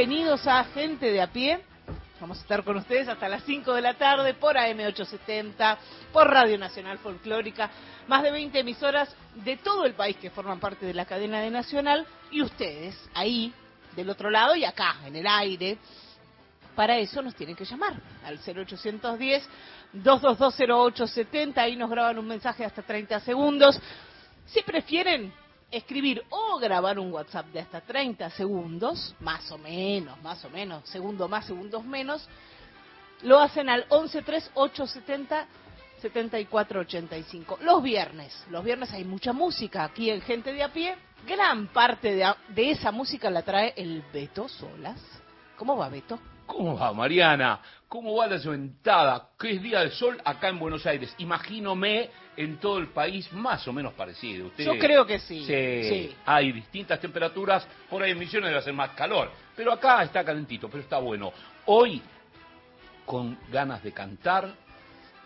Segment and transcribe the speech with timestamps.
[0.00, 1.60] Bienvenidos a Gente de a pie.
[2.22, 5.76] Vamos a estar con ustedes hasta las 5 de la tarde por AM870,
[6.10, 7.68] por Radio Nacional Folclórica,
[8.08, 11.50] más de 20 emisoras de todo el país que forman parte de la cadena de
[11.50, 13.52] Nacional y ustedes ahí,
[13.94, 15.76] del otro lado y acá, en el aire.
[16.74, 17.92] Para eso nos tienen que llamar
[18.24, 19.46] al 0810
[20.02, 23.78] 2220870, ahí nos graban un mensaje hasta 30 segundos.
[24.46, 25.30] Si prefieren,
[25.70, 30.88] escribir o grabar un WhatsApp de hasta 30 segundos, más o menos, más o menos,
[30.88, 32.28] segundo más, segundos menos,
[33.22, 35.46] lo hacen al 113-870.
[36.00, 37.58] 7485.
[37.60, 40.96] Los viernes, los viernes hay mucha música aquí en Gente de a pie.
[41.26, 44.98] Gran parte de, de esa música la trae el Beto Solas.
[45.58, 46.18] ¿Cómo va Beto?
[46.50, 47.60] ¿Cómo va, Mariana?
[47.88, 49.28] ¿Cómo va la sentada?
[49.38, 51.14] ¿Qué es Día del Sol acá en Buenos Aires?
[51.18, 54.48] Imagínome en todo el país más o menos parecido.
[54.48, 54.64] ¿Usted...
[54.64, 55.44] Yo creo que sí.
[55.44, 56.16] sí.
[56.26, 59.30] Hay distintas temperaturas, por ahí en Misiones debe hacer más calor.
[59.54, 61.32] Pero acá está calentito, pero está bueno.
[61.66, 62.02] Hoy,
[63.06, 64.52] con ganas de cantar,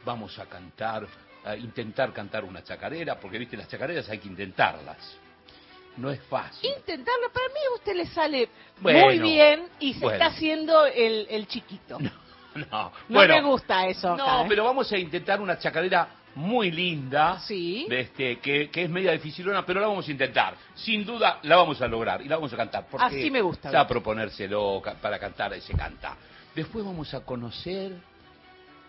[0.05, 1.07] vamos a cantar,
[1.43, 5.24] a intentar cantar una chacarera, porque viste, las chacareras hay que intentarlas
[5.97, 6.71] no es fácil.
[6.79, 8.49] Intentarlo, para mí a usted le sale
[8.81, 11.99] muy bien y se está haciendo el, chiquito.
[12.71, 14.17] No, no, me gusta eso.
[14.17, 14.47] No, ¿eh?
[14.49, 17.85] pero vamos a intentar una chacarera muy linda, sí.
[17.91, 20.55] este, que, que, es media dificilona, pero la vamos a intentar.
[20.75, 22.87] Sin duda la vamos a lograr y la vamos a cantar.
[22.89, 23.73] Porque Así me gusta.
[23.73, 26.17] Ya proponérselo para cantar y se canta.
[26.55, 27.97] Después vamos a conocer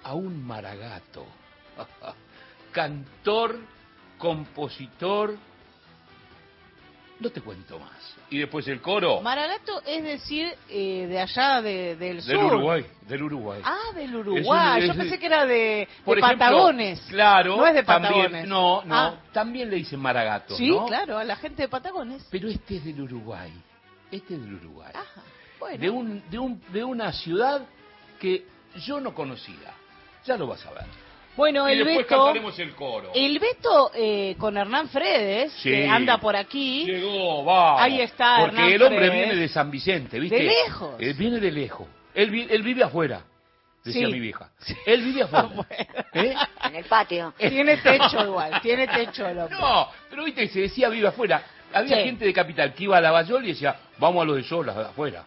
[0.04, 1.26] a un maragato,
[2.72, 3.58] cantor,
[4.20, 5.36] compositor,
[7.20, 8.16] no te cuento más.
[8.30, 9.22] Y después el coro.
[9.22, 12.36] Maragato es decir, eh, de allá de, del sur.
[12.36, 13.62] Del Uruguay, del Uruguay.
[13.64, 14.88] Ah, del Uruguay.
[14.88, 17.02] Yo pensé que era de, Patagones.
[17.10, 17.58] Claro.
[17.58, 18.48] No es de Patagones.
[18.48, 18.96] no, no.
[18.96, 19.16] Ah.
[19.32, 20.56] También le dicen Maragato.
[20.56, 22.28] Sí, claro, a la gente de Patagones.
[22.30, 23.52] Pero este es del Uruguay.
[24.12, 24.92] Este es del Uruguay.
[24.94, 25.22] Ajá,
[25.60, 25.78] bueno.
[25.80, 27.66] De, un, de, un, de una ciudad
[28.20, 28.46] que
[28.86, 29.74] yo no conocía.
[30.26, 31.05] Ya lo vas a ver.
[31.36, 33.12] Bueno, el después Beto, cantaremos el coro.
[33.14, 36.86] El Beto eh, con Hernán Fredes, que anda por aquí.
[36.86, 37.84] Llegó, va.
[37.84, 40.38] Ahí está Porque el hombre viene de San Vicente, ¿viste?
[40.38, 40.96] De lejos.
[41.00, 41.88] Él viene de lejos.
[42.14, 43.24] Él, él vive afuera,
[43.84, 44.50] decía mi vieja.
[44.86, 45.66] Él vive afuera.
[46.14, 46.36] ¿Eh?
[46.64, 47.34] En el patio.
[47.38, 49.58] Tiene techo igual, tiene techo el hombre.
[49.60, 51.44] No, pero viste, se decía vive afuera.
[51.74, 54.44] Había gente de Capital que iba a la Bayol y decía, vamos a los de
[54.44, 55.26] Solas, afuera.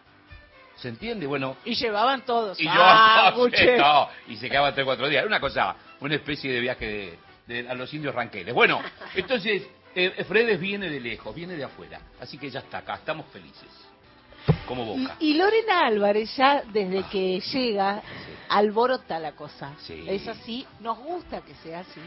[0.81, 1.27] ¿Se entiende?
[1.27, 1.57] Bueno.
[1.65, 2.59] Y llevaban todos.
[2.59, 5.19] Y ah, llevaban y se quedaban tres cuatro días.
[5.19, 8.53] Era una cosa, una especie de viaje de, a los indios ranqueles.
[8.53, 8.81] Bueno,
[9.15, 11.99] entonces, eh, Fredes viene de lejos, viene de afuera.
[12.19, 13.67] Así que ya está acá, estamos felices.
[14.65, 15.17] Como boca.
[15.19, 18.01] Y, Lorena Álvarez ya desde que llega
[18.47, 19.75] alborota la cosa.
[19.87, 21.99] Es así, nos gusta que sea así.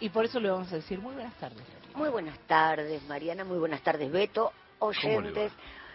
[0.00, 1.62] Y por eso le vamos a decir muy buenas tardes.
[1.94, 3.44] Muy buenas tardes, Mariana.
[3.44, 4.52] Muy buenas tardes, Beto.
[4.78, 5.52] Oyentes.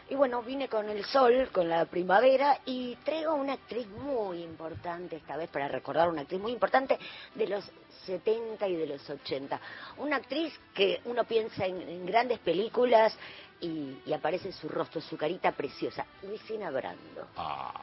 [0.10, 5.16] Y bueno, vine con el sol, con la primavera, y traigo una actriz muy importante,
[5.16, 7.00] esta vez para recordar una actriz muy importante
[7.34, 7.64] de los
[8.06, 9.60] 70 y de los 80.
[9.98, 13.18] Una actriz que uno piensa en, grandes películas
[13.60, 17.28] y, aparece su rostro, su carita preciosa, Luisina Brando.
[17.36, 17.74] Ah.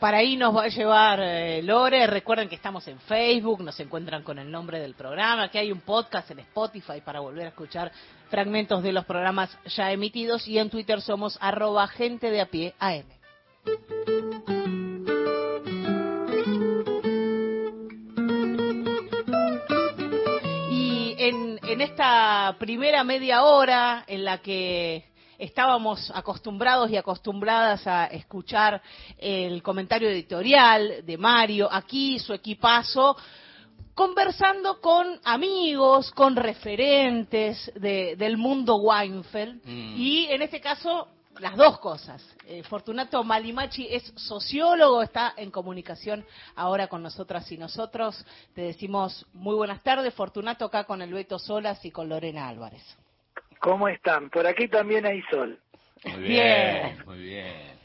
[0.00, 2.06] Para ahí nos va a llevar eh, Lore.
[2.06, 5.80] Recuerden que estamos en Facebook, nos encuentran con el nombre del programa, que hay un
[5.80, 7.90] podcast en Spotify para volver a escuchar
[8.28, 12.74] fragmentos de los programas ya emitidos y en Twitter somos arroba gente de a pie.
[20.70, 28.06] Y en, en esta primera media hora en la que estábamos acostumbrados y acostumbradas a
[28.06, 28.80] escuchar
[29.18, 33.16] el comentario editorial de Mario, aquí su equipazo,
[33.94, 39.94] conversando con amigos, con referentes del mundo Weinfeld, Mm.
[39.96, 41.08] y en este caso
[41.38, 42.22] las dos cosas.
[42.46, 46.24] Eh, Fortunato Malimachi es sociólogo, está en comunicación
[46.54, 48.24] ahora con nosotras y nosotros.
[48.54, 52.82] Te decimos muy buenas tardes, Fortunato, acá con el Beto Solas y con Lorena Álvarez.
[53.58, 54.30] ¿Cómo están?
[54.30, 55.58] Por aquí también hay sol.
[56.04, 57.78] Muy bien, muy bien.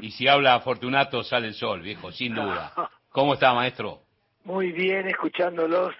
[0.00, 2.72] Y si habla Fortunato, sale el sol, viejo, sin duda.
[3.10, 4.02] ¿Cómo está, maestro?
[4.44, 5.94] Muy bien, escuchándolos,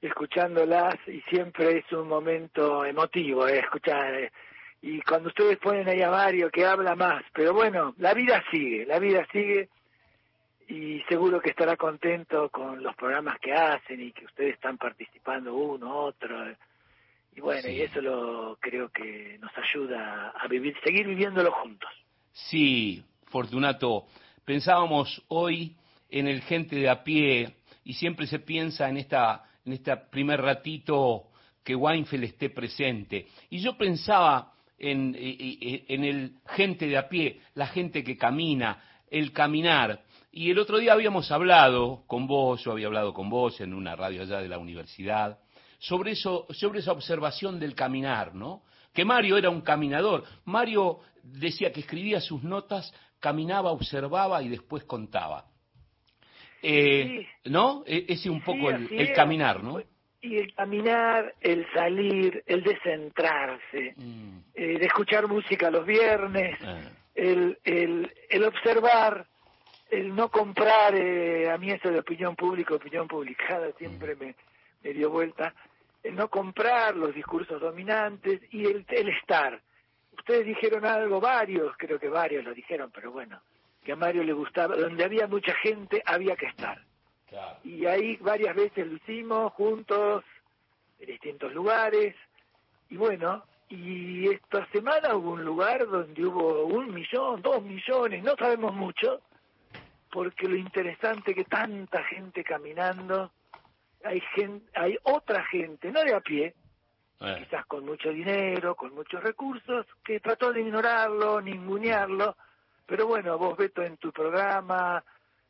[0.00, 4.14] escuchándolas, y siempre es un momento emotivo, eh, escuchar.
[4.14, 4.32] eh,
[4.80, 8.86] y cuando ustedes ponen ahí a Mario que habla más, pero bueno, la vida sigue,
[8.86, 9.68] la vida sigue,
[10.68, 15.54] y seguro que estará contento con los programas que hacen y que ustedes están participando
[15.54, 16.54] uno, otro.
[17.38, 21.88] Y bueno, y eso lo creo que nos ayuda a vivir, seguir viviéndolo juntos.
[22.32, 24.06] Sí, Fortunato,
[24.44, 25.76] pensábamos hoy
[26.10, 30.40] en el gente de a pie y siempre se piensa en esta en este primer
[30.40, 31.28] ratito
[31.62, 33.28] que Weinfeld esté presente.
[33.50, 38.16] Y yo pensaba en, eh, eh, en el gente de a pie, la gente que
[38.16, 38.82] camina,
[39.12, 40.02] el caminar.
[40.32, 43.94] Y el otro día habíamos hablado con vos, yo había hablado con vos en una
[43.94, 45.38] radio allá de la universidad,
[45.78, 48.62] sobre eso, sobre esa observación del caminar, ¿no?
[48.92, 50.24] Que Mario era un caminador.
[50.44, 55.44] Mario decía que escribía sus notas, caminaba, observaba y después contaba.
[56.62, 57.84] Eh, ¿No?
[57.86, 59.80] E- Ese un poco Sí, el, el caminar, ¿no?
[60.20, 66.88] Y el caminar, el salir, el descentrarse, Mm, eh, de escuchar música los viernes, eh,
[67.14, 69.26] el, el, el observar,
[69.90, 74.34] el no comprar, eh, a mí eso de opinión pública, opinión publicada, siempre me,
[74.82, 75.67] me dio vuelta, el
[76.04, 79.60] no comprar los discursos dominantes y el, el estar.
[80.16, 83.40] Ustedes dijeron algo, varios, creo que varios lo dijeron, pero bueno,
[83.84, 86.78] que a Mario le gustaba, donde había mucha gente había que estar
[87.28, 87.58] claro.
[87.64, 90.24] y ahí varias veces lo hicimos juntos
[90.98, 92.14] en distintos lugares
[92.90, 98.34] y bueno y esta semana hubo un lugar donde hubo un millón dos millones no
[98.36, 99.22] sabemos mucho
[100.10, 103.30] porque lo interesante que tanta gente caminando
[104.04, 106.54] hay gente hay otra gente no de a pie
[107.20, 112.36] Eh, quizás con mucho dinero, con muchos recursos, que trató de ignorarlo, ningunearlo,
[112.86, 115.02] pero bueno, vos Beto en tu programa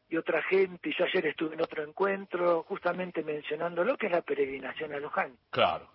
[0.09, 4.13] y otra gente, y yo ayer estuve en otro encuentro justamente mencionando lo que es
[4.13, 5.37] la peregrinación a Luján.
[5.51, 5.91] claro.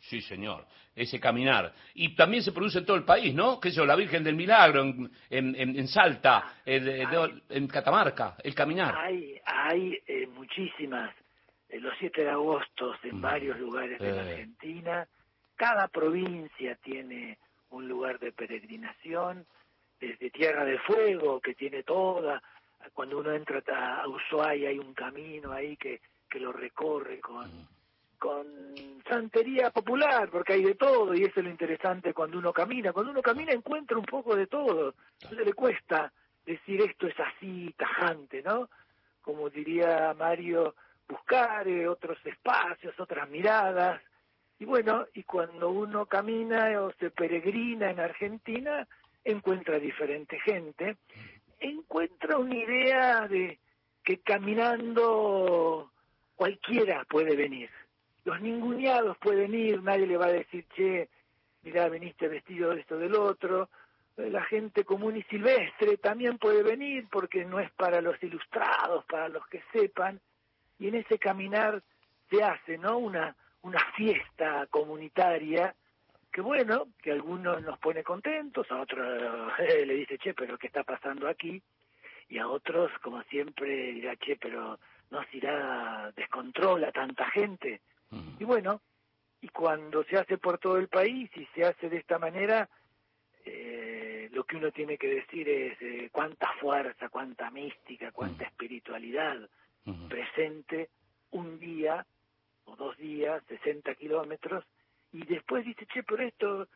[0.00, 0.66] Sí, señor.
[0.96, 1.72] Ese caminar.
[1.94, 3.60] Y también se produce en todo el país, ¿no?
[3.60, 8.34] Que eso, la Virgen del Milagro en, en, en- en Salta, en, en- en Catamarca,
[8.42, 8.92] el caminar.
[8.98, 11.21] Hay, hay eh, muchísimas, eh,
[11.80, 13.20] los 7 de agosto en Mm.
[13.20, 14.30] varios lugares de la Eh.
[14.32, 15.08] Argentina,
[15.56, 17.38] cada provincia tiene
[17.70, 19.46] un lugar de peregrinación,
[19.98, 22.42] desde Tierra del Fuego, que tiene toda,
[22.92, 23.62] cuando uno entra
[24.02, 27.68] a Ushuaia hay un camino ahí que, que lo recorre con,
[28.18, 28.46] con
[29.08, 32.92] santería popular, porque hay de todo, y eso es lo interesante cuando uno camina.
[32.92, 34.94] Cuando uno camina encuentra un poco de todo,
[35.30, 36.12] no le cuesta
[36.44, 38.68] decir esto es así, tajante, ¿no?
[39.20, 40.74] Como diría Mario,
[41.08, 44.00] buscar eh, otros espacios, otras miradas.
[44.58, 48.86] Y bueno, y cuando uno camina o se peregrina en Argentina,
[49.24, 50.96] encuentra diferente gente,
[51.60, 53.58] encuentra una idea de
[54.04, 55.90] que caminando
[56.34, 57.70] cualquiera puede venir.
[58.24, 61.08] Los ninguneados pueden ir, nadie le va a decir, che,
[61.62, 63.68] mirá, veniste vestido de esto del otro.
[64.16, 69.04] Eh, La gente común y silvestre también puede venir porque no es para los ilustrados,
[69.06, 70.20] para los que sepan.
[70.78, 71.82] Y en ese caminar
[72.30, 72.98] se hace, ¿no?
[72.98, 75.74] Una, una fiesta comunitaria
[76.32, 80.68] que bueno, que a algunos nos pone contentos, a otros le dice, che, pero ¿qué
[80.68, 81.62] está pasando aquí?
[82.28, 84.78] Y a otros, como siempre, dirá, che, pero
[85.10, 87.82] no se irá descontrola tanta gente.
[88.10, 88.36] Mm.
[88.40, 88.80] Y bueno,
[89.42, 92.66] y cuando se hace por todo el país y se hace de esta manera,
[93.44, 99.36] eh, lo que uno tiene que decir es eh, cuánta fuerza, cuánta mística, cuánta espiritualidad
[100.08, 100.90] Presente
[101.30, 102.06] un día
[102.64, 104.64] o dos días, 60 kilómetros,
[105.12, 106.68] y después dice, che, pero esto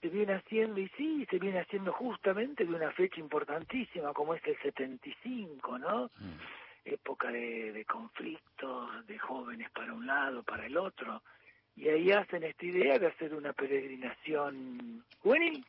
[0.00, 4.42] se viene haciendo, y sí, se viene haciendo justamente de una fecha importantísima como es
[4.46, 6.06] el 75, ¿no?
[6.18, 6.38] Mm.
[6.84, 11.22] época de, de conflictos, de jóvenes para un lado, para el otro,
[11.76, 15.64] y ahí hacen esta idea de hacer una peregrinación juvenil.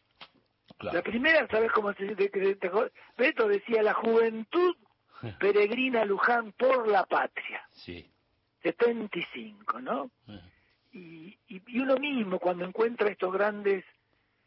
[0.77, 0.97] Claro.
[0.97, 4.75] La primera, ¿sabes cómo se de- Beto decía, la juventud
[5.39, 8.09] peregrina Luján por la patria, Sí.
[8.63, 10.11] 75, ¿no?
[10.27, 10.39] Eh,
[10.93, 13.85] Y, y, y uno mismo cuando encuentra estos grandes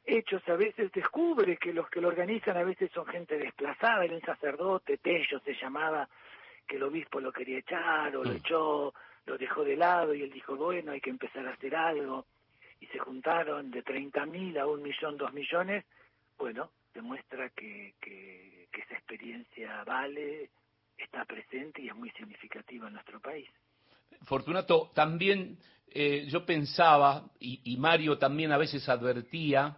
[0.04, 4.14] hechos a veces descubre que los que lo organizan a veces son gente desplazada, era
[4.14, 6.07] un sacerdote, Tello se llamaba,
[6.66, 8.37] que el obispo lo quería echar o lo Mm.
[8.37, 12.26] echó, lo dejó de lado y él dijo, bueno, hay que empezar a hacer algo.
[12.81, 15.85] Y se juntaron de 30.000 a un millón, dos millones
[16.37, 20.50] bueno, demuestra que, que, que esa experiencia vale,
[20.96, 23.48] está presente y es muy significativa en nuestro país.
[24.22, 25.58] Fortunato, también
[25.88, 29.76] eh, yo pensaba, y, y Mario también a veces advertía,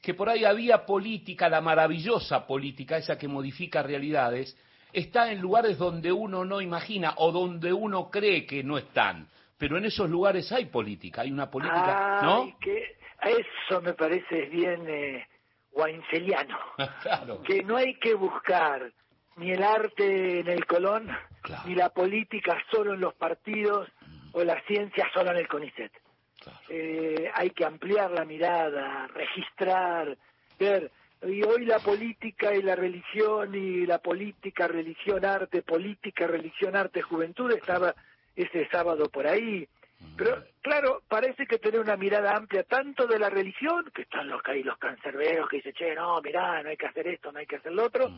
[0.00, 4.56] que por ahí había política, la maravillosa política, esa que modifica realidades,
[4.92, 9.28] está en lugares donde uno no imagina o donde uno cree que no están.
[9.56, 12.58] Pero en esos lugares hay política, hay una política, Ay, ¿no?
[12.58, 15.26] que eso me parece bien eh,
[17.02, 17.42] claro.
[17.42, 18.92] que no hay que buscar
[19.36, 21.08] ni el arte en el Colón,
[21.42, 21.62] Claro.
[21.66, 23.88] ni la política solo en los partidos
[24.32, 25.92] o la ciencia solo en el CONICET.
[26.40, 26.58] Claro.
[26.68, 30.16] Eh, hay que ampliar la mirada, registrar,
[30.58, 30.90] ver.
[31.22, 37.00] Y hoy la política y la religión y la política, religión, arte, política, religión, arte,
[37.02, 37.94] juventud estaba
[38.36, 39.66] ese sábado por ahí.
[40.16, 44.42] Pero claro, parece que tener una mirada amplia tanto de la religión, que están los,
[44.44, 47.46] ahí los cancerberos que dicen, che, no, mirá, no hay que hacer esto, no hay
[47.46, 48.10] que hacer lo otro,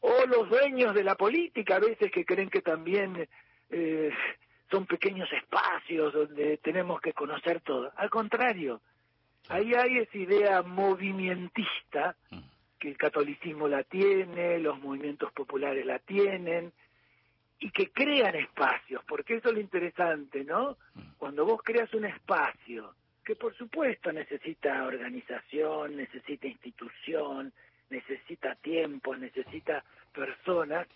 [0.00, 3.28] o los dueños de la política a veces que creen que también
[3.70, 4.10] eh,
[4.70, 7.92] son pequeños espacios donde tenemos que conocer todo.
[7.96, 8.80] Al contrario,
[9.48, 12.16] ahí hay esa idea movimentista
[12.78, 16.72] que el catolicismo la tiene, los movimientos populares la tienen,
[17.58, 20.78] y que crean espacios, porque eso es lo interesante, ¿no?
[21.18, 27.52] Cuando vos creas un espacio, que por supuesto necesita organización, necesita institución,
[27.90, 30.86] necesita tiempo, necesita personas,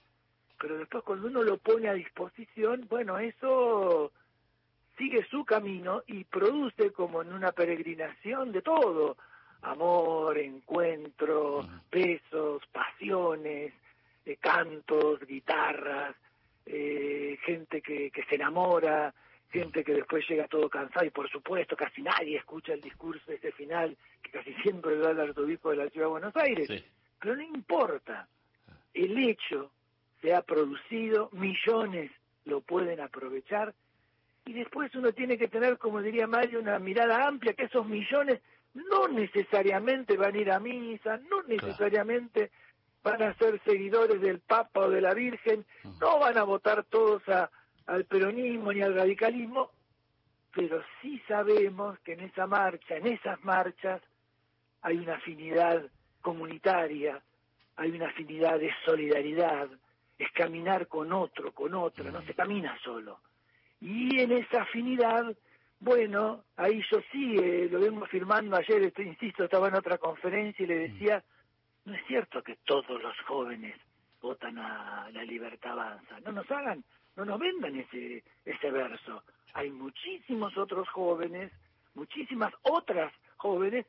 [0.58, 4.12] pero después cuando uno lo pone a disposición, bueno, eso
[4.96, 9.16] sigue su camino y produce como en una peregrinación de todo,
[9.62, 13.72] amor, encuentro, besos, pasiones,
[14.24, 16.14] eh, cantos, guitarras,
[16.66, 19.12] eh, gente que, que se enamora,
[19.54, 23.52] gente que después llega todo cansado y por supuesto casi nadie escucha el discurso ese
[23.52, 26.66] final que casi siempre da el arzobispo de la ciudad de Buenos Aires.
[26.66, 26.84] Sí.
[27.20, 28.26] Pero no importa,
[28.92, 29.70] el hecho
[30.20, 32.10] se ha producido, millones
[32.44, 33.72] lo pueden aprovechar
[34.44, 38.40] y después uno tiene que tener, como diría Mario, una mirada amplia, que esos millones
[38.74, 42.50] no necesariamente van a ir a misa, no necesariamente
[43.04, 45.64] van a ser seguidores del Papa o de la Virgen,
[46.00, 47.50] no van a votar todos a-
[47.86, 49.70] al peronismo ni al radicalismo,
[50.54, 54.00] pero sí sabemos que en esa marcha, en esas marchas,
[54.82, 57.20] hay una afinidad comunitaria,
[57.76, 59.68] hay una afinidad de solidaridad,
[60.18, 63.20] es caminar con otro, con otra, no se camina solo.
[63.80, 65.36] Y en esa afinidad,
[65.80, 70.62] bueno, ahí yo sí, eh, lo vengo firmando ayer, estoy, insisto, estaba en otra conferencia
[70.62, 71.22] y le decía,
[71.84, 73.76] no es cierto que todos los jóvenes
[74.22, 76.82] votan a la libertad avanza, no nos hagan,
[77.16, 79.22] no nos vendan ese, ese verso.
[79.54, 81.52] Hay muchísimos otros jóvenes,
[81.94, 83.86] muchísimas otras jóvenes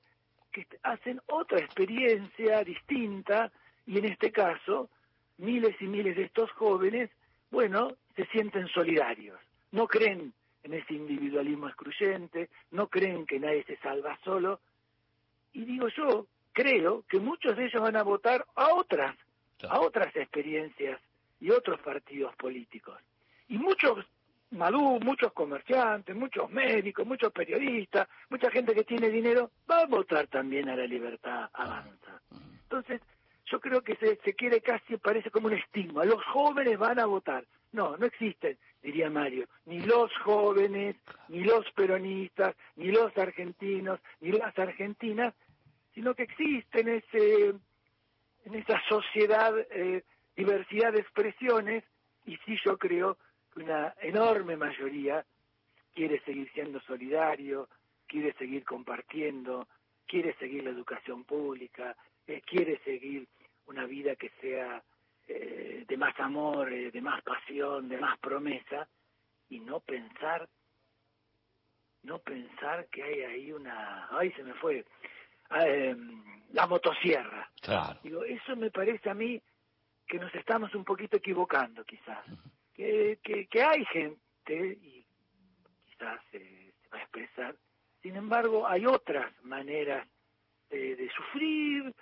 [0.52, 3.52] que hacen otra experiencia distinta
[3.86, 4.90] y en este caso
[5.38, 7.10] miles y miles de estos jóvenes,
[7.52, 9.40] bueno, se sienten solidarios,
[9.72, 14.62] no creen en ese individualismo excluyente, no creen que nadie se salva solo
[15.54, 19.16] y digo yo, creo que muchos de ellos van a votar a otras,
[19.68, 21.00] a otras experiencias
[21.40, 22.98] y otros partidos políticos.
[23.48, 24.06] Y muchos
[24.52, 30.28] Madú, muchos comerciantes, muchos médicos, muchos periodistas, mucha gente que tiene dinero, va a votar
[30.28, 32.22] también a la libertad avanza.
[32.64, 33.02] Entonces,
[33.46, 37.06] yo creo que se, se quiere casi, parece como un estigma, los jóvenes van a
[37.06, 37.44] votar.
[37.74, 40.96] No, no existen, diría Mario, ni los jóvenes,
[41.28, 45.34] ni los peronistas, ni los argentinos, ni las argentinas,
[45.94, 47.54] sino que existen ese,
[48.46, 50.04] en esa sociedad eh,
[50.36, 51.84] diversidad de expresiones,
[52.26, 53.18] y sí yo creo
[53.56, 55.26] una enorme mayoría
[55.94, 57.70] quiere seguir siendo solidario,
[58.06, 59.68] quiere seguir compartiendo,
[60.06, 61.96] quiere seguir la educación pública,
[62.28, 63.28] eh, quiere seguir
[63.68, 64.84] una vida que sea
[65.28, 68.88] eh, de más amor, eh, de más pasión, de más promesa,
[69.50, 70.48] y no pensar,
[72.04, 74.86] no pensar que hay ahí una, ay se me fue,
[75.50, 77.50] em, la motosierra.
[77.62, 78.00] Claro.
[78.04, 79.42] Digo, eso me parece a mí
[80.08, 82.24] que nos estamos un poquito equivocando quizás.
[82.76, 85.06] Que, que, que hay gente, y
[85.86, 87.56] quizás eh, se va a expresar,
[88.02, 90.06] sin embargo hay otras maneras
[90.70, 91.96] de, de sufrir,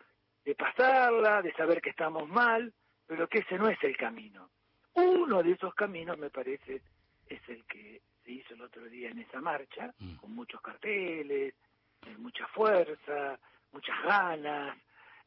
[0.44, 2.74] de pasarla, de saber que estamos mal,
[3.06, 4.50] pero que ese no es el camino.
[4.94, 6.82] Uno de esos caminos me parece
[7.28, 11.54] es el que se hizo el otro día en esa marcha, con muchos carteles,
[12.06, 13.40] eh, mucha fuerza,
[13.72, 14.78] muchas ganas,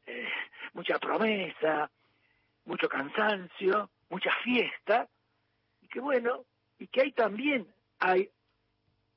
[0.06, 0.28] eh,
[0.72, 1.90] mucha promesa,
[2.64, 5.08] mucho cansancio, mucha fiesta,
[5.86, 6.44] y que bueno,
[6.78, 7.66] y que hay también,
[8.00, 8.28] hay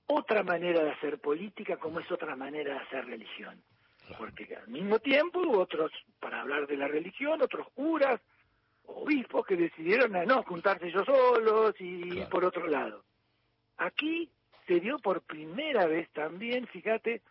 [0.05, 3.61] otra manera de hacer política como es otra manera de hacer religión.
[4.17, 8.19] porque al mismo tiempo hubo otros, para hablar de la religión, otros curas,
[8.85, 13.03] obispos que decidieron a no juntarse ellos solos y por otro lado.
[13.77, 14.29] Aquí
[14.67, 17.21] se dio por primera vez también, fíjate,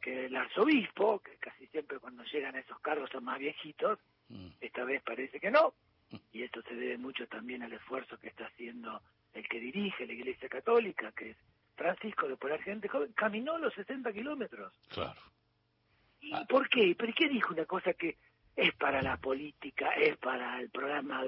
[0.00, 4.48] que el arzobispo, que casi siempre cuando llegan a esos cargos son más viejitos, mm.
[4.60, 5.74] esta vez parece que no,
[6.32, 9.00] y esto se debe mucho también al esfuerzo que está haciendo
[9.32, 11.36] el que dirige la Iglesia Católica, que es
[11.76, 14.72] Francisco de Polar Gente Joven, caminó los 60 kilómetros.
[14.88, 15.20] Claro.
[16.20, 16.94] ¿Y por qué?
[16.98, 18.16] ¿Pero qué dijo una cosa que
[18.56, 21.22] es para la política, es para el programa?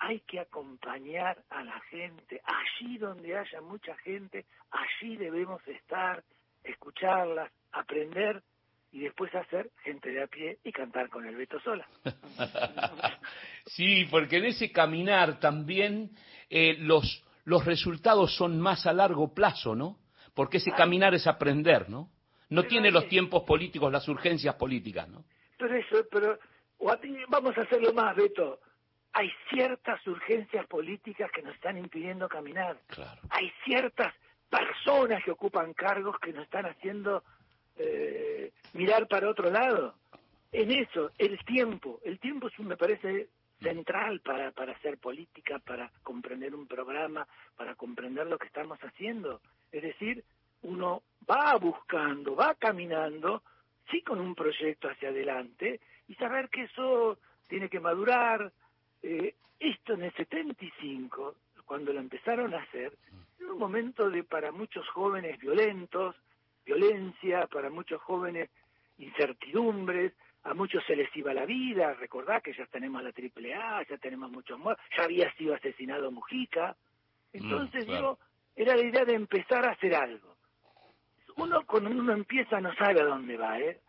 [0.00, 6.22] Hay que acompañar a la gente, allí donde haya mucha gente, allí debemos estar,
[6.62, 8.42] escucharlas, aprender
[8.90, 11.86] y después hacer gente de a pie y cantar con el Beto Sola.
[13.66, 16.10] sí, porque en ese caminar también
[16.48, 19.98] eh, los, los resultados son más a largo plazo, ¿no?
[20.34, 22.10] Porque ese caminar es aprender, ¿no?
[22.50, 25.24] No tiene los tiempos políticos, las urgencias políticas, ¿no?
[25.58, 26.38] Pero eso, pero
[27.28, 28.60] vamos a hacerlo más, Beto.
[29.12, 32.78] Hay ciertas urgencias políticas que nos están impidiendo caminar.
[32.86, 33.20] Claro.
[33.30, 34.14] Hay ciertas
[34.48, 37.22] personas que ocupan cargos que nos están haciendo
[37.78, 39.94] eh, mirar para otro lado.
[40.52, 43.28] En eso, el tiempo, el tiempo me parece
[43.60, 49.40] central para, para hacer política, para comprender un programa, para comprender lo que estamos haciendo.
[49.72, 50.24] Es decir,
[50.62, 53.42] uno va buscando, va caminando,
[53.90, 57.18] sí con un proyecto hacia adelante, y saber que eso
[57.48, 58.52] tiene que madurar.
[59.02, 62.96] Eh, esto en el 75, cuando lo empezaron a hacer,
[63.38, 66.16] era un momento de para muchos jóvenes violentos,
[66.68, 68.50] violencia, para muchos jóvenes
[68.98, 70.12] incertidumbres,
[70.44, 73.96] a muchos se les iba la vida, recordá que ya tenemos la triple A, ya
[73.96, 76.76] tenemos muchos muertos, ya había sido asesinado Mujica.
[77.32, 78.18] Entonces digo,
[78.54, 80.36] era la idea de empezar a hacer algo.
[81.36, 83.80] Uno cuando uno empieza no sabe a dónde va, ¿eh?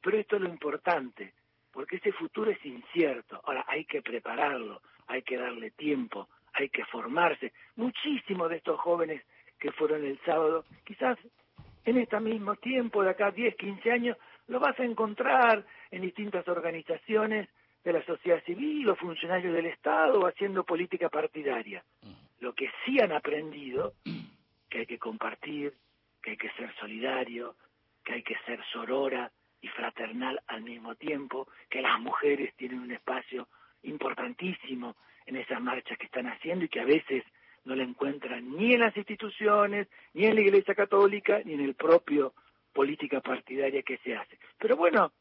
[0.00, 1.32] Pero esto es lo importante,
[1.72, 3.40] porque ese futuro es incierto.
[3.44, 7.52] Ahora hay que prepararlo, hay que darle tiempo, hay que formarse.
[7.76, 9.22] Muchísimos de estos jóvenes
[9.58, 11.18] que fueron el sábado, quizás
[11.84, 14.16] en este mismo tiempo, de acá 10, 15 años,
[14.48, 17.48] lo vas a encontrar en distintas organizaciones
[17.82, 21.84] de la sociedad civil o funcionarios del Estado haciendo política partidaria.
[22.40, 23.94] Lo que sí han aprendido,
[24.68, 25.74] que hay que compartir,
[26.22, 27.56] que hay que ser solidario,
[28.02, 29.30] que hay que ser sorora
[29.60, 33.48] y fraternal al mismo tiempo, que las mujeres tienen un espacio
[33.82, 37.24] importantísimo en esas marchas que están haciendo y que a veces
[37.64, 41.74] no la encuentran ni en las instituciones, ni en la Iglesia Católica, ni en el
[41.74, 42.34] propio
[42.72, 44.38] política partidaria que se hace.
[44.58, 45.12] Pero bueno,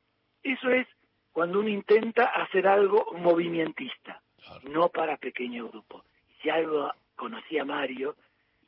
[0.41, 0.87] eso es
[1.31, 4.21] cuando uno intenta hacer algo movimentista,
[4.63, 6.03] no para pequeño grupo.
[6.41, 8.15] Si algo conocía Mario,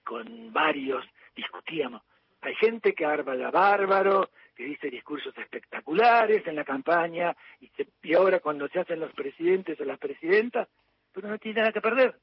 [0.04, 2.02] con varios discutíamos.
[2.42, 7.70] Hay gente que arma bárbaro, que dice discursos espectaculares en la campaña, y,
[8.04, 10.70] y ahora cuando se hacen los presidentes o las presidentas,
[11.12, 12.16] pero no tiene nada que perder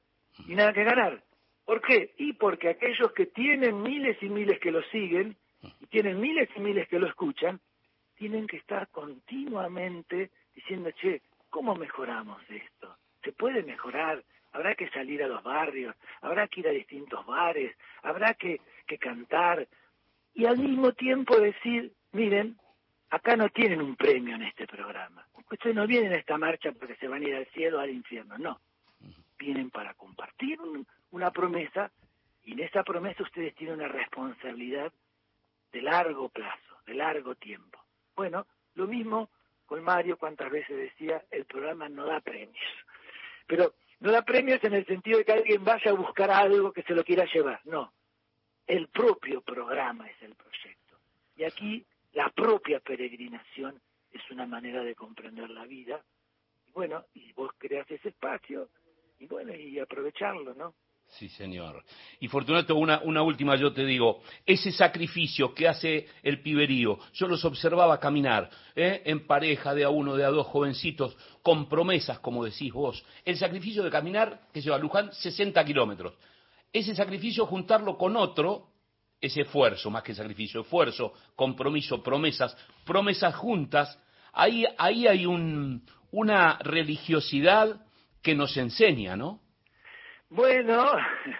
[0.46, 1.22] y nada que ganar.
[1.64, 2.14] ¿Por qué?
[2.18, 5.36] Y porque aquellos que tienen miles y miles que lo siguen
[5.80, 7.60] y tienen miles y miles que lo escuchan,
[8.16, 12.96] tienen que estar continuamente diciendo, che, ¿cómo mejoramos esto?
[13.22, 14.22] ¿Se puede mejorar?
[14.52, 18.98] Habrá que salir a los barrios, habrá que ir a distintos bares, habrá que, que
[18.98, 19.66] cantar
[20.34, 22.56] y al mismo tiempo decir, miren,
[23.10, 25.26] acá no tienen un premio en este programa.
[25.50, 27.90] Ustedes no vienen a esta marcha porque se van a ir al cielo o al
[27.90, 28.60] infierno, no.
[29.38, 31.90] Vienen para compartir un, una promesa
[32.44, 34.92] y en esa promesa ustedes tienen una responsabilidad
[35.72, 37.78] de largo plazo, de largo tiempo.
[38.16, 39.30] Bueno, lo mismo
[39.66, 42.58] con Mario, cuántas veces decía, el programa no da premios.
[43.46, 46.82] Pero no da premios en el sentido de que alguien vaya a buscar algo que
[46.82, 47.92] se lo quiera llevar, no.
[48.66, 50.98] El propio programa es el proyecto.
[51.36, 56.02] Y aquí la propia peregrinación es una manera de comprender la vida.
[56.66, 58.68] Y bueno, y vos creas ese espacio,
[59.18, 60.74] y bueno, y aprovecharlo, ¿no?
[61.18, 61.84] Sí, señor.
[62.20, 67.28] Y Fortunato, una, una última yo te digo, ese sacrificio que hace el piberío, yo
[67.28, 69.02] los observaba caminar, ¿eh?
[69.04, 73.04] en pareja, de a uno, de a dos jovencitos, con promesas, como decís vos.
[73.26, 76.14] El sacrificio de caminar, que lleva Luján, 60 kilómetros.
[76.72, 78.68] Ese sacrificio, juntarlo con otro,
[79.20, 83.98] ese esfuerzo, más que sacrificio, esfuerzo, compromiso, promesas, promesas juntas,
[84.32, 87.84] ahí, ahí hay un, una religiosidad
[88.22, 89.41] que nos enseña, ¿no?
[90.34, 90.86] Bueno,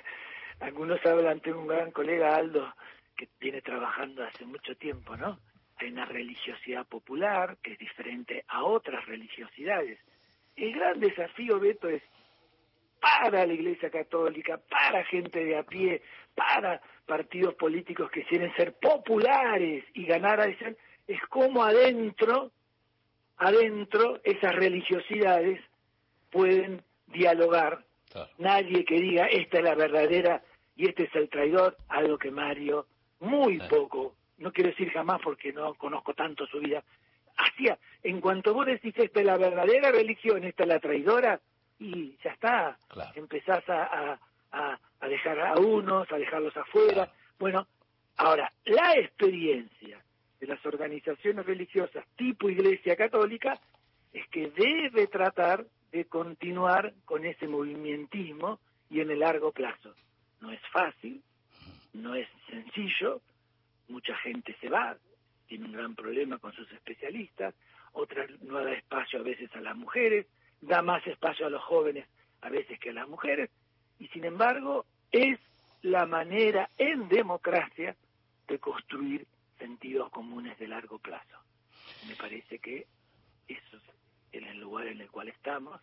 [0.61, 2.75] algunos hablan, tengo un gran colega Aldo
[3.17, 5.39] que viene trabajando hace mucho tiempo, ¿no?
[5.77, 9.99] Hay una religiosidad popular que es diferente a otras religiosidades.
[10.57, 12.03] El gran desafío, Beto, es
[13.01, 16.03] para la Iglesia Católica, para gente de a pie,
[16.35, 20.59] para partidos políticos que quieren ser populares y ganar a es
[21.09, 22.53] es cómo adentro,
[23.39, 25.63] adentro esas religiosidades
[26.31, 27.87] pueden dialogar.
[28.13, 28.31] Claro.
[28.39, 30.43] Nadie que diga esta es la verdadera
[30.77, 32.87] y este es el traidor, algo que Mario
[33.21, 36.83] muy poco, no quiero decir jamás porque no conozco tanto su vida,
[37.37, 41.41] hacía, en cuanto vos decís esta es la verdadera religión, esta es la traidora,
[41.79, 43.11] y ya está, Claro.
[43.15, 44.21] empezás a, a-
[44.53, 46.93] a- a dejar a unos, a dejarlos afuera.
[47.07, 47.13] Claro.
[47.39, 47.67] Bueno,
[48.17, 50.01] ahora, la experiencia
[50.41, 53.59] de las organizaciones religiosas tipo Iglesia Católica
[54.13, 58.59] es que debe tratar de continuar con ese movimentismo
[58.91, 59.95] y en el largo plazo.
[60.41, 61.23] No es fácil,
[61.93, 63.21] no es sencillo,
[63.89, 64.97] mucha gente se va,
[65.47, 67.55] tiene un gran problema con sus especialistas,
[67.93, 70.27] otra no da espacio a veces a las mujeres,
[70.63, 72.07] da más espacio a los jóvenes
[72.41, 73.51] a veces que a las mujeres,
[73.99, 75.39] y sin embargo es
[75.83, 77.95] la manera en democracia
[78.49, 79.27] de construir
[79.59, 81.39] sentidos comunes de largo plazo.
[82.09, 82.87] Me parece que
[83.47, 83.79] eso
[84.33, 85.81] es el lugar en el cual estamos,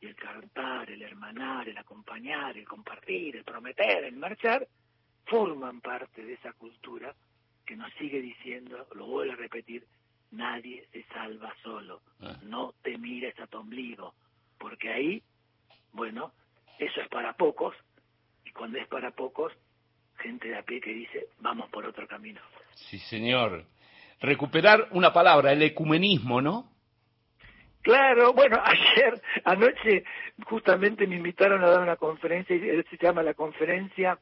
[0.00, 4.66] y el cantar, el hermanar, el acompañar, el compartir, el prometer, el marchar,
[5.26, 7.14] forman parte de esa cultura
[7.66, 9.86] que nos sigue diciendo, lo vuelvo a repetir,
[10.32, 12.36] nadie se salva solo, Ah.
[12.42, 14.14] no te mires a tu ombligo,
[14.58, 15.22] porque ahí,
[15.92, 16.32] bueno,
[16.78, 17.74] eso es para pocos,
[18.44, 19.52] y cuando es para pocos,
[20.18, 22.40] gente de a pie que dice, vamos por otro camino.
[22.74, 23.64] Sí, señor.
[24.20, 26.68] Recuperar una palabra, el ecumenismo, ¿no?
[27.82, 30.04] Claro, bueno, ayer, anoche,
[30.44, 34.18] justamente me invitaron a dar una conferencia, se llama la conferencia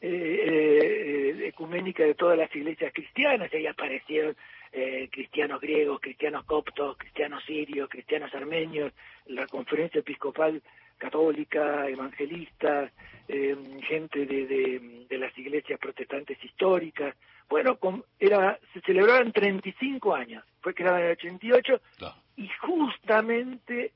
[0.00, 4.36] eh, eh, ecuménica de todas las iglesias cristianas, y ahí aparecieron
[4.72, 8.92] eh, cristianos griegos, cristianos coptos, cristianos sirios, cristianos armenios,
[9.26, 10.62] la conferencia episcopal
[10.98, 12.90] católica, evangelista,
[13.28, 13.56] eh,
[13.88, 17.14] gente de, de, las iglesias protestantes históricas.
[17.48, 17.78] Bueno,
[18.18, 22.21] era, se celebraban 35 años, fue creada en el 88 Claro.
[22.42, 23.92] Y justamente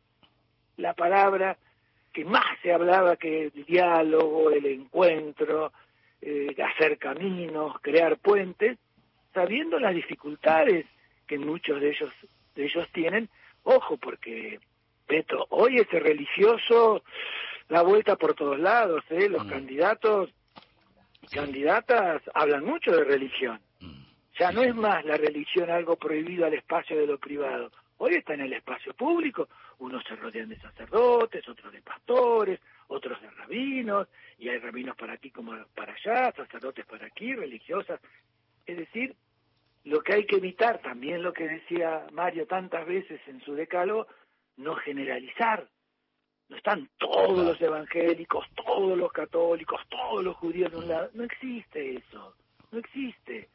[0.76, 1.56] la palabra
[2.12, 5.72] que más se hablaba que el diálogo, el encuentro,
[6.22, 8.78] eh, hacer caminos, crear puentes,
[9.34, 10.86] sabiendo las dificultades
[11.26, 12.10] que muchos de ellos
[12.54, 13.28] de ellos tienen,
[13.64, 14.58] ojo porque
[15.08, 17.02] Beto, hoy ese religioso
[17.68, 19.28] da vuelta por todos lados, ¿eh?
[19.28, 19.50] los Mm.
[19.50, 20.30] candidatos,
[21.32, 23.60] candidatas hablan mucho de religión.
[23.80, 23.92] Mm.
[24.38, 24.68] Ya Sí, no sí.
[24.68, 27.70] es más la religión algo prohibido al espacio de lo privado.
[27.98, 29.48] Hoy está en el espacio público.
[29.78, 35.14] Unos se rodean de sacerdotes, otros de pastores, otros de rabinos, y hay rabinos para
[35.14, 38.00] aquí como para allá, sacerdotes para aquí, religiosas.
[38.66, 39.14] Es decir,
[39.84, 44.06] lo que hay que evitar, también lo que decía Mario tantas veces en su decálogo,
[44.56, 45.68] no generalizar.
[46.48, 51.10] No están todos los evangélicos, todos los católicos, todos los judíos de un lado.
[51.14, 52.36] No existe eso.
[52.70, 53.48] No existe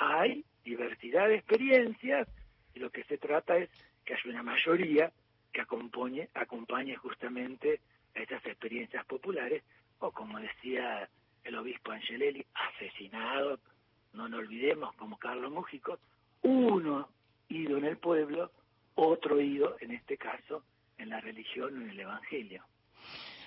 [0.00, 2.26] hay diversidad de experiencias
[2.74, 3.70] y lo que se trata es
[4.04, 5.12] que haya una mayoría
[5.52, 7.80] que acompañe, acompañe justamente
[8.14, 9.62] a esas experiencias populares
[9.98, 11.08] o como decía
[11.44, 13.58] el obispo Angelelli, asesinado,
[14.12, 15.98] no nos olvidemos como Carlos Mújico,
[16.42, 17.08] uno
[17.48, 18.50] ido en el pueblo,
[18.94, 20.64] otro ido en este caso
[20.98, 22.64] en la religión o en el evangelio.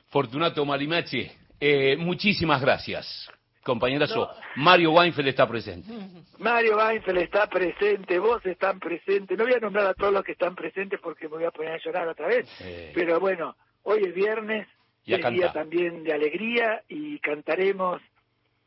[0.07, 1.27] Fortunato Marimachi,
[1.59, 3.29] eh, muchísimas gracias.
[3.63, 4.63] Compañerazo, No.
[4.63, 5.89] Mario Weinfeld está presente.
[6.39, 9.37] Mario Weinfeld está presente, vos están presentes.
[9.37, 11.73] No voy a nombrar a todos los que están presentes porque me voy a poner
[11.73, 12.47] a llorar otra vez.
[12.61, 12.91] Eh.
[12.93, 14.67] Pero bueno, hoy es viernes,
[15.05, 18.01] Y a es día también de alegría y cantaremos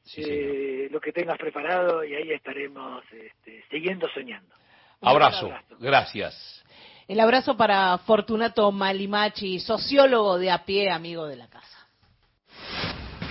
[0.07, 4.55] Sí, eh, lo que tengas preparado y ahí estaremos este, siguiendo soñando.
[5.01, 5.51] Abrazo.
[5.81, 6.65] gracias.
[7.09, 11.89] El abrazo para Fortunato Malimachi, sociólogo de a pie, amigo de la casa.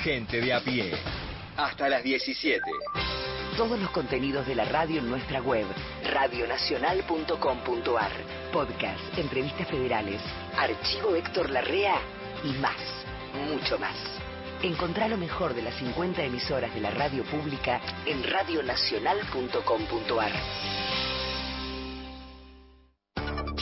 [0.04, 0.92] Gente de a pie.
[1.58, 2.62] Hasta las 17.
[3.56, 5.66] Todos los contenidos de la radio en nuestra web,
[6.04, 8.12] radionacional.com.ar.
[8.52, 10.22] Podcast, entrevistas federales,
[10.58, 11.96] archivo Héctor Larrea
[12.44, 12.76] y más,
[13.50, 13.96] mucho más.
[14.64, 20.34] Encontrá lo mejor de las 50 emisoras de la radio pública en radionacional.com.ar.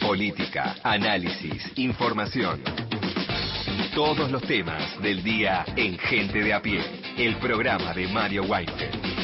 [0.00, 2.62] Política, análisis, información.
[3.94, 6.80] Todos los temas del día en Gente de a pie,
[7.16, 9.16] el programa de Mario Weinfeld.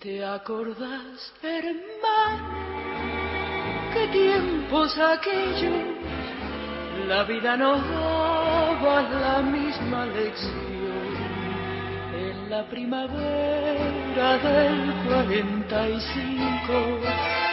[0.00, 2.64] ¿Te acordás, hermano?
[3.94, 5.93] ¿Qué tiempos aquellos?
[7.08, 10.54] La vida nos daba la misma lección.
[12.14, 17.00] En la primavera del 45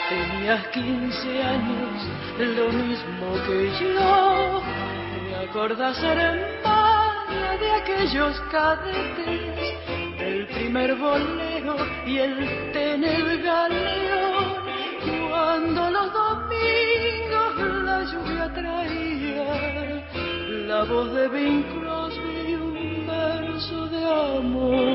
[0.09, 2.07] tenías 15 años,
[2.39, 4.61] lo mismo que yo.
[5.29, 9.75] ¿Te acordás, hermana, de aquellos cadetes?
[10.17, 14.55] El primer bolero y el tener galeón,
[15.29, 19.30] cuando los domingos la lluvia traía
[20.71, 24.87] la voz de Bing Crosby y un verso de amor.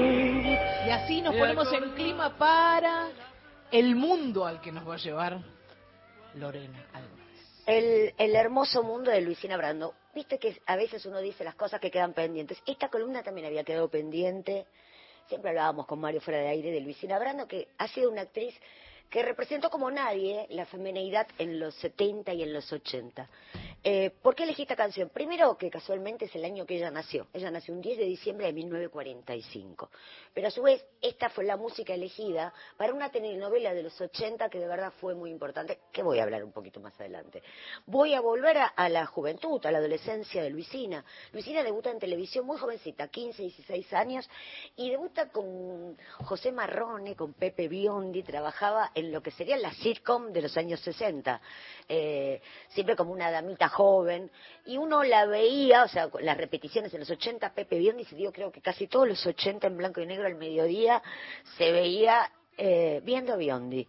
[0.87, 3.11] Y así nos ponemos en clima para
[3.71, 5.39] el mundo al que nos va a llevar
[6.35, 7.61] Lorena Álvarez.
[7.67, 9.93] El, el hermoso mundo de Luisina Brando.
[10.15, 12.57] Viste que a veces uno dice las cosas que quedan pendientes.
[12.65, 14.65] Esta columna también había quedado pendiente.
[15.29, 18.55] Siempre hablábamos con Mario fuera de aire de Luisina Brando, que ha sido una actriz
[19.11, 23.29] que representó como nadie la feminidad en los 70 y en los 80.
[23.85, 25.11] Eh, ¿Por qué elegí esta canción?
[25.11, 27.29] Primero que casualmente es el año que ella nació.
[27.33, 29.91] Ella nació un 10 de diciembre de 1945.
[30.35, 34.49] Pero a su vez, esta fue la música elegida para una telenovela de los 80
[34.49, 37.43] que de verdad fue muy importante, que voy a hablar un poquito más adelante.
[37.87, 41.05] Voy a volver a, a la juventud, a la adolescencia de Luisina.
[41.33, 44.29] Luisina debuta en televisión muy jovencita, 15, 16 años,
[44.75, 50.33] y debuta con José Marrone, con Pepe Biondi, trabajaba en lo que sería la sitcom
[50.33, 51.39] de los años 60,
[51.87, 54.31] eh, siempre como una damita joven,
[54.65, 58.33] y uno la veía, o sea, las repeticiones en los 80, Pepe Biondi se dio
[58.33, 61.03] creo que casi todos los 80 en blanco y negro al mediodía,
[61.59, 63.87] se veía eh, viendo Biondi.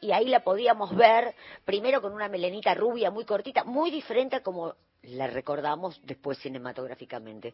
[0.00, 1.34] Y ahí la podíamos ver,
[1.66, 7.52] primero con una melenita rubia muy cortita, muy diferente a como la recordamos después cinematográficamente.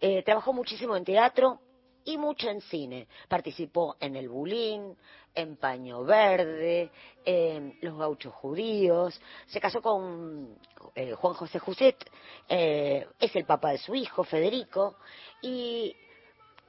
[0.00, 1.60] Eh, trabajó muchísimo en teatro,
[2.08, 3.06] y mucho en cine.
[3.28, 4.96] Participó en El Bulín,
[5.34, 6.90] en Paño Verde,
[7.22, 10.56] en Los Gauchos Judíos, se casó con
[10.94, 12.10] eh, Juan José Juset,
[12.48, 14.96] eh, es el papá de su hijo, Federico,
[15.42, 15.94] y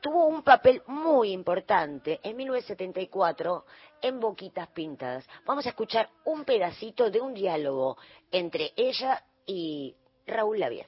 [0.02, 3.66] tuvo un papel muy importante en 1974
[4.02, 5.26] en Boquitas Pintadas.
[5.46, 7.98] Vamos a escuchar un pedacito de un diálogo
[8.30, 9.96] entre ella y
[10.28, 10.86] Raúl Lavie.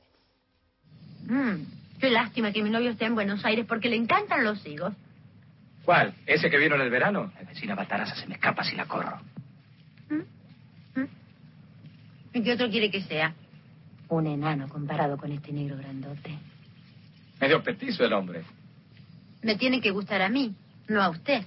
[1.23, 1.80] Mm.
[2.01, 4.91] Qué lástima que mi novio esté en Buenos Aires porque le encantan los higos.
[5.85, 6.15] ¿Cuál?
[6.25, 7.31] ¿Ese que vino en el verano?
[7.35, 9.21] La vecina Bataraza se me escapa si la corro.
[10.09, 10.99] ¿Mm?
[10.99, 11.07] ¿Mm?
[12.33, 13.35] ¿Y qué otro quiere que sea?
[14.09, 16.39] Un enano comparado con este negro grandote.
[17.39, 18.41] Medio petizo el hombre.
[19.43, 20.55] Me tiene que gustar a mí,
[20.87, 21.43] no a usted.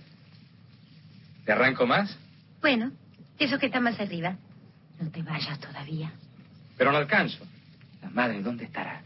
[1.45, 2.17] ¿Te arranco más?
[2.61, 2.93] Bueno,
[3.40, 4.37] eso que está más arriba.
[5.01, 6.12] No te vayas todavía.
[6.79, 7.45] Pero no alcanzo.
[8.01, 9.03] La madre, ¿dónde estará?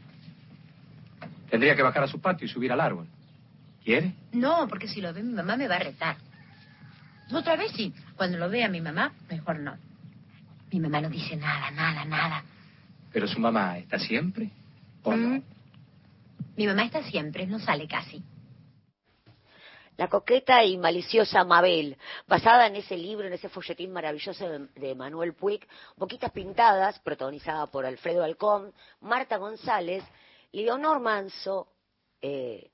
[1.51, 3.07] Tendría que bajar a su patio y subir al árbol.
[3.85, 4.15] ¿Quiere?
[4.33, 6.17] No, porque si lo ve mi mamá me va a retar.
[7.33, 7.95] Otra vez sí.
[8.17, 9.77] Cuando lo vea mi mamá, mejor no.
[10.71, 12.45] Mi mamá no dice nada, nada, nada.
[13.13, 14.51] ¿Pero su mamá está siempre?
[15.03, 15.37] ¿O no?
[15.37, 15.43] Mm.
[16.57, 18.23] Mi mamá está siempre, no sale casi.
[19.97, 21.97] La coqueta y maliciosa Mabel,
[22.29, 27.67] basada en ese libro, en ese folletín maravilloso de, de Manuel Puig, Boquitas Pintadas, protagonizada
[27.67, 30.05] por Alfredo Alcón, Marta González,
[30.53, 31.75] Leonor Manso,
[32.21, 32.71] eh,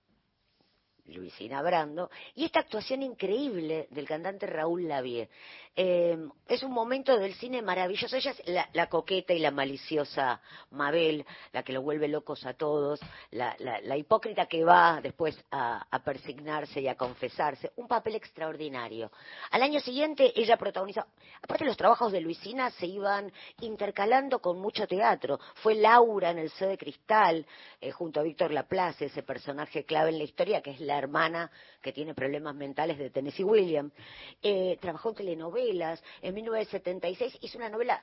[1.06, 5.28] Luisina Brando, y esta actuación increíble del cantante Raúl Lavie.
[5.76, 8.16] Eh, es un momento del cine maravilloso.
[8.16, 13.00] Ella es la, coqueta y la maliciosa Mabel, la que lo vuelve locos a todos,
[13.30, 17.72] la, la, la hipócrita que va después a, persignarse y a confesarse.
[17.76, 19.10] Un papel extraordinario.
[19.50, 21.06] Al año siguiente ella protagoniza,
[21.42, 25.40] aparte los trabajos de Luisina se iban intercalando con mucho teatro.
[25.56, 27.46] Fue Laura en El C de Cristal,
[27.80, 31.50] eh, junto a Víctor Laplace, ese personaje clave en la historia, que es la hermana
[31.80, 33.92] que tiene problemas mentales de Tennessee Williams.
[34.42, 35.16] Eh, trabajó en
[35.64, 38.02] telenovelas en 1976 hizo una novela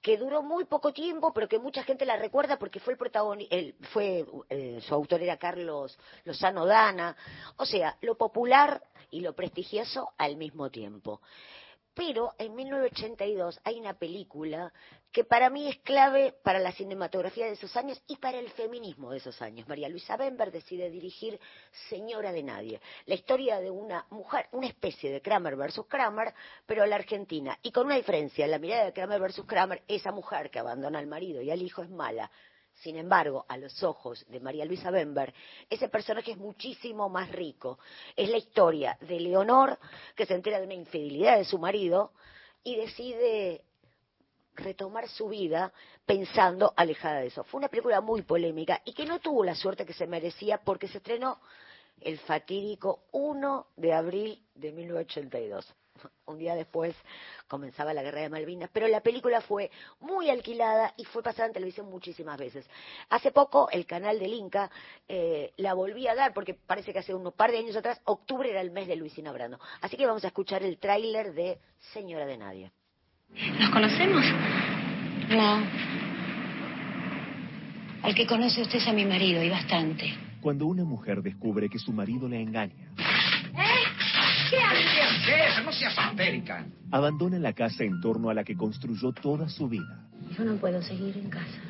[0.00, 3.56] que duró muy poco tiempo, pero que mucha gente la recuerda porque fue el protagonista,
[3.92, 7.16] fue eh, su autor era Carlos Lozano Dana,
[7.56, 11.20] o sea, lo popular y lo prestigioso al mismo tiempo.
[11.98, 14.72] Pero en 1982 hay una película
[15.10, 19.10] que para mí es clave para la cinematografía de esos años y para el feminismo
[19.10, 19.66] de esos años.
[19.66, 21.40] María Luisa Bember decide dirigir
[21.88, 26.32] Señora de Nadie, la historia de una mujer, una especie de Kramer versus Kramer,
[26.66, 27.58] pero a la Argentina.
[27.62, 31.08] Y con una diferencia, la mirada de Kramer versus Kramer, esa mujer que abandona al
[31.08, 32.30] marido y al hijo es mala,
[32.80, 35.34] sin embargo, a los ojos de María Luisa Bember,
[35.68, 37.78] ese personaje es muchísimo más rico.
[38.14, 39.78] Es la historia de Leonor,
[40.14, 42.12] que se entera de una infidelidad de su marido
[42.62, 43.64] y decide
[44.54, 45.72] retomar su vida
[46.04, 47.44] pensando alejada de eso.
[47.44, 50.88] Fue una película muy polémica y que no tuvo la suerte que se merecía porque
[50.88, 51.40] se estrenó
[52.00, 55.74] el fatídico 1 de abril de 1982
[56.26, 56.94] un día después
[57.46, 61.54] comenzaba la guerra de Malvinas, pero la película fue muy alquilada y fue pasada en
[61.54, 62.68] televisión muchísimas veces.
[63.10, 64.70] Hace poco el canal del Inca
[65.08, 68.50] eh, la volví a dar, porque parece que hace unos par de años atrás, octubre
[68.50, 69.58] era el mes de Luisina Brando.
[69.80, 71.58] Así que vamos a escuchar el tráiler de
[71.92, 72.72] Señora de Nadie.
[73.58, 74.24] ¿Nos conocemos?
[75.28, 75.62] No.
[78.02, 80.14] Al que conoce usted es a mi marido, y bastante.
[80.40, 82.92] Cuando una mujer descubre que su marido le engaña,
[84.50, 84.97] ¿Qué haces?
[85.68, 86.64] No seas histérica.
[86.90, 90.06] abandona la casa en torno a la que construyó toda su vida.
[90.34, 91.60] Yo no puedo seguir en casa.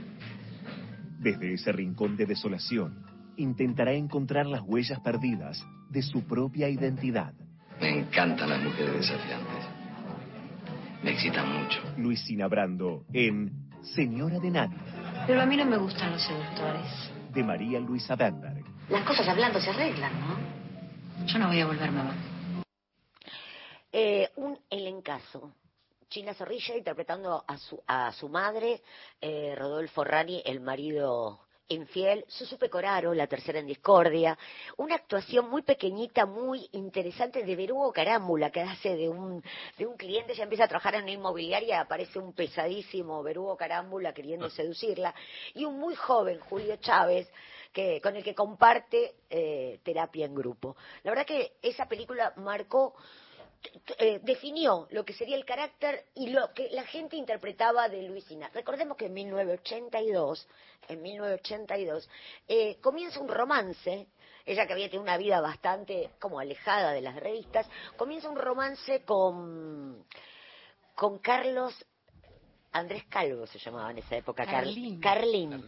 [1.19, 3.05] Desde ese rincón de desolación,
[3.37, 7.35] intentará encontrar las huellas perdidas de su propia identidad.
[7.81, 9.65] Me encantan las mujeres desafiantes.
[11.03, 11.81] Me excitan mucho.
[11.97, 13.51] Luisina Brando en
[13.83, 14.79] Señora de Nadie,
[15.27, 17.11] Pero a mí no me gustan los seductores.
[17.35, 18.63] de María Luisa Bamberg.
[18.91, 21.27] Las cosas hablando se arreglan, ¿no?
[21.27, 22.15] Yo no voy a volver mamá.
[24.01, 25.55] Eh, un elencazo.
[26.09, 28.81] China Zorrilla interpretando a su, a su madre,
[29.21, 34.39] eh, Rodolfo Rani, el marido infiel, Susu Pecoraro, la tercera en discordia,
[34.77, 39.43] una actuación muy pequeñita, muy interesante de Berugo Carámbula, que hace de un,
[39.77, 44.15] de un cliente, ya empieza a trabajar en una inmobiliaria, aparece un pesadísimo Berugo Carámbula
[44.15, 45.13] queriendo seducirla,
[45.55, 47.29] y un muy joven Julio Chávez,
[47.73, 50.77] que, con el que comparte eh, terapia en grupo.
[51.03, 52.95] La verdad que esa película marcó
[53.99, 58.49] eh, definió lo que sería el carácter y lo que la gente interpretaba de Luisina.
[58.55, 60.47] Recordemos que en 1982,
[60.89, 62.09] en 1982,
[62.47, 64.07] eh, comienza un romance,
[64.47, 69.03] ella que había tenido una vida bastante como alejada de las revistas, comienza un romance
[69.03, 70.05] con,
[70.95, 71.75] con Carlos
[72.71, 75.01] Andrés Calvo se llamaba en esa época, Car- Carlín.
[75.01, 75.65] Carlín,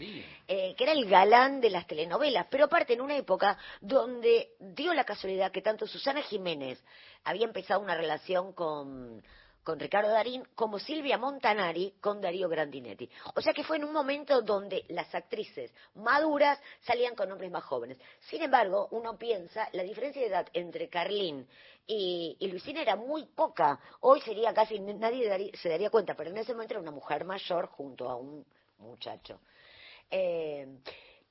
[0.47, 4.93] eh, que era el galán de las telenovelas, pero aparte en una época donde dio
[4.93, 6.79] la casualidad que tanto Susana Jiménez
[7.25, 9.23] había empezado una relación con,
[9.63, 13.09] con Ricardo Darín, como Silvia Montanari con Darío Grandinetti.
[13.35, 17.65] O sea que fue en un momento donde las actrices maduras salían con hombres más
[17.65, 17.99] jóvenes.
[18.21, 21.47] Sin embargo, uno piensa, la diferencia de edad entre Carlín
[21.87, 23.79] y, Luisina era muy poca.
[24.01, 27.25] Hoy sería casi, nadie daría- se daría cuenta, pero en ese momento era una mujer
[27.25, 28.45] mayor junto a un
[28.79, 29.41] muchacho.
[30.11, 30.67] Eh,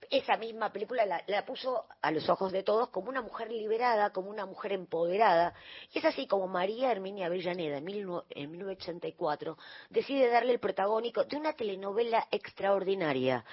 [0.09, 4.11] esa misma película la, la puso a los ojos de todos como una mujer liberada,
[4.11, 5.53] como una mujer empoderada.
[5.93, 9.57] Y es así como María Herminia Avellaneda, en, mil nue- en 1984,
[9.89, 13.45] decide darle el protagónico de una telenovela extraordinaria,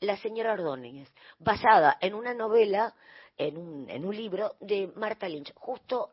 [0.00, 2.94] La señora Ordóñez, basada en una novela,
[3.36, 6.10] en un, en un libro de Marta Lynch, justo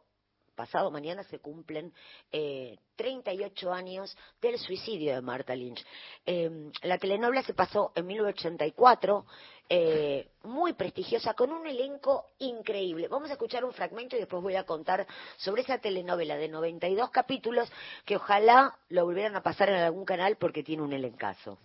[0.55, 1.93] pasado mañana se cumplen
[2.31, 5.85] eh, 38 años del suicidio de Marta Lynch.
[6.25, 9.25] Eh, la telenovela se pasó en 1984,
[9.69, 13.07] eh, muy prestigiosa, con un elenco increíble.
[13.07, 15.05] Vamos a escuchar un fragmento y después voy a contar
[15.37, 17.71] sobre esa telenovela de 92 capítulos
[18.05, 21.59] que ojalá lo volvieran a pasar en algún canal porque tiene un elencazo.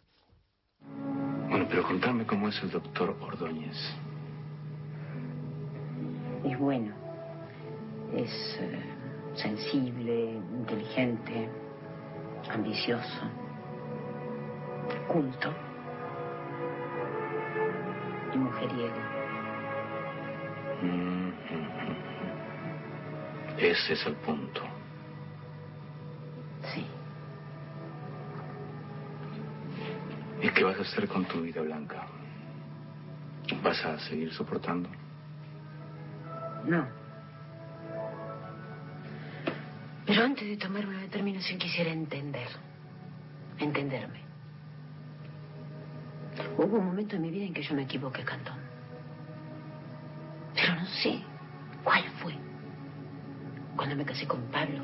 [0.80, 3.76] Bueno, pero contame cómo es el doctor Ordóñez.
[6.44, 6.99] Es bueno.
[8.14, 8.82] Es eh,
[9.34, 11.48] sensible, inteligente,
[12.50, 13.22] ambicioso,
[15.06, 15.54] culto
[18.34, 18.96] y mujeriego.
[20.82, 21.30] Mm,
[23.58, 24.62] Ese es el punto.
[26.74, 26.86] Sí.
[30.42, 32.06] ¿Y qué vas a hacer con tu vida, Blanca?
[33.62, 34.88] ¿Vas a seguir soportando?
[36.64, 36.99] No.
[40.20, 42.48] Pero antes de tomar una determinación quisiera entender.
[43.58, 44.20] Entenderme.
[46.58, 48.58] Hubo un momento en mi vida en que yo me equivoqué, Cantón.
[50.54, 51.22] Pero no sé
[51.82, 52.34] cuál fue.
[53.74, 54.82] Cuando me casé con Pablo.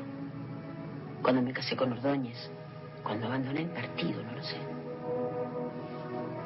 [1.21, 2.49] Cuando me casé con Ordóñez.
[3.03, 4.57] Cuando abandoné el partido, no lo sé.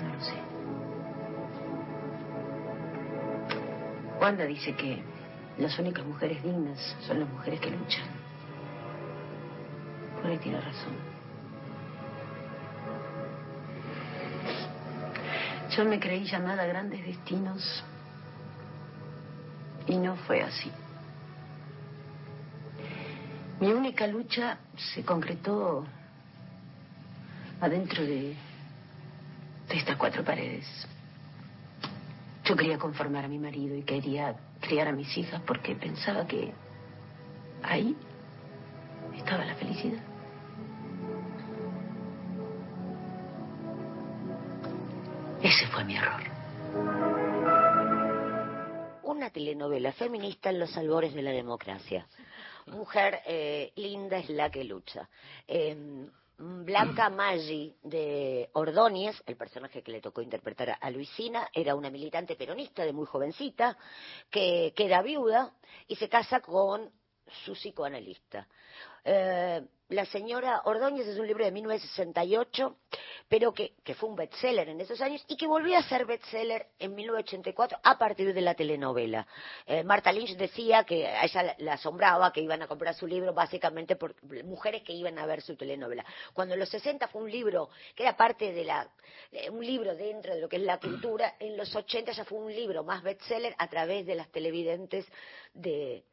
[0.04, 0.34] No lo sé.
[4.20, 5.02] Wanda dice que
[5.60, 8.21] las únicas mujeres dignas son las mujeres que luchan.
[10.40, 10.94] Tiene razón.
[15.76, 17.84] Yo me creí llamada a grandes destinos
[19.88, 20.72] y no fue así.
[23.60, 24.58] Mi única lucha
[24.94, 25.86] se concretó
[27.60, 28.36] adentro de,
[29.68, 30.66] de estas cuatro paredes.
[32.46, 36.54] Yo quería conformar a mi marido y quería criar a mis hijas porque pensaba que
[37.64, 37.96] ahí
[50.02, 52.08] feminista en los albores de la democracia.
[52.68, 55.08] Mujer eh, linda es la que lucha.
[55.48, 56.08] Eh,
[56.40, 62.36] Blanca Maggi de Ordóñez, el personaje que le tocó interpretar a Luisina, era una militante
[62.36, 63.78] peronista de muy jovencita,
[64.32, 65.54] que queda viuda
[65.88, 66.90] y se casa con
[67.46, 68.48] su psicoanalista.
[69.04, 72.78] Eh, la señora Ordóñez es un libro de 1968,
[73.28, 76.68] pero que, que, fue un bestseller en esos años y que volvió a ser bestseller
[76.80, 79.28] en 1984 a partir de la telenovela.
[79.66, 83.34] Eh, Marta Lynch decía que a ella la asombraba que iban a comprar su libro
[83.34, 84.16] básicamente por
[84.46, 86.06] mujeres que iban a ver su telenovela.
[86.34, 88.90] Cuando en los 60 fue un libro que era parte de la,
[89.32, 92.40] eh, un libro dentro de lo que es la cultura, en los 80 ya fue
[92.40, 95.06] un libro más bestseller a través de las televidentes
[95.54, 96.06] de,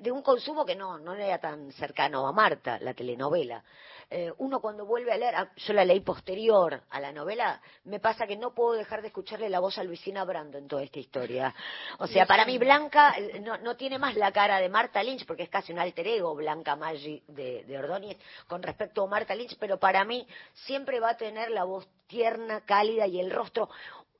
[0.00, 3.64] de, un consumo que no, no era tan cercano a Marta, la telenovela.
[4.10, 8.26] Eh, uno cuando vuelve a leer, yo la leí posterior a la novela, me pasa
[8.26, 11.54] que no puedo dejar de escucharle la voz a Luisina Brando en toda esta historia.
[11.98, 15.26] O sea, para mí Blanca eh, no, no tiene más la cara de Marta Lynch,
[15.26, 19.34] porque es casi un alter ego Blanca Maggi de, de Ordóñez con respecto a Marta
[19.34, 23.68] Lynch, pero para mí siempre va a tener la voz tierna, cálida y el rostro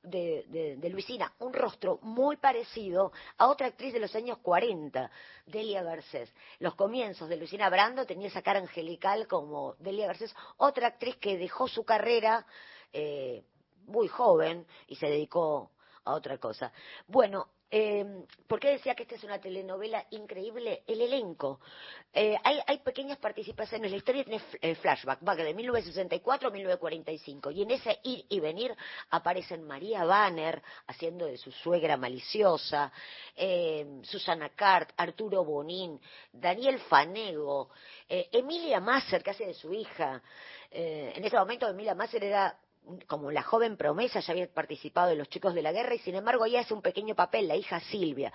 [0.03, 5.11] de, de, de, Luisina, un rostro muy parecido a otra actriz de los años 40,
[5.47, 6.33] Delia Garcés.
[6.59, 11.37] Los comienzos de Luisina Brando tenía esa cara angelical como Delia Garcés, otra actriz que
[11.37, 12.47] dejó su carrera
[12.93, 13.45] eh,
[13.87, 15.71] muy joven y se dedicó
[16.05, 16.73] a otra cosa.
[17.07, 20.85] Bueno, eh, ¿Por qué decía que esta es una telenovela increíble?
[20.87, 21.61] El elenco.
[22.13, 23.91] Eh, hay, hay, pequeñas participaciones.
[23.91, 27.51] La historia tiene eh, flashback, va de 1964 a 1945.
[27.51, 28.75] Y en ese ir y venir
[29.11, 32.91] aparecen María Banner haciendo de su suegra maliciosa,
[33.37, 36.01] eh, Susana Cart, Arturo Bonín,
[36.33, 37.69] Daniel Fanego,
[38.09, 40.23] eh, Emilia Masser, que hace de su hija.
[40.71, 42.55] En ese momento Emilia Masser era
[43.07, 46.15] como la joven promesa, ya había participado en Los Chicos de la Guerra y sin
[46.15, 48.33] embargo ella hace un pequeño papel, la hija Silvia.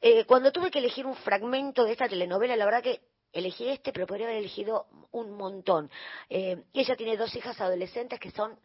[0.00, 3.00] Eh, cuando tuve que elegir un fragmento de esta telenovela, la verdad que
[3.32, 5.90] elegí este, pero podría haber elegido un montón.
[6.28, 8.58] Eh, ella tiene dos hijas adolescentes que son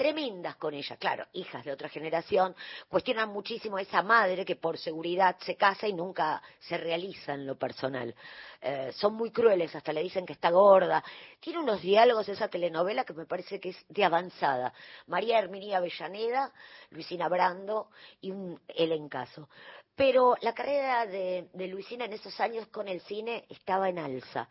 [0.00, 2.56] tremendas con ella, claro, hijas de otra generación,
[2.88, 7.46] cuestionan muchísimo a esa madre que por seguridad se casa y nunca se realiza en
[7.46, 8.14] lo personal.
[8.62, 11.04] Eh, son muy crueles, hasta le dicen que está gorda.
[11.38, 14.72] Tiene unos diálogos esa telenovela que me parece que es de avanzada.
[15.06, 16.50] María Herminia Avellaneda,
[16.88, 17.90] Luisina Brando
[18.22, 19.50] y un elencazo.
[19.94, 24.48] Pero la carrera de, de Luisina en esos años con el cine estaba en alza.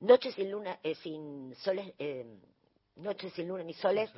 [0.00, 2.26] Noches sin luna, eh, sin soles, eh,
[2.96, 4.10] Noches sin luna ni soles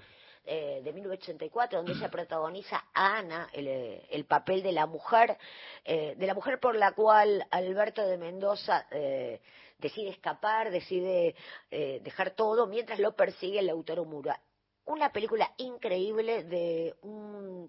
[0.44, 3.68] eh, de 1984, donde ella protagoniza a Ana, el,
[4.10, 5.36] el papel de la mujer,
[5.84, 9.40] eh, de la mujer por la cual Alberto de Mendoza eh,
[9.78, 11.34] decide escapar, decide
[11.70, 14.40] eh, dejar todo, mientras lo persigue el autor Mura.
[14.84, 17.68] Una película increíble de un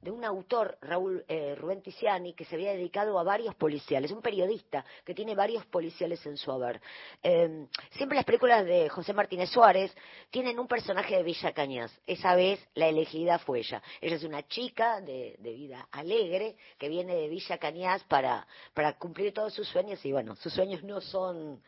[0.00, 4.22] de un autor, Raúl eh, Rubén Tiziani, que se había dedicado a varios policiales, un
[4.22, 6.80] periodista que tiene varios policiales en su haber.
[7.22, 9.94] Eh, siempre las películas de José Martínez Suárez
[10.30, 11.92] tienen un personaje de Villa Cañas.
[12.06, 13.82] Esa vez la elegida fue ella.
[14.00, 18.96] Ella es una chica de, de vida alegre que viene de Villa Cañas para, para
[18.96, 21.62] cumplir todos sus sueños y bueno, sus sueños no son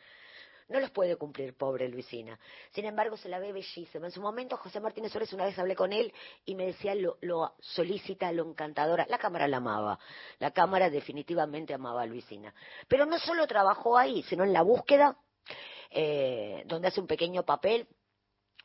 [0.69, 2.39] no los puede cumplir, pobre Luisina.
[2.71, 4.07] Sin embargo, se la ve bellísima.
[4.07, 6.13] En su momento, José Martínez Suárez, una vez hablé con él
[6.45, 9.07] y me decía lo, lo solícita, lo encantadora.
[9.09, 9.99] La cámara la amaba.
[10.39, 12.55] La cámara definitivamente amaba a Luisina.
[12.89, 15.17] Pero no solo trabajó ahí, sino en la búsqueda,
[15.91, 17.87] eh, donde hace un pequeño papel.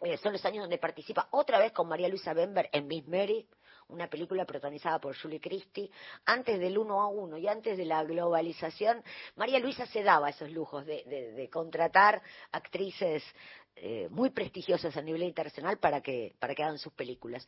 [0.01, 3.47] Eh, son los años donde participa otra vez con María Luisa Bember en Miss Mary,
[3.89, 5.89] una película protagonizada por Julie Christie,
[6.25, 9.03] antes del uno a uno y antes de la globalización,
[9.35, 12.21] María Luisa se daba esos lujos de, de, de contratar
[12.51, 13.23] actrices
[13.79, 17.47] eh, muy prestigiosas a nivel internacional para que, para que hagan sus películas.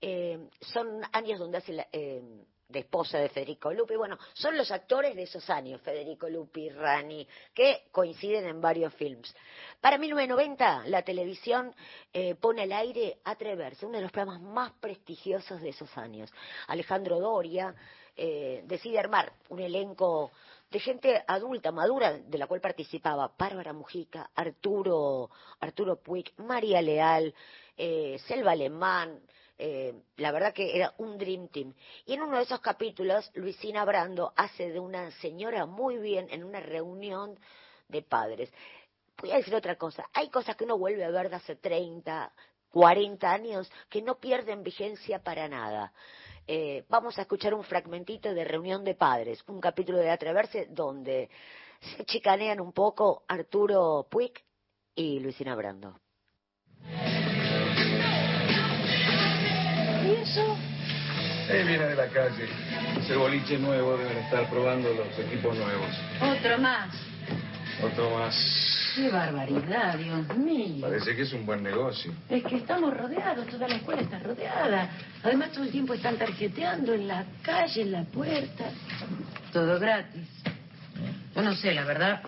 [0.00, 2.22] Eh, son años donde hace la, eh,
[2.70, 3.96] de esposa de Federico Lupi.
[3.96, 9.34] Bueno, son los actores de esos años, Federico Lupi, Rani, que coinciden en varios films.
[9.80, 11.74] Para 1990, la televisión
[12.12, 16.30] eh, pone al aire Atreverse, uno de los programas más prestigiosos de esos años.
[16.68, 17.74] Alejandro Doria,
[18.16, 20.30] eh, decide armar un elenco
[20.70, 27.34] de gente adulta, madura, de la cual participaba Bárbara Mujica, Arturo, Arturo Puig, María Leal,
[27.76, 29.20] eh, Selva Alemán,
[29.62, 31.74] eh, la verdad que era un Dream Team.
[32.06, 36.44] Y en uno de esos capítulos, Luisina Brando hace de una señora muy bien en
[36.44, 37.38] una reunión
[37.88, 38.50] de padres.
[39.20, 42.32] Voy a decir otra cosa, hay cosas que uno vuelve a ver de hace 30,
[42.70, 45.92] 40 años que no pierden vigencia para nada.
[46.46, 51.28] Eh, vamos a escuchar un fragmentito de Reunión de Padres, un capítulo de Atreverse donde
[51.80, 54.32] se chicanean un poco Arturo Puig
[54.94, 56.00] y Luisina Brando.
[60.20, 60.56] ¿Y eso?
[61.48, 62.46] Eh, viene de la calle.
[62.98, 65.88] Ese boliche nuevo deben estar probando los equipos nuevos.
[66.20, 66.90] Otro más.
[67.82, 68.92] Otro más.
[68.94, 70.82] Qué barbaridad, Dios mío.
[70.82, 72.12] Parece que es un buen negocio.
[72.28, 74.90] Es que estamos rodeados, toda la escuela está rodeada.
[75.22, 78.64] Además, todo el tiempo están tarjeteando en la calle, en la puerta.
[79.52, 80.28] Todo gratis.
[81.34, 82.20] Yo no sé, la verdad.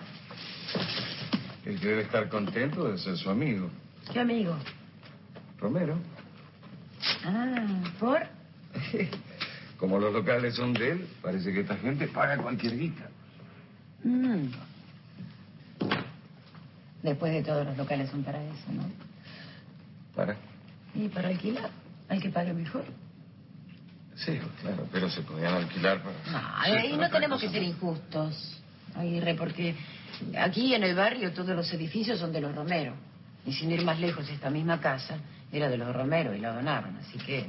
[1.65, 3.69] El que debe estar contento de ser su amigo.
[4.11, 4.57] ¿Qué amigo?
[5.59, 5.97] Romero.
[7.25, 7.65] Ah,
[7.99, 8.21] ¿por?
[9.77, 13.09] Como los locales son de él, parece que esta gente paga cualquier guita.
[14.03, 14.47] Mm.
[17.01, 18.83] Después de todos los locales son para eso, ¿no?
[20.15, 20.37] ¿Para?
[20.95, 21.69] Y para alquilar,
[22.07, 22.85] al que pague mejor.
[24.15, 26.15] Sí, claro, pero se podían alquilar para...
[26.31, 28.61] No, Sí, para no tenemos que ser injustos,
[28.95, 29.75] Aguirre, porque
[30.39, 32.93] aquí en el barrio todos los edificios son de los Romero.
[33.45, 35.17] Y sin ir más lejos, esta misma casa
[35.53, 37.45] era de los Romero y la donaron, así que...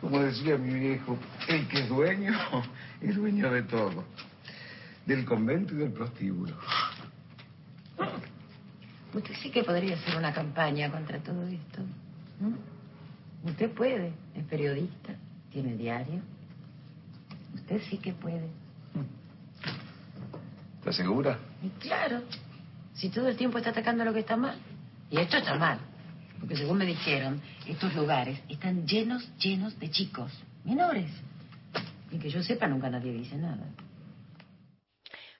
[0.00, 1.16] Como decía mi viejo,
[1.48, 2.32] el que es dueño,
[3.00, 4.04] es dueño de todo.
[5.06, 6.56] Del convento y del prostíbulo.
[9.14, 11.82] Usted sí que podría hacer una campaña contra todo esto.
[12.40, 12.56] ¿m?
[13.44, 15.14] Usted puede, es periodista,
[15.52, 16.20] tiene diario.
[17.54, 18.48] Usted sí que puede.
[20.78, 21.38] ¿Estás segura?
[21.62, 22.22] Y claro,
[22.94, 24.58] si todo el tiempo está atacando lo que está mal.
[25.10, 25.78] Y esto está mal.
[26.42, 30.32] Porque según me dijeron, estos lugares están llenos, llenos de chicos,
[30.64, 31.08] menores.
[32.10, 33.64] Y que yo sepa, nunca nadie dice nada.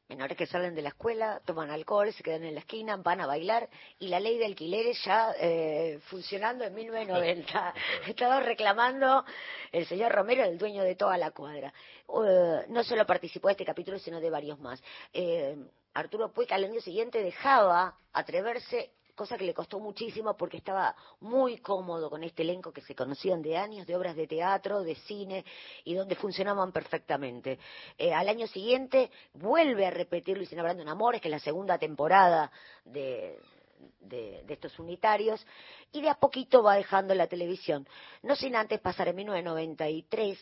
[0.08, 3.26] menores que salen de la escuela, toman alcohol, se quedan en la esquina, van a
[3.26, 7.74] bailar y la ley de alquileres ya eh, funcionando en 1990.
[8.06, 9.24] Estaba reclamando
[9.72, 11.74] el señor Romero, el dueño de toda la cuadra.
[12.08, 14.80] Eh, no solo participó de este capítulo, sino de varios más.
[15.12, 15.56] Eh,
[15.94, 21.58] Arturo Puig al año siguiente dejaba atreverse cosa que le costó muchísimo porque estaba muy
[21.58, 25.44] cómodo con este elenco que se conocían de años, de obras de teatro, de cine
[25.84, 27.58] y donde funcionaban perfectamente.
[27.98, 31.78] Eh, al año siguiente vuelve a repetir Luisina Brando en Amores, que es la segunda
[31.78, 32.50] temporada
[32.84, 33.38] de,
[34.00, 35.44] de estos unitarios,
[35.92, 37.86] y de a poquito va dejando la televisión.
[38.22, 40.38] No sin antes pasar en 1993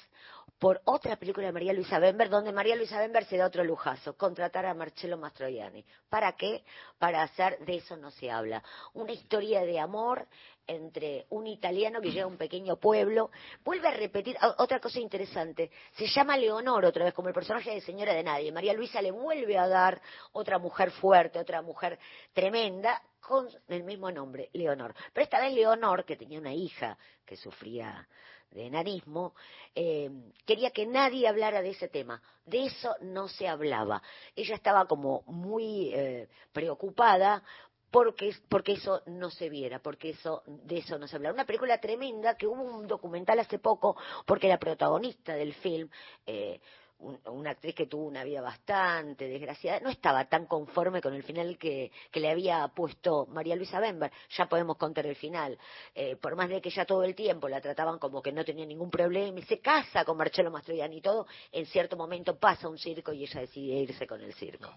[0.60, 4.14] por otra película de María Luisa Bember, donde María Luisa Bember se da otro lujazo,
[4.14, 5.82] contratar a Marcello Mastroianni.
[6.10, 6.62] ¿Para qué?
[6.98, 8.62] Para hacer De eso no se habla.
[8.92, 10.28] Una historia de amor
[10.66, 13.30] entre un italiano que llega a un pequeño pueblo.
[13.64, 17.80] Vuelve a repetir, otra cosa interesante, se llama Leonor otra vez, como el personaje de
[17.80, 18.52] Señora de Nadie.
[18.52, 20.00] María Luisa le vuelve a dar
[20.32, 21.98] otra mujer fuerte, otra mujer
[22.34, 24.94] tremenda, con el mismo nombre, Leonor.
[25.12, 28.06] Pero esta vez Leonor, que tenía una hija que sufría
[28.50, 29.34] de enanismo,
[29.74, 30.10] eh,
[30.44, 32.22] quería que nadie hablara de ese tema.
[32.44, 34.02] De eso no se hablaba.
[34.34, 37.42] Ella estaba como muy eh, preocupada
[37.90, 41.34] porque, porque eso no se viera, porque eso, de eso no se hablara.
[41.34, 43.96] Una película tremenda que hubo un documental hace poco,
[44.26, 45.88] porque la protagonista del film,
[46.26, 46.60] eh,
[47.00, 51.22] un- una actriz que tuvo una vida bastante desgraciada, no estaba tan conforme con el
[51.22, 54.10] final que, que le había puesto María Luisa Bember.
[54.36, 55.58] Ya podemos contar el final.
[55.94, 58.66] Eh, por más de que ya todo el tiempo la trataban como que no tenía
[58.66, 62.78] ningún problema y se casa con Marcello Mastroianni y todo, en cierto momento pasa un
[62.78, 64.72] circo y ella decide irse con el circo.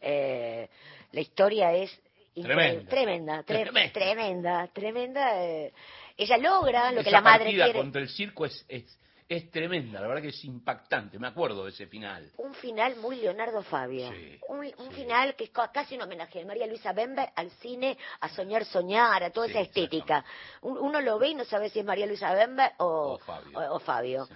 [0.00, 0.68] Eh,
[1.12, 1.90] la historia es
[2.34, 2.90] Tremenda.
[2.90, 3.92] tremenda, tre- Tremenda.
[3.92, 5.44] tremenda, tremenda.
[5.44, 5.72] eh,
[6.16, 7.74] ella logra lo que la madre quiere.
[7.74, 8.98] contra el circo es, es,
[9.36, 12.30] es tremenda, la verdad que es impactante, me acuerdo de ese final.
[12.38, 14.08] un final muy Leonardo Fabio.
[14.48, 17.96] un un final que es ca- casi un homenaje de María Luisa Bember al cine,
[18.20, 20.24] a soñar, soñar, a toda esa estética.
[20.62, 23.18] Un- Uno lo ve y no sabe si es María Luisa Bember o,
[23.58, 24.28] o- o Fabio.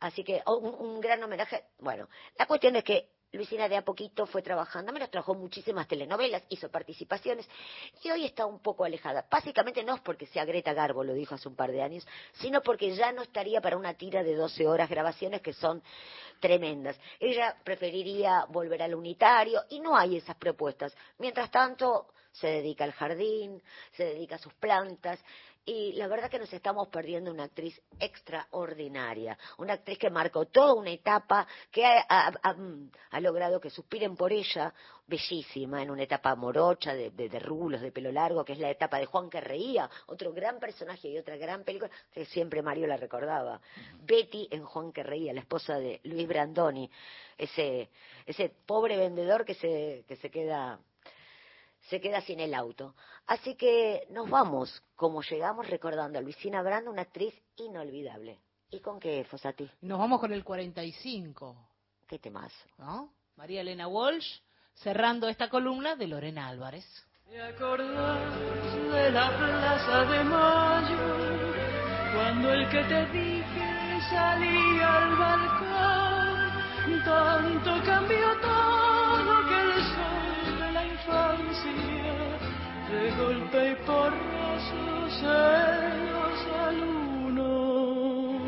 [0.00, 1.64] Así que un, un gran homenaje.
[1.80, 6.42] Bueno, la cuestión es que Luisina de a poquito fue trabajando, menos trabajó muchísimas telenovelas,
[6.48, 7.46] hizo participaciones
[8.02, 9.26] y hoy está un poco alejada.
[9.30, 12.62] Básicamente no es porque sea Greta Garbo, lo dijo hace un par de años, sino
[12.62, 15.82] porque ya no estaría para una tira de 12 horas grabaciones que son
[16.40, 16.98] tremendas.
[17.20, 20.96] Ella preferiría volver al unitario y no hay esas propuestas.
[21.18, 23.62] Mientras tanto, se dedica al jardín,
[23.92, 25.18] se dedica a sus plantas
[25.64, 30.72] Y la verdad que nos estamos perdiendo una actriz extraordinaria, una actriz que marcó toda
[30.72, 32.56] una etapa, que ha, ha- ha-
[33.10, 34.72] ha logrado que suspiren por ella,
[35.06, 38.70] bellísima, en una etapa morocha, de, de, de rulos, de pelo largo, que es la
[38.70, 42.86] etapa de Juan que reía, otro gran personaje y otra gran película, que siempre Mario
[42.86, 43.60] la recordaba.
[44.02, 46.90] Betty en Juan que reía, la esposa de Luis Brandoni,
[47.36, 47.90] ese,
[48.26, 50.78] ese pobre vendedor que se, que se queda
[51.88, 52.94] se queda sin el auto.
[53.26, 58.40] Así que nos vamos, como llegamos, recordando a Luisina Brando, una actriz inolvidable.
[58.70, 59.70] ¿Y con qué, Fosati?
[59.82, 61.56] Nos vamos con el 45,
[62.06, 62.68] ¿Qué temazo?
[62.78, 63.12] ¿no?
[63.36, 64.40] María Elena Walsh,
[64.74, 66.84] cerrando esta columna de Lorena Álvarez.
[67.28, 70.96] ¿Te acordás de la plaza de Mayo?
[72.14, 78.77] Cuando el que te dije salía al balcón, tanto cambió todo
[81.66, 82.38] infancia,
[82.90, 85.38] de golpe y porrazo se
[86.10, 88.46] nos alunó.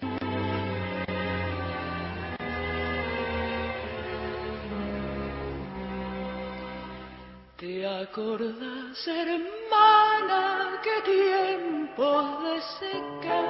[7.57, 13.41] ¿Te acordás, hermana, qué tiempos de seca?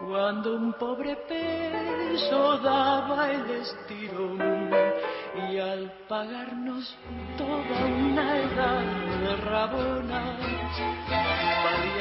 [0.00, 4.70] Cuando un pobre peso daba el estirón
[5.50, 6.96] y al pagarnos
[7.38, 7.99] toda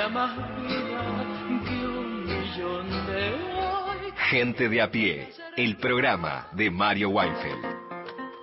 [0.10, 1.26] más vida
[1.66, 4.14] que un millón de hoy.
[4.30, 7.66] Gente de a pie, el programa de Mario Weinfeld.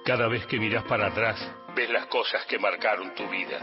[0.04, 1.36] Cada vez que miras para atrás,
[1.74, 3.58] ves las cosas que marcaron tu vida.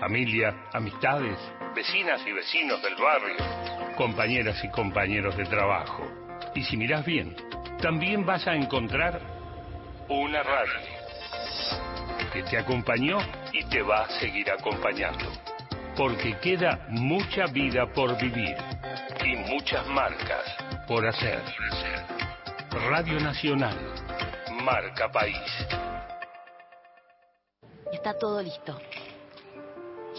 [0.00, 1.38] Familia, amistades,
[1.74, 6.04] vecinas y vecinos del barrio, compañeras y compañeros de trabajo.
[6.54, 7.36] Y si miras bien,
[7.80, 9.20] también vas a encontrar
[10.08, 10.80] una radio
[12.32, 13.18] que te acompañó
[13.52, 15.45] y te va a seguir acompañando.
[15.96, 18.54] Porque queda mucha vida por vivir
[19.24, 20.44] y muchas marcas
[20.86, 21.42] por hacer.
[22.90, 23.76] Radio Nacional,
[24.62, 25.36] marca país.
[27.92, 28.78] Está todo listo.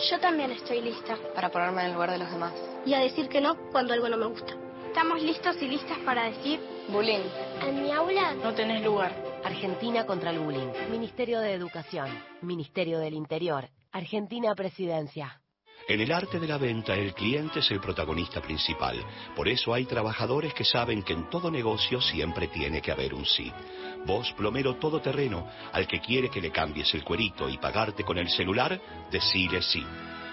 [0.09, 1.15] Yo también estoy lista.
[1.35, 2.53] Para ponerme en el lugar de los demás.
[2.85, 4.53] Y a decir que no cuando algo no me gusta.
[4.87, 6.59] Estamos listos y listas para decir...
[6.89, 7.23] Bullying.
[7.61, 9.11] En mi aula No tenés lugar.
[9.43, 10.71] Argentina contra el bullying.
[10.89, 12.09] Ministerio de Educación.
[12.41, 13.69] Ministerio del Interior.
[13.91, 15.39] Argentina Presidencia.
[15.87, 19.01] En el arte de la venta, el cliente es el protagonista principal.
[19.33, 23.25] Por eso hay trabajadores que saben que en todo negocio siempre tiene que haber un
[23.25, 23.53] sí.
[24.05, 28.29] Vos, plomero todoterreno, al que quiere que le cambies el cuerito y pagarte con el
[28.29, 29.85] celular, decile sí.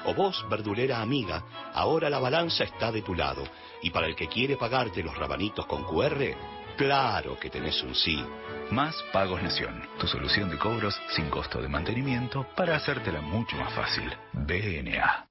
[0.07, 3.45] O vos, verdulera amiga, ahora la balanza está de tu lado.
[3.81, 6.37] Y para el que quiere pagarte los rabanitos con QR,
[6.77, 8.25] claro que tenés un sí.
[8.73, 13.73] Más Pagos Nación, tu solución de cobros sin costo de mantenimiento para hacértela mucho más
[13.73, 14.13] fácil.
[14.33, 15.29] BNA.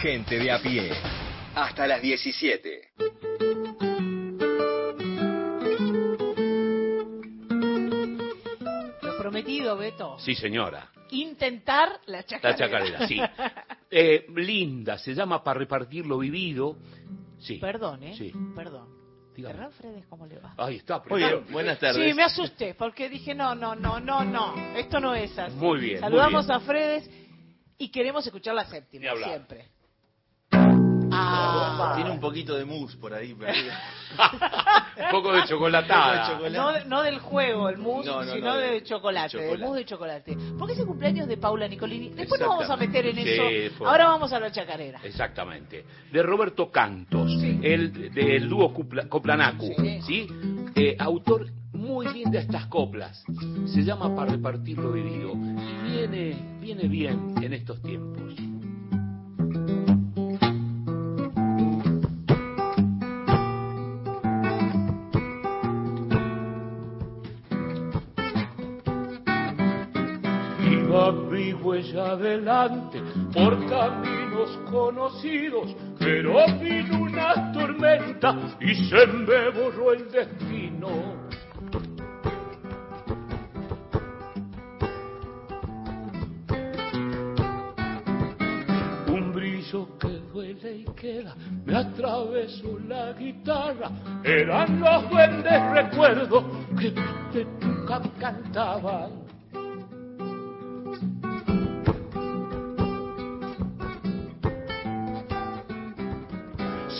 [0.00, 0.90] Gente de a pie,
[1.54, 2.92] hasta las 17.
[9.02, 10.18] Lo prometido, Beto.
[10.18, 10.90] Sí, señora.
[11.10, 12.50] Intentar la chacarera.
[12.50, 13.20] La chacarera, sí.
[13.94, 16.78] Eh, linda, se llama Para repartir lo vivido.
[17.38, 17.58] Sí.
[17.58, 18.14] Perdón, ¿eh?
[18.16, 18.32] Sí.
[18.56, 19.02] Perdón.
[19.34, 20.54] Ferran Fredes, ¿cómo le va?
[20.58, 21.02] Ahí está.
[21.08, 22.04] Muy bien, buenas tardes.
[22.04, 25.56] Sí, me asusté porque dije, no, no, no, no, no, esto no es así.
[25.56, 27.10] Muy bien, Saludamos muy a Fredes
[27.82, 29.66] y queremos escuchar la séptima, siempre.
[31.96, 33.72] Tiene un poquito de mousse por ahí perdido.
[34.96, 36.22] Un poco de chocolatada.
[36.32, 36.56] Un poco de chocolate.
[36.58, 39.42] No, de- no del juego, el mousse, No, no, sino no, de, de- chocolate, de
[39.42, 39.64] del chocolate.
[39.66, 40.36] mousse de chocolate.
[40.58, 42.10] Porque es el cumpleaños de Paula Nicolini.
[42.10, 43.74] Después nos vamos a meter en Sí, eso.
[43.78, 45.00] fue- Ahora vamos a la chacarera.
[45.02, 45.84] Exactamente.
[46.12, 47.30] De Roberto Cantos,
[47.62, 49.74] el del dúo Cupla- Coplanacu,
[50.06, 50.26] ¿sí?
[50.74, 51.46] Eh, autor
[51.82, 53.24] muy bien de estas coplas.
[53.66, 55.32] Se llama Para repartir lo vivido.
[55.32, 58.22] Y viene, viene bien en estos tiempos.
[71.30, 73.02] Mi huella adelante
[73.32, 81.21] por caminos conocidos, pero vino una tormenta y se me borró el destino.
[89.72, 93.90] Que duele y queda, me atravesó la guitarra,
[94.22, 96.44] eran los duendes recuerdos
[96.78, 99.22] que nunca cantaban.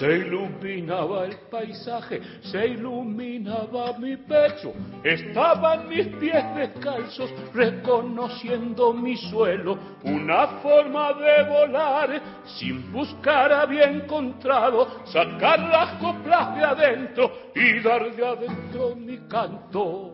[0.02, 4.72] Se iluminaba el paisaje, se iluminaba mi pecho,
[5.04, 12.20] estaban mis pies descalzos reconociendo mi suelo, una forma de volar
[12.58, 20.11] sin buscar había encontrado, sacar las coplas de adentro y dar de adentro mi canto.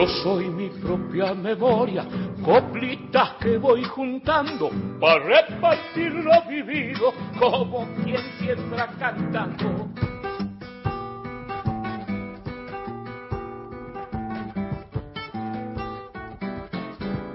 [0.00, 2.06] Yo soy mi propia memoria,
[2.42, 9.90] coplitas que voy juntando para repartir lo vivido como quien siembra cantando.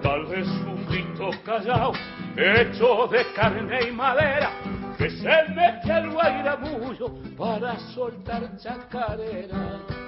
[0.02, 1.92] Tal vez un grito callado,
[2.36, 4.50] hecho de carne y madera,
[4.98, 10.05] que se mete al guairamullo para soltar chacarera.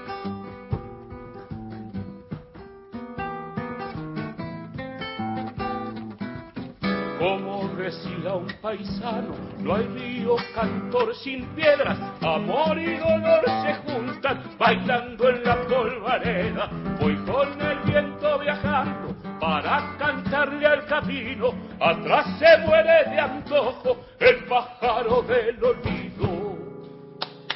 [7.20, 14.44] Como decía un paisano, no hay río cantor sin piedras, amor y dolor se juntan
[14.60, 16.70] bailando en la polvareda.
[17.00, 24.46] Voy con el viento viajando para cantarle al camino, atrás se muere de antojo el
[24.46, 26.58] pájaro del olvido.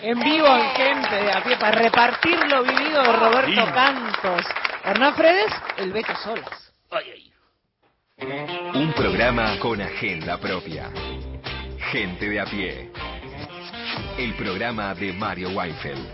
[0.01, 3.73] En vivo, en gente de a pie, para repartir lo vivido de Roberto.
[3.73, 4.45] Cantos.
[4.83, 6.73] Hernán Fredes, el Beto Solas.
[8.21, 10.91] Un programa con agenda propia.
[11.91, 12.91] Gente de a pie.
[14.15, 16.07] El programa de Mario Weinfeld.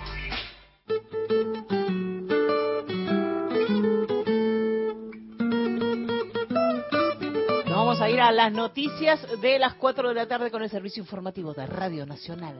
[7.65, 10.69] Nos vamos a ir a las noticias de las 4 de la tarde con el
[10.69, 12.55] servicio informativo de Radio Nacional.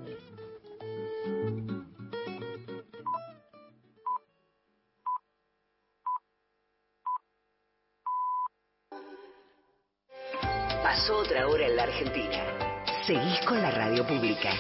[10.88, 12.86] Pasó otra hora en la Argentina.
[13.06, 14.54] Seguís con la radio pública.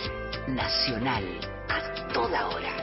[0.50, 1.24] Nacional.
[1.70, 2.74] A toda hora.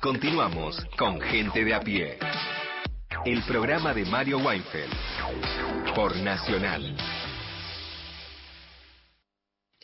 [0.00, 2.18] Continuamos con Gente de a pie.
[3.24, 4.92] El programa de Mario Weinfeld.
[5.94, 6.96] Por Nacional.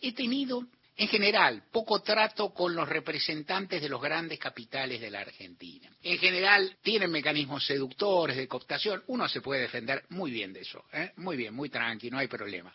[0.03, 0.65] he tenido,
[0.95, 5.91] en general, poco trato con los representantes de los grandes capitales de la Argentina.
[6.03, 9.03] En general, tienen mecanismos seductores de cooptación.
[9.07, 11.13] Uno se puede defender muy bien de eso, ¿eh?
[11.17, 12.71] muy bien, muy tranquilo, no hay problema.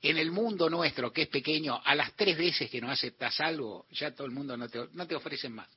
[0.00, 3.86] En el mundo nuestro, que es pequeño, a las tres veces que no aceptas algo,
[3.90, 5.68] ya todo el mundo no te, no te ofrecen más.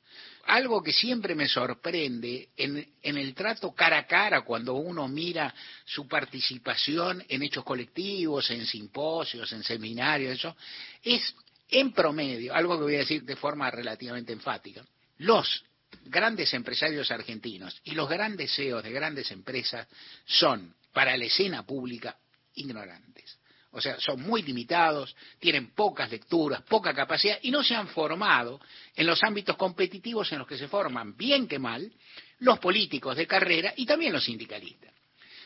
[0.46, 5.56] Algo que siempre me sorprende en, en el trato cara a cara, cuando uno mira
[5.86, 10.56] su participación en hechos colectivos, en simposios, en seminarios, eso,
[11.02, 11.34] es
[11.70, 14.84] en promedio, algo que voy a decir de forma relativamente enfática,
[15.17, 15.63] los
[16.05, 19.88] grandes empresarios argentinos y los grandes CEOs de grandes empresas
[20.26, 22.17] son, para la escena pública,
[22.55, 23.39] ignorantes.
[23.72, 28.59] O sea, son muy limitados, tienen pocas lecturas, poca capacidad y no se han formado
[28.95, 31.91] en los ámbitos competitivos en los que se forman, bien que mal,
[32.39, 34.91] los políticos de carrera y también los sindicalistas.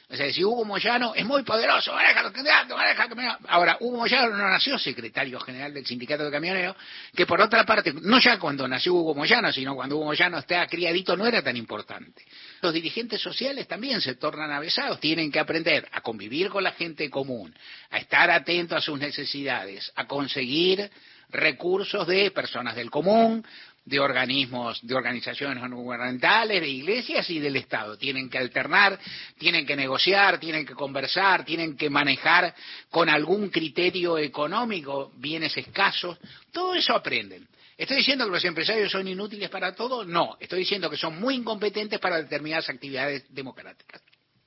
[0.10, 3.40] O sea, si Hugo Moyano es muy poderoso, maneja los candidatos, maneja.
[3.48, 6.76] Ahora, Hugo Moyano no nació secretario general del sindicato de camioneros,
[7.16, 10.68] que por otra parte, no ya cuando nació Hugo Moyano, sino cuando Hugo Moyano estaba
[10.68, 12.24] criadito, no era tan importante.
[12.62, 17.10] Los dirigentes sociales también se tornan avesados, tienen que aprender a convivir con la gente
[17.10, 17.56] común,
[17.90, 20.92] a estar atentos a sus necesidades, a conseguir
[21.30, 23.44] recursos de personas del común,
[23.86, 27.98] de organismos, de organizaciones no gubernamentales, de iglesias y del Estado.
[27.98, 28.98] Tienen que alternar,
[29.38, 32.56] tienen que negociar, tienen que conversar, tienen que manejar
[32.90, 36.18] con algún criterio económico bienes escasos.
[36.52, 37.48] Todo eso aprenden.
[37.78, 40.06] ¿Estoy diciendo que los empresarios son inútiles para todo?
[40.06, 44.02] No, estoy diciendo que son muy incompetentes para determinadas actividades democráticas.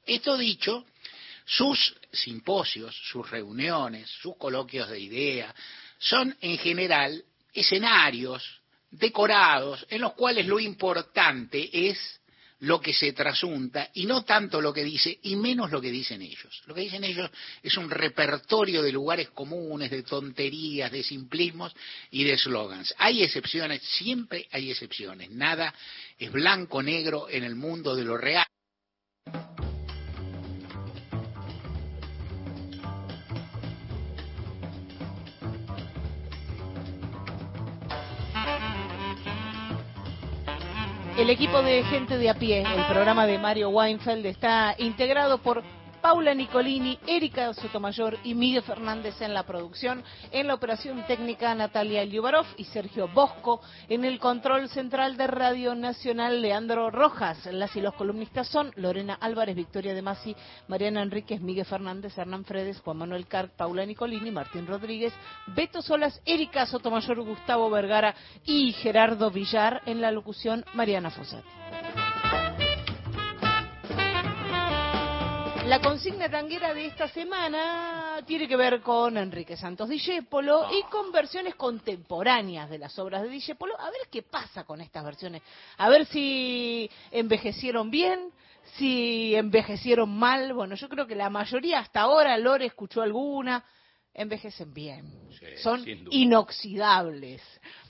[0.06, 0.86] Esto dicho,
[1.44, 5.54] sus simposios, sus reuniones, sus coloquios de ideas,
[5.98, 7.22] son en general
[7.52, 8.60] escenarios
[8.98, 12.20] decorados en los cuales lo importante es
[12.60, 16.22] lo que se trasunta y no tanto lo que dice y menos lo que dicen
[16.22, 16.62] ellos.
[16.66, 17.30] Lo que dicen ellos
[17.62, 21.74] es un repertorio de lugares comunes, de tonterías, de simplismos
[22.10, 22.94] y de eslogans.
[22.98, 25.30] Hay excepciones, siempre hay excepciones.
[25.30, 25.74] Nada
[26.18, 28.46] es blanco-negro en el mundo de lo real.
[41.16, 45.62] El equipo de gente de a pie, el programa de Mario Weinfeld, está integrado por
[46.00, 50.02] Paula Nicolini, Erika Sotomayor y Miguel Fernández en la producción.
[50.30, 53.60] En la operación técnica, Natalia Liubarov y Sergio Bosco.
[53.88, 57.46] En el control central de Radio Nacional, Leandro Rojas.
[57.46, 60.36] Las y los columnistas son Lorena Álvarez, Victoria de Masi,
[60.68, 65.12] Mariana Enríquez, Miguel Fernández, Hernán Fredes, Juan Manuel Carc, Paula Nicolini, Martín Rodríguez,
[65.48, 69.82] Beto Solas, Erika Sotomayor, Gustavo Vergara y Gerardo Villar.
[69.86, 72.05] En la locución, Mariana Fossati.
[75.66, 81.10] La consigna tanguera de esta semana tiene que ver con Enrique Santos Discépolo y con
[81.10, 83.78] versiones contemporáneas de las obras de Discépolo.
[83.80, 85.42] A ver qué pasa con estas versiones.
[85.78, 88.30] A ver si envejecieron bien,
[88.76, 90.52] si envejecieron mal.
[90.52, 93.64] Bueno, yo creo que la mayoría hasta ahora, Lore escuchó alguna,
[94.14, 95.12] envejecen bien.
[95.56, 97.42] Son inoxidables.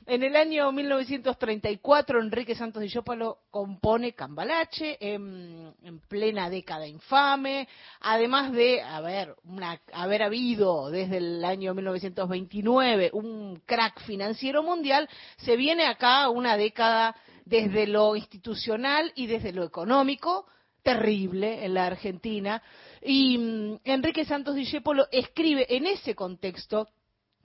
[0.09, 7.67] En el año 1934, Enrique Santos Discépolo compone Cambalache en, en, plena década infame,
[8.01, 15.57] además de haber, una, haber habido desde el año 1929 un crack financiero mundial, se
[15.57, 20.47] viene acá una década desde lo institucional y desde lo económico
[20.85, 22.63] terrible en la Argentina.
[23.03, 26.87] Y mm, Enrique Santos Discépolo escribe en ese contexto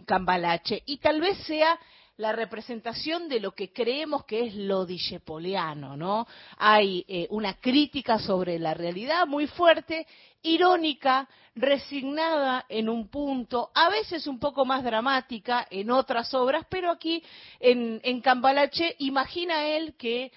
[0.06, 1.80] Cambalache y tal vez sea
[2.18, 6.28] la representación de lo que creemos que es lo discepoliano, ¿no?
[6.58, 10.06] Hay eh, una crítica sobre la realidad muy fuerte,
[10.44, 16.92] irónica, resignada en un punto, a veces un poco más dramática en otras obras, pero
[16.92, 17.24] aquí
[17.60, 20.32] en, en Cambalache imagina él que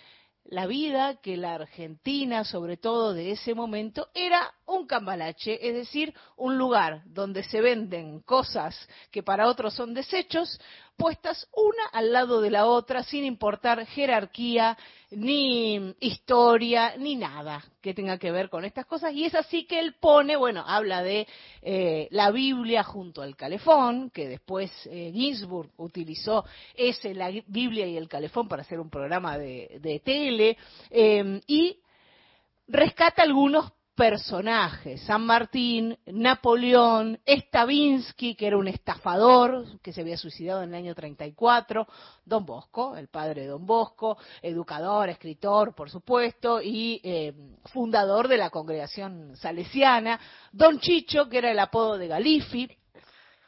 [0.44, 6.14] la vida que la Argentina, sobre todo de ese momento, era un cambalache, es decir,
[6.36, 8.76] un lugar donde se venden cosas
[9.10, 10.60] que para otros son desechos,
[10.96, 14.76] puestas una al lado de la otra sin importar jerarquía,
[15.10, 19.12] ni historia, ni nada que tenga que ver con estas cosas.
[19.12, 21.26] Y es así que él pone, bueno, habla de
[21.62, 27.96] eh, la Biblia junto al calefón, que después eh, Ginsburg utilizó ese, la Biblia y
[27.96, 30.56] el calefón para hacer un programa de, de tele,
[30.90, 31.78] eh, y
[32.66, 40.62] rescata algunos personajes, San Martín, Napoleón, Stavinsky, que era un estafador que se había suicidado
[40.62, 41.86] en el año 34,
[42.24, 47.32] Don Bosco, el padre de Don Bosco, educador, escritor, por supuesto, y eh,
[47.72, 50.18] fundador de la congregación salesiana,
[50.52, 52.68] Don Chicho, que era el apodo de Galifi,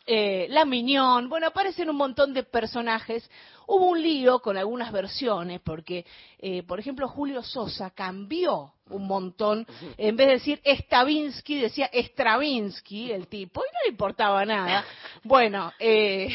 [0.09, 3.28] eh, la Miñón, bueno, aparecen un montón de personajes.
[3.66, 6.07] Hubo un lío con algunas versiones, porque,
[6.38, 9.66] eh, por ejemplo, Julio Sosa cambió un montón.
[9.97, 14.84] En vez de decir Stavinsky, decía Stravinsky, el tipo, y no le importaba nada.
[15.22, 16.28] Bueno, eh,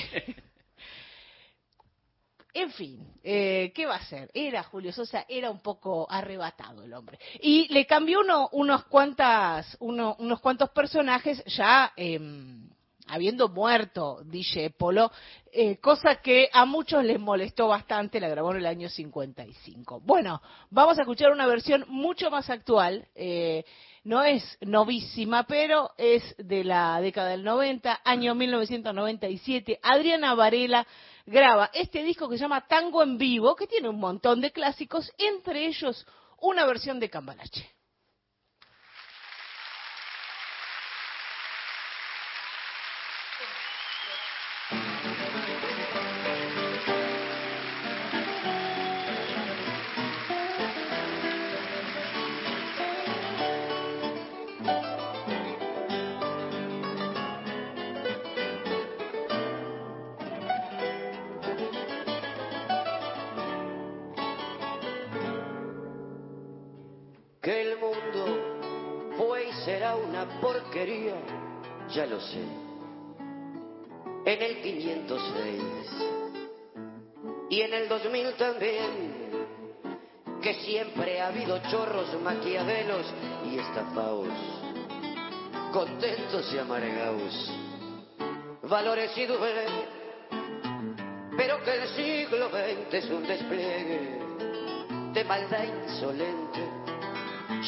[2.54, 4.30] en fin, eh, ¿qué va a hacer?
[4.34, 7.18] Era Julio Sosa, era un poco arrebatado el hombre.
[7.40, 11.94] Y le cambió uno, unos, cuantas, uno, unos cuantos personajes ya.
[11.96, 12.20] Eh,
[13.12, 14.24] habiendo muerto
[14.78, 15.12] Polo,
[15.52, 20.00] eh, cosa que a muchos les molestó bastante, la grabó en el año 55.
[20.00, 23.66] Bueno, vamos a escuchar una versión mucho más actual, eh,
[24.06, 29.80] no es novísima, pero es de la década del 90, año 1997.
[29.84, 30.88] Adriana Varela
[31.26, 35.12] graba este disco que se llama Tango en Vivo, que tiene un montón de clásicos,
[35.18, 36.08] entre ellos
[36.40, 37.81] una versión de Cambalache.
[67.42, 71.16] Que el mundo fue y será una porquería,
[71.90, 72.44] ya lo sé.
[74.26, 75.64] En el 506
[77.50, 79.48] y en el 2000 también,
[80.40, 83.12] que siempre ha habido chorros, maquiavelos
[83.52, 84.28] y estafaos,
[85.74, 87.52] contentos y amargados,
[88.70, 89.74] valores y duelen,
[91.36, 94.20] pero que el siglo XX es un despliegue
[95.14, 96.81] de maldad insolente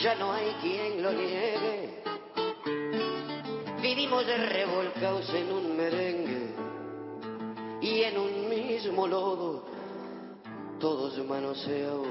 [0.01, 2.03] ya no hay quien lo niegue.
[3.81, 6.55] Vivimos revolcados en un merengue
[7.81, 9.65] y en un mismo lodo,
[10.79, 12.07] todos manoseados.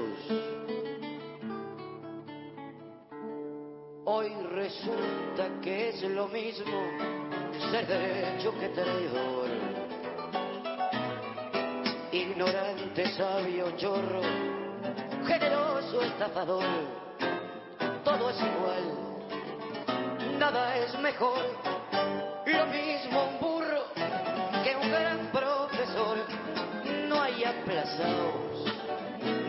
[4.05, 6.83] Hoy resulta que es lo mismo
[7.71, 9.49] ser derecho que traidor.
[12.11, 14.21] Ignorante, sabio, chorro,
[15.25, 17.02] generoso, estafador
[18.23, 18.83] todo es igual,
[20.39, 21.39] nada es mejor.
[22.45, 23.83] Lo mismo un burro
[24.63, 26.17] que un gran profesor.
[27.07, 28.65] No hay aplazados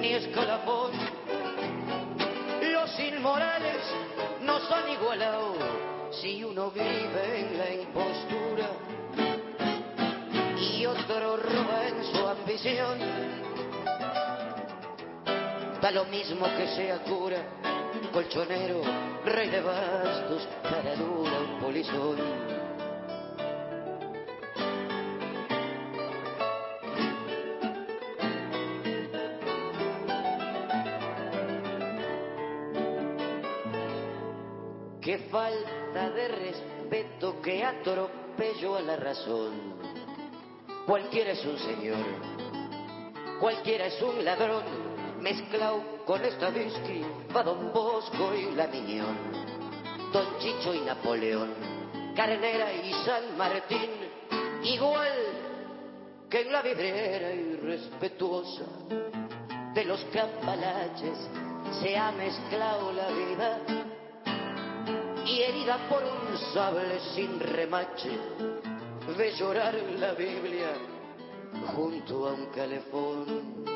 [0.00, 0.90] ni escalafón.
[2.62, 3.82] Los inmorales
[4.42, 5.56] no son igualados
[6.20, 8.66] si uno vive en la impostura
[10.58, 12.98] y otro roba en su ambición.
[15.80, 17.38] Da lo mismo que sea cura,
[18.12, 18.80] colchonero,
[19.24, 22.16] rey de bastos, cara dura, un polizón.
[35.00, 39.74] Qué falta de respeto que atropello a la razón.
[40.86, 42.04] Cualquiera es un señor,
[43.40, 44.64] cualquiera es un ladrón,
[45.20, 47.02] mezclado con esta whisky,
[47.34, 49.16] va Don Bosco y la Miñón,
[50.12, 51.54] Don Chicho y Napoleón,
[52.14, 53.90] Carnera y San Martín,
[54.62, 55.12] igual
[56.28, 58.64] que en la vidriera irrespetuosa
[59.74, 61.18] de los cambalaches
[61.80, 63.60] se ha mezclado la vida
[65.26, 68.18] y herida por un sable sin remache,
[69.16, 70.72] ve llorar la Biblia
[71.74, 73.73] junto a un calefón.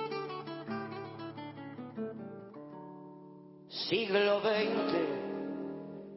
[3.70, 4.94] Siglo XX,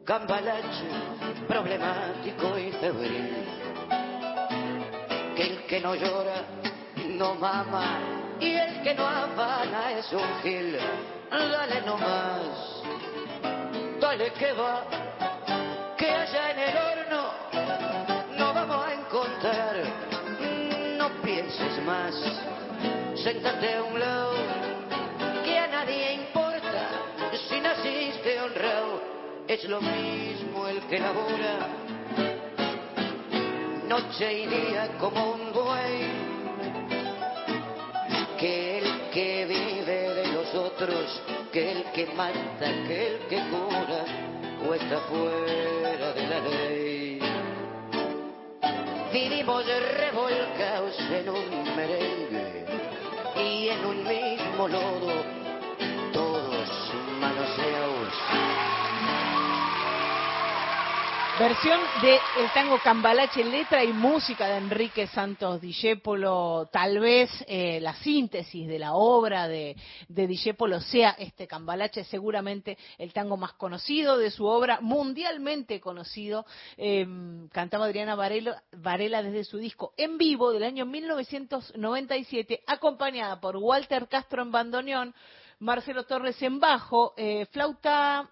[0.06, 0.88] cambalache,
[1.46, 3.30] problemático y febril.
[5.36, 6.46] Que el que no llora
[7.08, 7.98] no mama
[8.40, 10.78] y el que no habana es un gil.
[11.30, 12.82] Dale nomás,
[14.00, 14.84] dale que va
[15.98, 17.32] que allá en el horno
[18.38, 19.76] no vamos a encontrar.
[20.96, 22.14] No pienses más,
[23.14, 24.32] séntate a un lado,
[25.44, 26.41] que a nadie importa
[27.82, 29.00] naciste honrado.
[29.48, 31.68] Es lo mismo el que labora
[33.88, 36.08] noche y día como un buey,
[38.38, 41.20] que el que vive de los otros,
[41.52, 44.04] que el que mata, que el que cura
[44.66, 47.20] o está fuera de la ley.
[49.12, 49.66] Vivimos
[49.98, 52.64] revolcados en un merengue
[53.36, 55.41] y en un mismo lodo,
[61.38, 66.68] Versión de el tango Cambalache, letra y música de Enrique Santos Discépolo.
[66.70, 69.74] Tal vez eh, la síntesis de la obra de,
[70.08, 76.46] de Discépolo sea este Cambalache, seguramente el tango más conocido de su obra, mundialmente conocido.
[76.76, 77.06] Eh,
[77.50, 84.06] cantaba Adriana Varela, Varela desde su disco en vivo del año 1997, acompañada por Walter
[84.06, 85.14] Castro en bandoneón,
[85.62, 88.28] Marcelo Torres en bajo, eh, flauta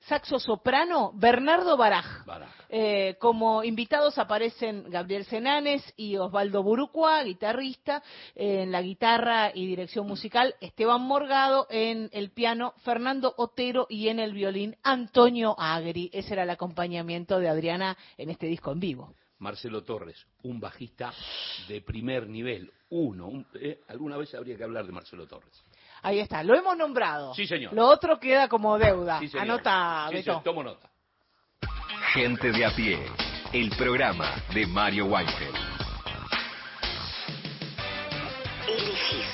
[0.00, 2.26] saxo soprano Bernardo Baraj.
[2.68, 8.02] Eh, como invitados aparecen Gabriel Senanes y Osvaldo Burucua, guitarrista,
[8.34, 14.08] eh, en la guitarra y dirección musical Esteban Morgado, en el piano Fernando Otero y
[14.08, 16.10] en el violín Antonio Agri.
[16.12, 19.14] Ese era el acompañamiento de Adriana en este disco en vivo.
[19.38, 21.14] Marcelo Torres, un bajista
[21.66, 23.26] de primer nivel, uno.
[23.28, 25.64] un- eh, alguna vez habría que hablar de Marcelo Torres.
[26.04, 27.34] Ahí está, lo hemos nombrado.
[27.34, 27.72] Sí, señor.
[27.72, 29.18] Lo otro queda como deuda.
[29.20, 29.42] Sí, señor.
[29.44, 30.24] Anota, Sí, Beto.
[30.24, 30.90] señor, tomo nota.
[32.12, 32.98] Gente de a pie,
[33.54, 35.56] el programa de Mario Weinfeld.
[38.68, 39.26] Elegís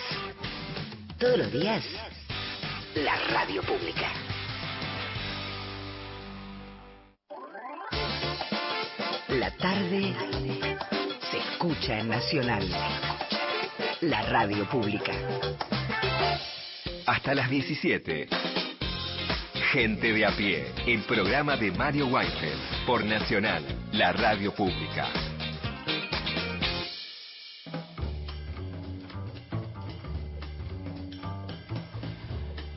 [1.18, 1.84] todos los días
[2.94, 4.08] la radio pública.
[9.28, 10.14] La tarde
[11.30, 12.68] se escucha en Nacional.
[14.02, 15.12] La radio pública.
[17.10, 18.28] Hasta las 17.
[19.72, 25.08] Gente de a pie, el programa de Mario Weinfeld por Nacional, la radio pública.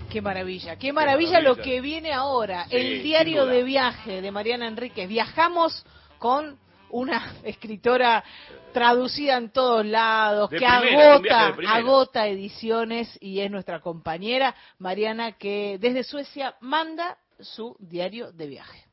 [0.10, 1.64] Qué maravilla, qué maravilla lo maravilla.
[1.64, 2.66] que viene ahora.
[2.70, 5.08] Sí, el diario de viaje de Mariana Enríquez.
[5.08, 5.86] Viajamos
[6.18, 6.58] con
[6.94, 8.24] una escritora
[8.72, 15.34] traducida en todos lados, De que primera, agota, agota ediciones y es nuestra compañera Mariana
[15.34, 18.86] que desde Suecia manda su diario de viaje.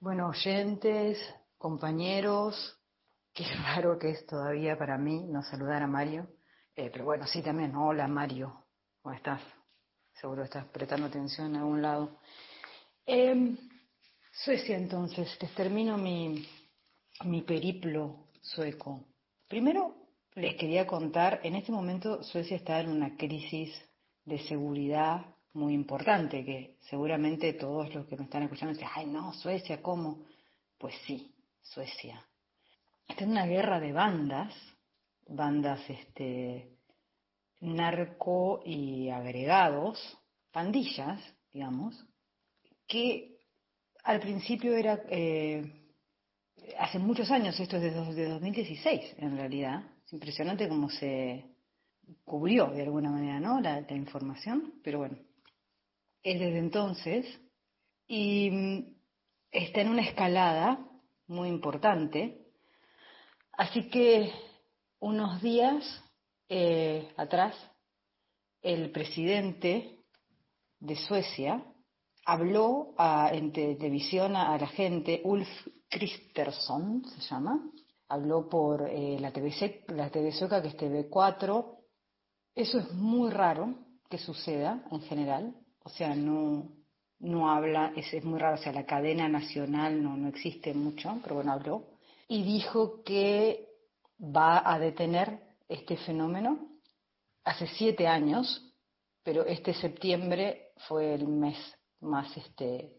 [0.00, 1.18] Bueno, oyentes,
[1.56, 2.78] compañeros,
[3.34, 6.28] qué raro que es todavía para mí no saludar a Mario.
[6.76, 8.64] Eh, pero bueno, sí también, hola Mario,
[9.02, 9.42] ¿cómo estás?
[10.12, 12.18] Seguro estás prestando atención a algún lado.
[13.04, 13.56] Em,
[14.30, 16.46] Suecia entonces, les termino mi,
[17.24, 19.04] mi periplo sueco.
[19.46, 19.94] Primero
[20.34, 23.70] les quería contar, en este momento Suecia está en una crisis
[24.24, 29.32] de seguridad muy importante, que seguramente todos los que me están escuchando dicen, ay no,
[29.32, 30.24] Suecia, ¿cómo?
[30.78, 32.24] Pues sí, Suecia.
[33.08, 34.54] Está en una guerra de bandas,
[35.26, 36.78] bandas este,
[37.60, 39.98] narco y agregados,
[40.52, 41.20] pandillas,
[41.52, 41.96] digamos,
[42.86, 43.38] que
[44.04, 45.77] al principio era, eh,
[46.78, 51.44] hace muchos años, esto es de, dos- de 2016 en realidad, es impresionante cómo se
[52.24, 53.60] cubrió de alguna manera ¿no?
[53.60, 55.18] la, información, pero bueno,
[56.22, 57.26] es desde entonces.
[58.06, 58.94] Y mm,
[59.52, 60.78] está en una escalada
[61.26, 62.46] muy importante,
[63.52, 64.32] así que
[65.00, 65.84] unos días
[66.48, 67.54] eh, atrás
[68.62, 69.98] el presidente
[70.80, 71.62] de Suecia
[72.24, 75.48] habló a- en te- televisión a, a la gente, Ulf
[75.88, 77.70] Kristersson se llama,
[78.08, 81.78] habló por eh, la, TV, la TV sueca que es TV4.
[82.54, 83.74] Eso es muy raro
[84.08, 86.72] que suceda en general, o sea, no,
[87.20, 91.18] no habla, es, es muy raro, o sea, la cadena nacional no, no existe mucho,
[91.22, 91.84] pero bueno, habló,
[92.26, 93.68] y dijo que
[94.20, 96.68] va a detener este fenómeno
[97.44, 98.64] hace siete años,
[99.22, 101.56] pero este septiembre fue el mes
[102.00, 102.98] más este,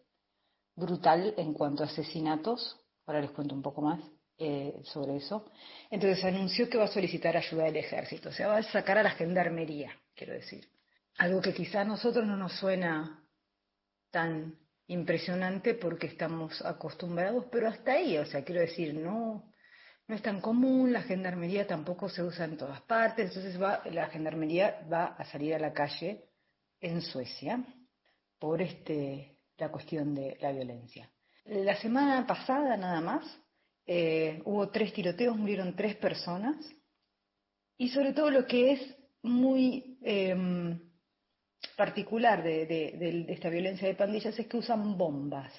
[0.75, 2.78] brutal en cuanto a asesinatos.
[3.09, 3.99] Ahora les cuento un poco más
[4.37, 5.49] eh, sobre eso.
[5.89, 9.03] Entonces anunció que va a solicitar ayuda del ejército, o sea, va a sacar a
[9.03, 10.69] la gendarmería, quiero decir.
[11.17, 13.27] Algo que quizá a nosotros no nos suena
[14.11, 19.51] tan impresionante porque estamos acostumbrados, pero hasta ahí, o sea, quiero decir, no,
[20.07, 24.07] no es tan común, la gendarmería tampoco se usa en todas partes, entonces va, la
[24.09, 26.25] gendarmería va a salir a la calle
[26.79, 27.65] en Suecia
[28.37, 31.09] por este, la cuestión de la violencia.
[31.49, 33.25] La semana pasada nada más
[33.87, 36.55] eh, hubo tres tiroteos, murieron tres personas
[37.75, 40.79] y sobre todo lo que es muy em,
[41.75, 45.51] particular de, esta violencia de pandillas es que usan bombas.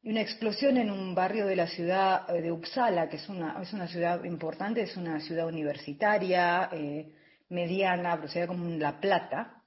[0.00, 3.60] Y una explosión en un barrio de la ciudad eh, de Uppsala, que es una,
[3.60, 7.12] es una ciudad importante, es una ciudad universitaria, eh,
[7.50, 9.62] mediana, pero sería como La Plata,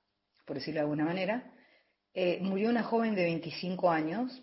[0.47, 1.53] por decirlo de alguna manera,
[2.41, 4.41] murió una joven de 25 años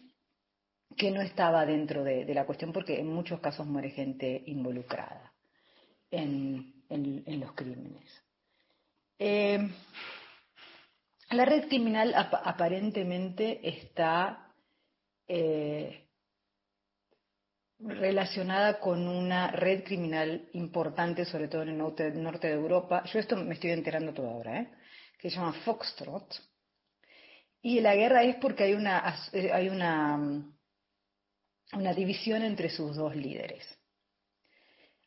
[0.96, 5.32] que no estaba dentro de, la cuestión porque en muchos casos muere gente involucrada
[6.10, 8.04] en, en- los crímenes.
[9.18, 9.58] Eh,
[11.30, 14.52] la red criminal ap- aparentemente está
[15.26, 16.06] eh,
[17.78, 22.10] relacionada con una red criminal importante, sobre todo en el norte,
[22.48, 23.02] de Europa.
[23.04, 24.70] Yo esto me estoy enterando todo ahora, ¿eh?
[25.18, 26.34] que se llama Foxtrot.
[27.62, 30.55] Y la guerra es porque hay una, eh, hay una, mm,
[31.72, 33.64] una división entre sus dos líderes.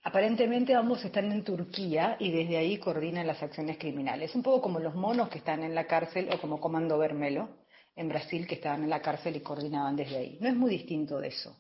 [0.04, 4.34] Aparentemente ambos están en Turquía y desde ahí coordinan las acciones criminales.
[4.34, 7.50] Un poco como los monos que están en la cárcel o como Comando Vermelo
[7.96, 10.38] en Brasil que estaban en la cárcel y coordinaban desde ahí.
[10.40, 11.56] No es muy distinto de eso.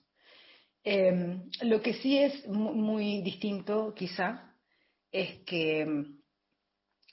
[0.83, 4.53] Eh, lo que sí es mu- muy distinto quizá
[5.11, 6.19] es que mm,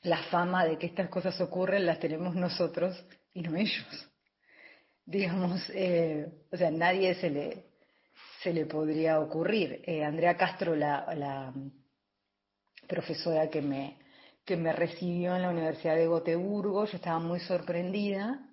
[0.02, 2.96] la fama de que estas cosas ocurren las tenemos nosotros
[3.34, 4.08] y no ellos.
[5.04, 7.64] Digamos, eh, o sea, nadie se le,
[8.46, 9.82] se le podría ocurrir.
[9.84, 11.52] Eh, Andrea Castro, la,
[12.86, 13.98] profesora que me,
[14.44, 18.48] que me recibió en la Universidad de Gotemburgo, yo estaba muy sorprendida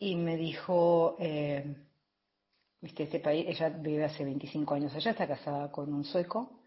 [0.00, 1.76] y me dijo, eh,
[2.80, 6.64] viste, este país, ella vive hace 25 años allá, está casada con un sueco,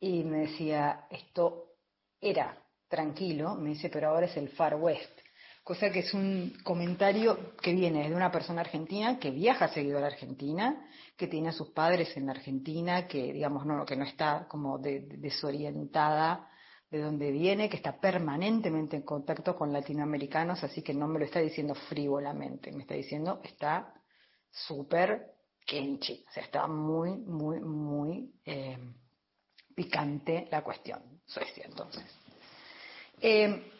[0.00, 1.76] y me decía, esto
[2.20, 2.58] era
[2.88, 5.16] tranquilo, me dice, pero ahora es el Far West.
[5.62, 10.00] Cosa que es un comentario que viene de una persona argentina que viaja seguido a
[10.00, 10.89] la Argentina,
[11.20, 14.78] que tiene a sus padres en la Argentina, que digamos no, que no está como
[14.78, 16.48] de- de- desorientada
[16.90, 21.26] de donde viene, que está permanentemente en contacto con latinoamericanos, así que no me lo
[21.26, 23.92] está diciendo frívolamente, me está diciendo está
[24.50, 25.26] súper
[25.66, 28.78] kenchi, o sea, está muy, muy, muy eh,
[29.74, 32.02] picante la cuestión, Suecia entonces.
[33.20, 33.70] Eh,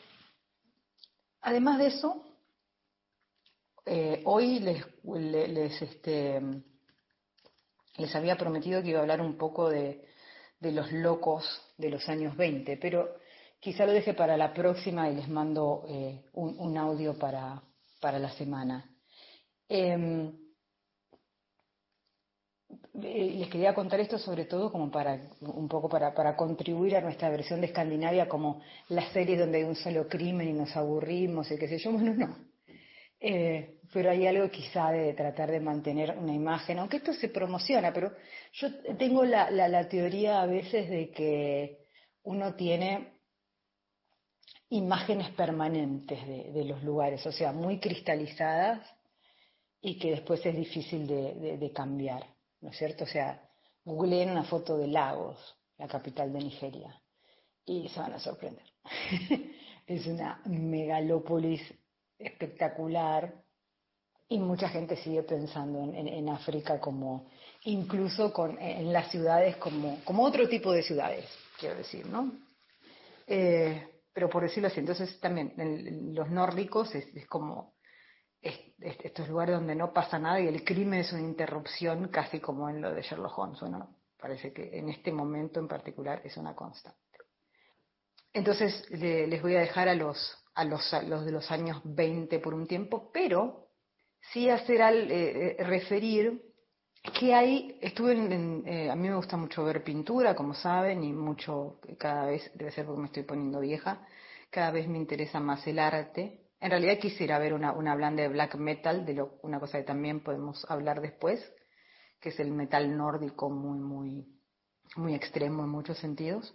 [1.40, 2.22] además de eso,
[3.86, 6.40] eh, hoy les, le- les, este,
[7.96, 10.04] les había prometido que iba a hablar un poco de,
[10.60, 11.44] de los locos
[11.78, 13.16] de los años 20, pero
[13.58, 17.62] quizá lo deje para la próxima y les mando eh, un, un audio para,
[18.00, 18.90] para la semana.
[19.68, 20.32] Em,
[23.02, 27.00] eh, les quería contar esto sobre todo como para un poco para, para contribuir a
[27.00, 31.50] nuestra versión de Escandinavia como las series donde hay un solo crimen y nos aburrimos
[31.50, 32.49] y qué sé yo, bueno, no.
[33.20, 37.92] Eh, pero hay algo quizá de tratar de mantener una imagen, aunque esto se promociona,
[37.92, 38.12] pero
[38.54, 41.86] yo tengo la, la, la teoría a veces de que
[42.22, 43.20] uno tiene
[44.70, 48.80] imágenes permanentes de, de los lugares, o sea, muy cristalizadas
[49.80, 52.24] y que después es difícil de, de- de cambiar.
[52.60, 53.04] ¿no es cierto?
[53.04, 53.42] O sea,
[53.84, 55.38] googleen una foto de Lagos,
[55.78, 56.94] la capital de Nigeria,
[57.64, 58.64] y se van a sorprender.
[59.86, 61.62] es una megalópolis
[62.20, 63.32] espectacular
[64.28, 67.28] y mucha gente sigue pensando en, África como,
[67.64, 71.26] incluso con, en las ciudades como, como otro tipo de ciudades,
[71.58, 72.32] quiero decir, ¿no?
[73.26, 75.52] Eh, pero por decirlo así, entonces también
[76.14, 77.74] los nórdicos es, como
[78.40, 82.38] es- es- estos lugares donde no pasa nada y el crimen es una interrupción casi
[82.40, 83.60] como en lo de Sherlock Holmes.
[83.60, 86.98] Bueno, parece que en este momento en particular es una constante.
[88.32, 91.80] Entonces le- les voy a dejar a los, a los, a los de los años
[91.84, 93.68] 20 por un tiempo, pero
[94.32, 96.42] sí hacer al, eh, eh, referir
[97.18, 101.12] que hay, estuve en, eh, a mí me gusta mucho ver pintura, como saben, y
[101.12, 104.06] mucho, cada vez, debe ser porque me estoy poniendo vieja,
[104.50, 106.40] cada vez me interesa más el arte.
[106.60, 109.84] En realidad quisiera ver una, una blanda de black metal, de lo, una cosa que
[109.84, 111.40] también podemos hablar después,
[112.20, 114.26] que es el metal nórdico muy, muy,
[114.96, 116.54] muy extremo en muchos sentidos.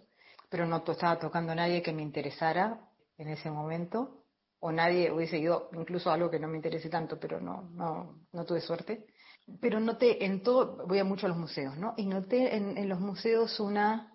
[0.49, 2.79] Pero no estaba tocando a nadie que me interesara
[3.17, 4.23] en ese momento,
[4.59, 8.45] o nadie hubiese ido, incluso algo que no me interese tanto, pero no, no, no
[8.45, 9.05] tuve suerte.
[9.61, 11.93] Pero noté en todo, voy a mucho a los museos, ¿no?
[11.97, 14.11] Y noté en, en los museos una,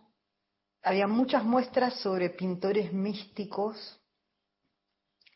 [0.83, 4.01] había muchas muestras sobre pintores místicos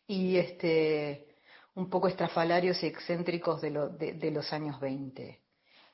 [0.07, 1.28] y este,
[1.74, 5.43] un poco estrafalarios y excéntricos de, lo- de- de los años 20,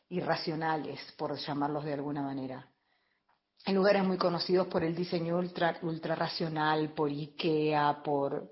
[0.09, 2.70] irracionales, por llamarlos de alguna manera.
[3.67, 8.49] En lugares muy conocidos por el diseño ultra, ultra racional, por Ikea, por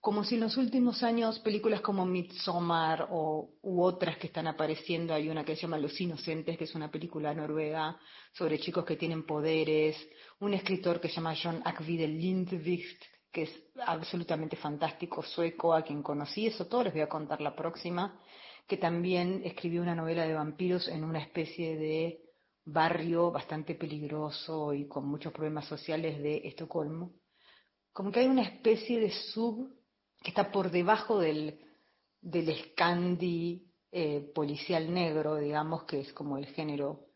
[0.00, 5.12] como si en los últimos años películas como Midsommar o u otras que están apareciendo,
[5.12, 7.98] hay una que se llama Los Inocentes, que es una película noruega
[8.32, 9.96] sobre chicos que tienen poderes,
[10.38, 13.02] un escritor que se llama John Akvide Lindqvist,
[13.32, 17.56] que es absolutamente fantástico, sueco, a quien conocí, eso todo les voy a contar la
[17.56, 18.20] próxima,
[18.68, 22.27] que también escribió una novela de vampiros en una especie de
[22.72, 27.12] barrio bastante peligroso y con muchos problemas sociales de Estocolmo.
[27.92, 29.74] Como que hay una especie de sub
[30.22, 31.58] que está por debajo del,
[32.20, 37.06] del Scandi eh, policial negro, digamos, que es como el género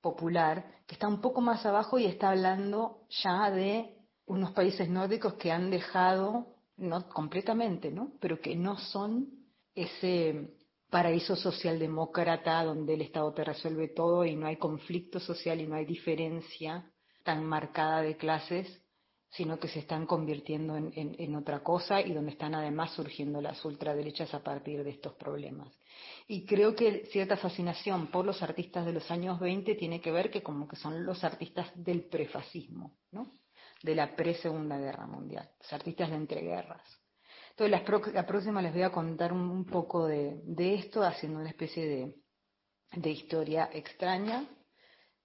[0.00, 3.96] popular, que está un poco más abajo y está hablando ya de
[4.26, 8.12] unos países nórdicos que han dejado, no completamente, ¿no?
[8.20, 9.28] Pero que no son
[9.74, 10.57] ese
[10.90, 15.76] paraíso socialdemócrata donde el Estado te resuelve todo y no hay conflicto social y no
[15.76, 16.90] hay diferencia
[17.24, 18.82] tan marcada de clases,
[19.30, 24.32] sino que se están convirtiendo en, otra cosa y donde están además surgiendo las ultraderechas
[24.32, 25.68] a partir de estos problemas.
[26.26, 30.30] Y creo que cierta fascinación por los artistas de los años 20 tiene que ver
[30.30, 33.32] que como que son los artistas del prefascismo, ¿no?
[33.82, 36.97] de la pre-segunda guerra mundial, los artistas de entreguerras.
[37.58, 40.40] Entonces, la próxima les voy a contar un, poco de,
[40.76, 42.14] esto, haciendo una especie de,
[42.94, 44.46] de historia extraña.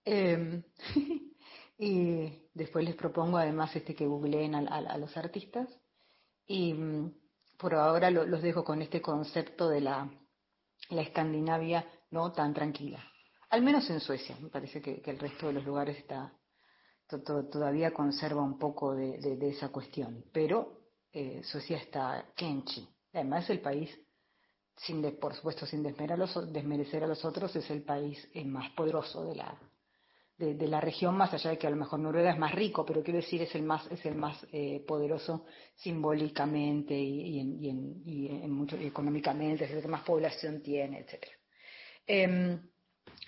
[0.03, 0.63] Eh,
[1.77, 5.69] y después les propongo además este que googleen a, a- a los artistas.
[6.47, 7.13] Y mm,
[7.59, 10.09] por ahora lo- los dejo con este concepto de la,
[10.89, 13.03] la Escandinavia no tan tranquila.
[13.49, 16.33] Al menos en Suecia, me parece que, el resto de los lugares está
[17.07, 20.25] to- to- todavía conserva un poco de- de esa cuestión.
[20.33, 20.82] Pero
[21.13, 22.87] eh, Suecia está kenchi.
[23.13, 23.95] Además, el país,
[25.21, 26.11] por supuesto, sin desmerecer
[27.03, 29.55] a, los, otros, es el país eh, más poderoso de la,
[30.37, 33.03] de, la región, más allá de que a lo mejor Noruega es más rico, pero
[33.03, 35.45] quiero decir, es el más, es el más eh, poderoso
[35.75, 38.01] simbólicamente y, en,
[38.81, 41.33] económicamente, es el que más población tiene, etcétera.
[42.07, 42.59] Em,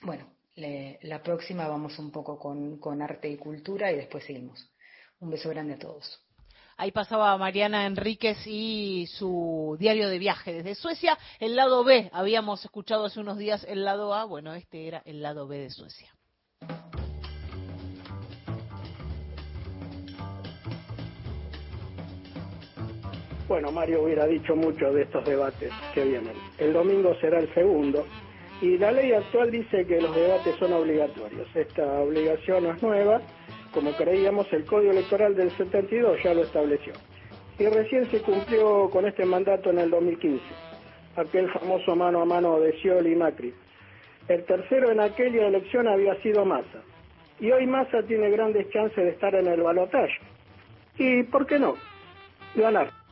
[0.02, 0.26] bueno,
[0.56, 4.72] la próxima vamos un poco con, con arte y cultura y después seguimos.
[5.20, 6.25] Un beso grande a todos.
[6.78, 11.18] Ahí pasaba Mariana Enríquez y su diario de viaje desde Suecia.
[11.40, 15.22] El lado B, habíamos escuchado hace unos días el lado A, bueno, este era el
[15.22, 16.14] lado B de Suecia.
[23.48, 26.34] Bueno, Mario hubiera dicho mucho de estos debates que vienen.
[26.58, 28.06] El domingo será el segundo
[28.62, 31.48] y la ley actual dice que los debates son obligatorios.
[31.56, 33.22] Esta obligación no es nueva,
[33.76, 36.94] como creíamos el Código Electoral del 72 ya lo estableció.
[37.60, 40.42] Y recién se cumplió con este mandato en el 2015,
[41.18, 43.54] aquel famoso mano a mano de Scioli y Macri.
[44.30, 46.82] El tercero en aquella elección había sido Massa.
[47.40, 50.20] Y hoy Massa tiene grandes chances de estar en el balotaje.
[50.98, 51.76] ¿Y por qué no?
[52.56, 53.05] Ganar.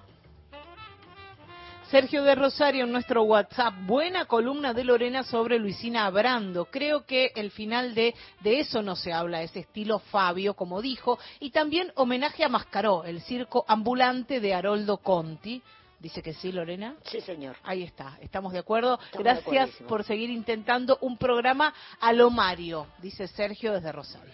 [1.94, 3.72] Sergio de Rosario en nuestro WhatsApp.
[3.86, 6.66] Buena columna de Lorena sobre Luisina Abrando.
[6.66, 11.20] Creo que el final de, de eso no se habla, ese estilo Fabio, como dijo.
[11.40, 15.62] Y también homenaje a Mascaró, el circo ambulante de Haroldo Conti.
[16.00, 16.96] Dice que sí, Lorena.
[17.04, 17.58] Sí, señor.
[17.64, 19.00] Ahí está, estamos de acuerdo.
[19.00, 24.34] Estamos Gracias por seguir intentando un programa a lo Mario, dice Sergio desde Rosario.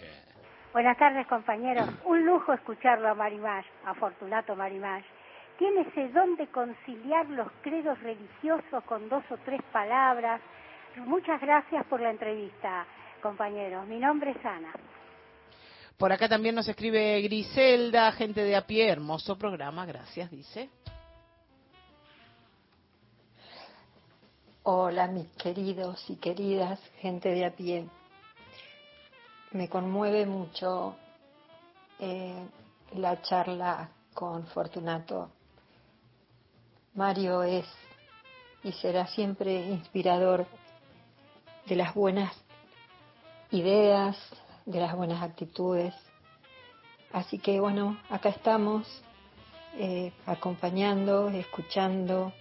[0.72, 1.90] Buenas tardes, compañeros.
[2.06, 5.03] Un lujo escucharlo a Marimás, a Fortunato Marimás.
[5.60, 10.40] Tiene ese don de conciliar los credos religiosos con dos o tres palabras.
[11.06, 12.88] Muchas gracias por la entrevista,
[13.22, 13.86] compañeros.
[13.86, 14.72] Mi nombre es Ana.
[15.98, 20.69] Por acá también nos escribe Griselda, gente de a pie, hermoso programa, gracias, dice.
[24.64, 27.86] Hola, mis queridos y queridas, gente de a pie.
[29.52, 30.95] Me conmueve mucho
[31.99, 32.48] eh,
[32.94, 35.31] la charla con Fortunato.
[36.99, 37.65] Mario es
[38.61, 40.45] y será siempre inspirador
[41.65, 42.35] de las buenas
[43.51, 44.17] ideas,
[44.65, 45.95] de las buenas actitudes.
[47.13, 48.85] Así que bueno, acá estamos
[49.77, 52.34] eh, acompañando, escuchando,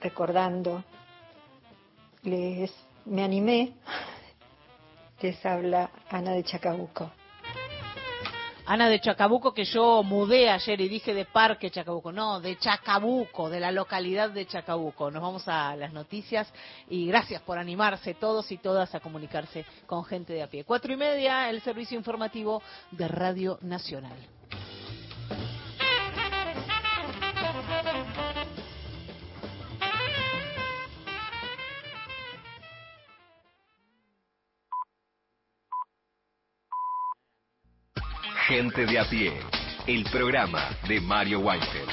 [0.00, 0.82] recordando.
[2.22, 2.72] Les
[3.04, 3.74] me animé.
[5.20, 7.10] Les habla Ana de Chacabuco.
[8.66, 13.48] Ana de Chacabuco, que yo mudé ayer y dije de Parque Chacabuco, no, de Chacabuco,
[13.48, 15.10] de la localidad de Chacabuco.
[15.10, 16.52] Nos vamos a las noticias
[16.88, 20.64] y gracias por animarse todos y todas a comunicarse con gente de a pie.
[20.64, 24.39] Cuatro y media, el servicio informativo de Radio Nacional.
[38.50, 39.32] Gente de a pie,
[39.86, 41.88] el programa de Mario Weinfeld.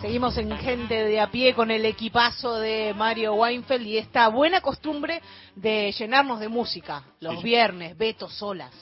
[0.00, 4.60] Seguimos en Gente de a pie con el equipazo de Mario Weinfeld y esta buena
[4.60, 5.20] costumbre
[5.54, 7.44] de llenarnos de música los Sí.
[7.44, 8.72] viernes, Beto Solas.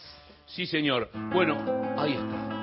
[0.47, 1.11] Sí, señor.
[1.32, 1.57] Bueno,
[1.97, 2.53] ahí está.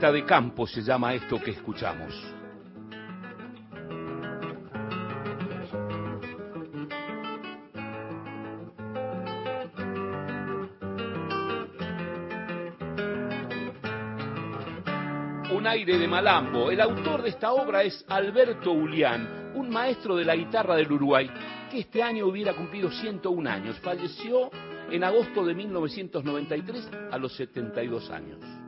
[0.00, 2.14] De campo se llama esto que escuchamos.
[15.52, 16.70] Un aire de malambo.
[16.70, 21.30] El autor de esta obra es Alberto Ulián, un maestro de la guitarra del Uruguay,
[21.70, 23.78] que este año hubiera cumplido 101 años.
[23.80, 24.50] Falleció
[24.90, 28.59] en agosto de 1993 a los 72 años.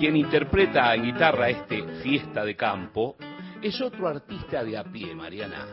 [0.00, 3.16] Quien interpreta en guitarra este Fiesta de Campo
[3.60, 5.66] es otro artista de a pie, Mariana,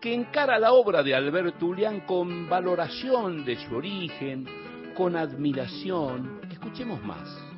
[0.00, 4.44] que encara la obra de Alberto Ulián con valoración de su origen,
[4.96, 6.40] con admiración.
[6.50, 7.53] Escuchemos más.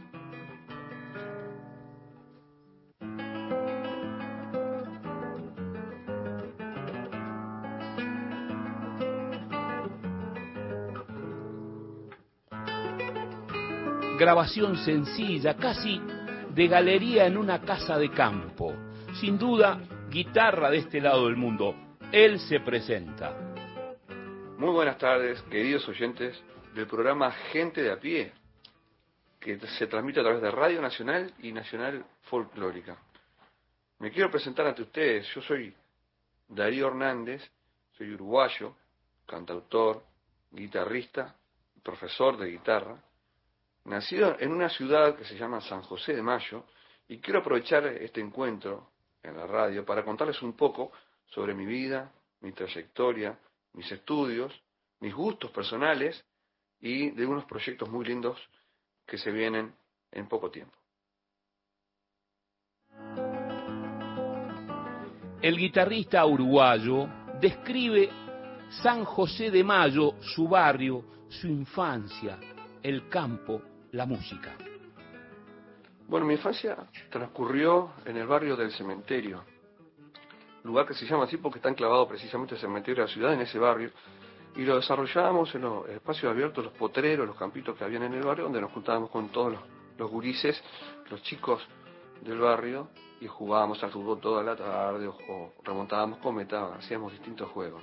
[14.26, 16.00] Grabación sencilla, casi
[16.50, 18.74] de galería en una casa de campo.
[19.20, 19.80] Sin duda,
[20.10, 21.76] guitarra de este lado del mundo.
[22.10, 23.36] Él se presenta.
[24.58, 26.36] Muy buenas tardes, queridos oyentes
[26.74, 28.32] del programa Gente de a pie,
[29.38, 32.96] que se transmite a través de Radio Nacional y Nacional Folclórica.
[34.00, 35.32] Me quiero presentar ante ustedes.
[35.36, 35.72] Yo soy
[36.48, 37.48] Darío Hernández,
[37.96, 38.74] soy uruguayo,
[39.24, 40.02] cantautor,
[40.50, 41.32] guitarrista,
[41.84, 42.96] profesor de guitarra,
[43.86, 46.64] nacido en una ciudad que se llama San José de Mayo,
[47.08, 48.90] y quiero aprovechar este encuentro
[49.22, 50.92] en la radio para contarles un poco
[51.26, 53.38] sobre mi vida, mi trayectoria,
[53.72, 54.52] mis estudios,
[55.00, 56.24] mis gustos personales
[56.80, 58.38] y de unos proyectos muy lindos
[59.06, 59.74] que se vienen
[60.10, 60.76] en poco tiempo.
[65.42, 67.08] El guitarrista uruguayo
[67.40, 68.10] describe
[68.82, 72.38] San José de Mayo, su barrio, su infancia,
[72.82, 74.56] el campo, la música.
[76.08, 76.76] Bueno, mi infancia
[77.10, 79.42] transcurrió en el barrio del cementerio,
[80.62, 83.40] lugar que se llama así porque está enclavado precisamente el cementerio de la ciudad, en
[83.40, 83.90] ese barrio,
[84.56, 88.22] y lo desarrollábamos en los espacios abiertos, los potreros, los campitos que habían en el
[88.22, 89.60] barrio, donde nos juntábamos con todos los,
[89.98, 90.62] los gurises,
[91.10, 91.62] los chicos
[92.22, 92.88] del barrio,
[93.20, 97.82] y jugábamos al fútbol toda la tarde, o, remontábamos cometa, hacíamos distintos juegos.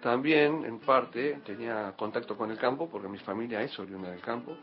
[0.00, 4.56] También, en parte, tenía contacto con el campo, porque mi familia es oriunda del campo,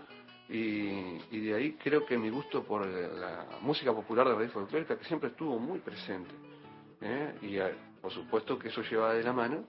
[0.49, 4.97] y, y de ahí creo que mi gusto por la música popular de raíz folclórica,
[4.97, 6.31] que siempre estuvo muy presente.
[7.01, 7.35] ¿eh?
[7.41, 9.65] y a- por supuesto que eso lleva de la mano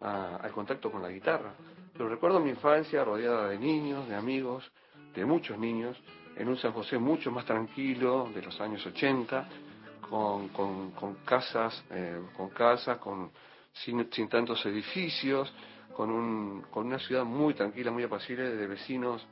[0.00, 1.52] a- al contacto con la guitarra.
[1.92, 4.64] Pero recuerdo mi infancia rodeada de niños, de amigos,
[5.14, 5.96] de muchos niños,
[6.36, 9.46] en un San José mucho más tranquilo, de los años 80,
[10.08, 13.30] con, con- con casas, eh, con casas, con,
[13.72, 15.52] sin, sin tantos edificios,
[15.94, 19.24] con, un, con una ciudad muy tranquila, muy apacible, de vecinos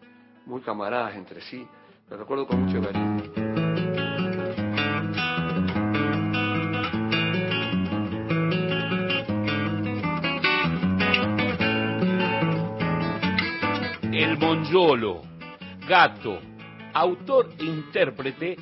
[0.47, 1.66] muy camaradas entre sí.
[2.10, 3.23] Lo recuerdo con mucho cariño.
[14.12, 15.23] El Monjolo,
[15.89, 16.39] gato,
[16.93, 18.56] autor e intérprete,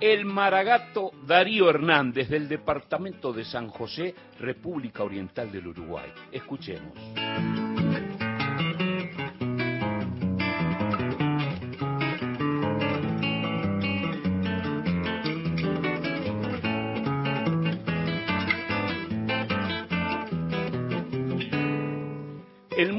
[0.00, 6.10] el maragato Darío Hernández del departamento de San José, República Oriental del Uruguay.
[6.32, 7.63] Escuchemos.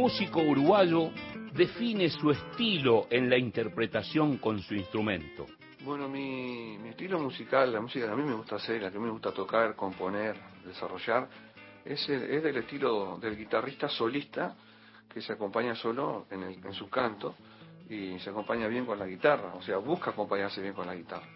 [0.05, 1.09] Músico uruguayo
[1.51, 5.47] define su estilo en la interpretación con su instrumento.
[5.83, 9.09] Bueno, mi, estilo musical, la música que a mí me gusta hacer, la que me
[9.09, 11.27] gusta tocar, componer, desarrollar,
[11.83, 14.55] es, el- del estilo del guitarrista solista
[15.11, 17.33] que se acompaña solo en, el- en su canto
[17.89, 21.27] y se acompaña bien con la guitarra, o sea, busca acompañarse bien con la guitarra,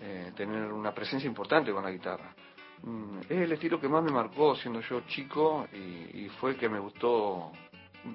[0.00, 2.34] eh, tener una presencia importante con la guitarra.
[2.82, 6.78] Mm, es el estilo que más me marcó siendo yo chico y, fue que me
[6.80, 7.52] gustó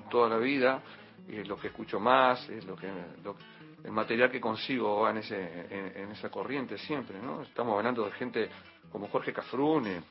[0.10, 0.82] toda la vida,
[1.28, 2.90] y es lo que escucho más, es lo que
[3.84, 7.42] el material que consigo en ese en, esa corriente siempre, ¿no?
[7.42, 8.50] Estamos hablando de gente
[8.92, 10.02] como Jorge Cafrune,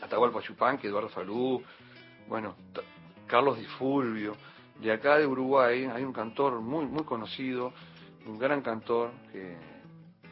[0.00, 1.62] Atahualpa Yupanqui, Eduardo Falú,
[2.28, 2.56] bueno,
[3.26, 4.34] Carlos Di Fulvio,
[4.80, 7.72] de acá de Uruguay hay un cantor muy muy conocido,
[8.26, 9.56] un gran cantor que,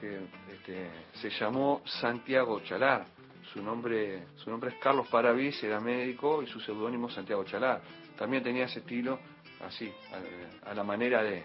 [0.01, 0.21] que,
[0.53, 3.07] este, se llamó Santiago Chalar.
[3.53, 7.83] Su nombre, su nombre es Carlos Paravis, era médico y su seudónimo Santiago Chalar.
[8.21, 9.19] También tenía ese estilo
[9.67, 11.43] así, a, a la manera de,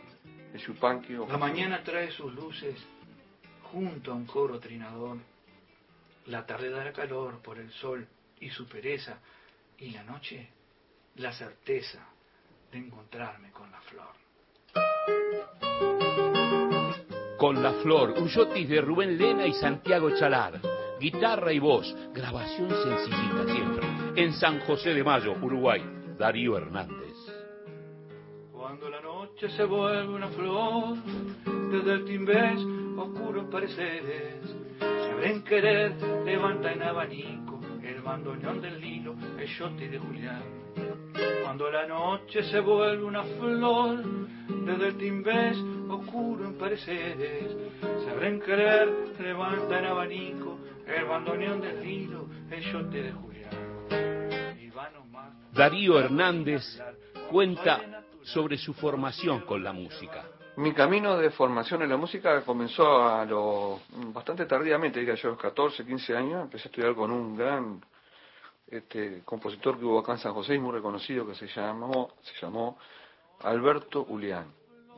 [0.52, 1.14] de Yupanqui.
[1.14, 2.76] La mañana trae sus luces
[3.72, 5.20] junto a un coro trinador.
[6.26, 8.06] La tarde dará calor por el sol
[8.42, 9.20] y su pereza.
[9.78, 10.50] Y la noche,
[11.16, 12.06] la certeza
[12.74, 14.14] de encontrarme con la flor.
[17.38, 20.60] Con la flor, un yotis de Rubén Lena y Santiago Chalar.
[21.00, 23.88] Guitarra y voz, grabación sencillita siempre.
[24.22, 25.82] En San José de Mayo, Uruguay,
[26.18, 27.16] Darío Hernández.
[28.52, 30.98] Cuando la noche se vuelve una flor,
[31.72, 32.60] desde el timbés
[32.98, 35.94] oscuros pareceres, se abren querer,
[36.24, 40.44] levanta en abanico el bandoneón del lilo, el yote de Julián.
[41.44, 44.04] Cuando la noche se vuelve una flor,
[44.66, 45.58] desde el timbés
[45.90, 47.56] oscuro en pareceres,
[48.04, 48.90] se abren querer,
[49.20, 53.35] levanta en abanico el bandoneón del lilo, el yote de Julián.
[55.56, 56.64] Darío Hernández
[57.32, 60.26] cuenta sobre su formación con la música.
[60.58, 63.80] Mi camino de formación en la música comenzó a lo
[64.14, 66.42] bastante tardíamente, diría yo, a los 14, 15 años.
[66.42, 67.82] Empecé a estudiar con un gran
[68.68, 72.78] este, compositor que hubo acá en San José, muy reconocido, que se llamó, se llamó
[73.40, 74.48] Alberto Ulián.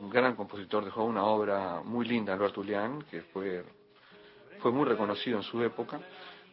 [0.00, 3.62] Un gran compositor, dejó una obra muy linda, Alberto Ulián, que fue
[4.72, 6.00] muy reconocido en su época.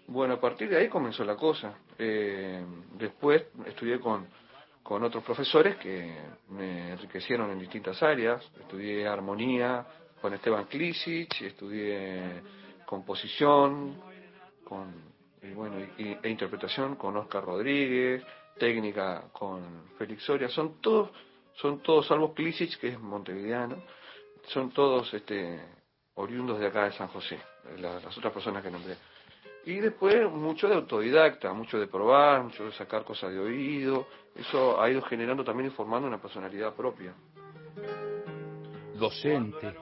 [0.08, 1.74] Bueno, a partir de ahí comenzó la cosa.
[1.98, 2.64] Eh,
[2.98, 4.28] después estudié con,
[4.84, 6.16] con otros profesores que
[6.50, 8.44] me enriquecieron en distintas áreas.
[8.60, 9.86] Estudié armonía
[10.22, 12.42] con Esteban Klisic, estudié
[12.86, 14.00] composición
[14.64, 14.94] con,
[15.42, 18.24] y bueno, y- e interpretación con Oscar Rodríguez,
[18.60, 20.50] técnica con Félix Soria.
[20.50, 21.10] Son todos,
[21.56, 23.78] son todos, salvo Klisic, que es montevideano,
[24.50, 25.60] son todos este,
[26.16, 27.40] oriundos de acá de San José,
[27.80, 28.96] la- las otras personas que nombré.
[29.66, 34.08] Y después mucho de autodidacta, mucho de probar, mucho de sacar cosas de oído.
[34.36, 37.14] Eso ha ido generando también y formando una personalidad propia.
[38.94, 39.74] Docente,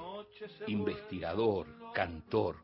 [0.67, 2.57] investigador, cantor.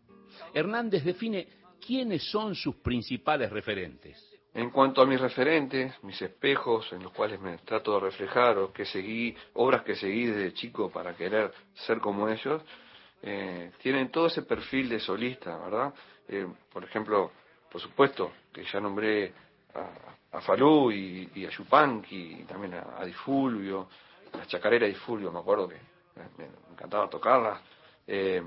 [0.53, 1.47] Hernández define
[1.85, 4.25] quiénes son sus principales referentes.
[4.53, 8.73] En cuanto a mis referentes, mis espejos en los cuales me trato de reflejar o
[8.73, 12.61] que seguí, obras que seguí desde chico para querer ser como ellos,
[13.21, 15.93] eh, tienen todo ese perfil de solista, ¿verdad?
[16.27, 17.31] Eh, por ejemplo,
[17.71, 19.33] por supuesto, que ya nombré
[19.73, 23.89] a, a Falú y, a Yupanqui, y también a, a Di Fulvio,
[24.33, 25.75] la chacarera Di Fulvio, me acuerdo que
[26.37, 27.61] me encantaba tocarla.
[28.05, 28.41] Eh,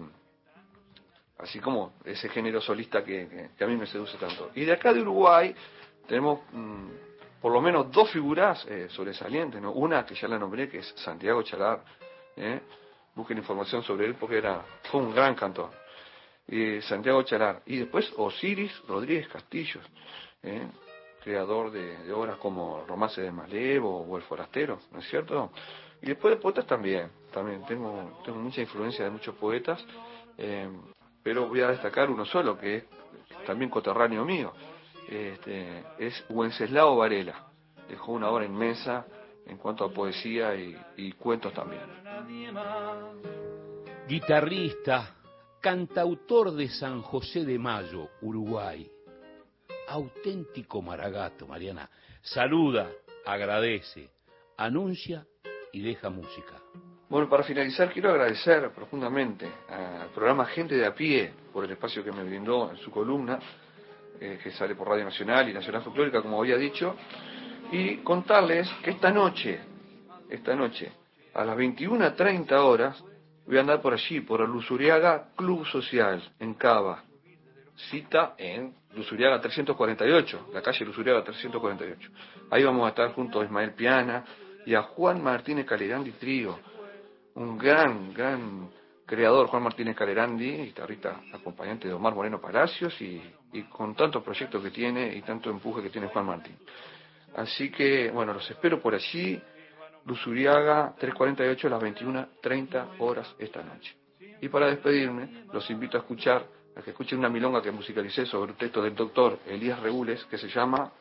[1.38, 4.50] así como ese género solista que a mí me seduce tanto.
[4.54, 5.54] Y de acá de Uruguay
[6.06, 6.88] tenemos mm,
[7.40, 9.72] por lo menos dos figuras eh, sobresalientes, ¿no?
[9.72, 11.82] Una que ya la nombré, que es Santiago Chalar,
[12.36, 12.60] ¿eh?
[13.14, 15.70] Busquen información sobre él porque era, fue un gran cantor.
[16.82, 17.62] Santiago Chalar.
[17.66, 19.84] Y después Osiris Rodríguez Castillos,
[20.42, 20.66] ¿eh?
[21.22, 25.52] creador de, obras como Romance de Malevo o El Forastero, ¿no es cierto?
[26.02, 29.84] Y después de poetas también, también tengo, tengo mucha influencia de muchos poetas,
[30.36, 30.68] eh,
[31.22, 32.84] pero voy a destacar uno solo, que es
[33.46, 34.52] también coterráneo mío,
[35.08, 37.46] este, es Wenceslao Varela.
[37.88, 39.06] Dejó una obra inmensa
[39.46, 42.01] en cuanto a poesía y cuentos también.
[44.08, 45.14] Guitarrista,
[45.60, 48.90] cantautor de San José de Mayo, Uruguay.
[49.88, 51.88] Auténtico maragato, Mariana.
[52.20, 52.90] Saluda,
[53.24, 54.10] agradece,
[54.56, 55.26] anuncia
[55.72, 56.60] y deja música.
[57.08, 62.02] Bueno, para finalizar quiero agradecer profundamente al programa Gente de a pie por el espacio
[62.02, 63.38] que me brindó en su columna,
[64.20, 66.96] eh, que sale por Radio Nacional y Nacional Folclórica, como había dicho,
[67.70, 69.60] y contarles que esta noche,
[70.30, 70.92] esta noche,
[71.34, 73.02] a las 21.30 horas,
[73.46, 77.04] voy a andar por allí, por el Lusuriaga Club Social, en Cava.
[77.90, 82.10] Cita en Lusuriaga 348, la calle Lusuriaga 348.
[82.50, 84.24] Ahí vamos a estar junto a Ismael Piana
[84.66, 86.58] y a Juan Martínez Calerandi Trío,
[87.34, 88.70] un gran, gran
[89.06, 93.22] creador, Juan Martínez Calerandi, guitarrista acompañante de Omar Moreno Palacios y,
[93.52, 96.56] y con tantos proyectos que tiene y tanto empuje que tiene Juan Martín.
[97.34, 99.40] Así que, bueno, los espero por allí,
[100.06, 103.94] Lusuriaga 348 a las 21.30 horas esta noche.
[104.40, 106.44] Y para despedirme, los invito a escuchar,
[106.76, 110.38] a que escuchen una milonga que musicalicé sobre un texto del doctor Elías Regules que
[110.38, 110.92] se llama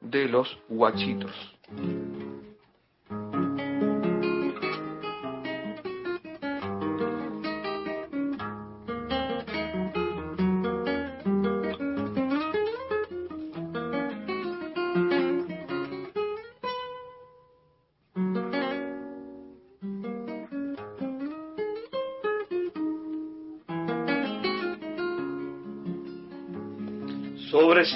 [0.00, 1.56] De los Huachitos.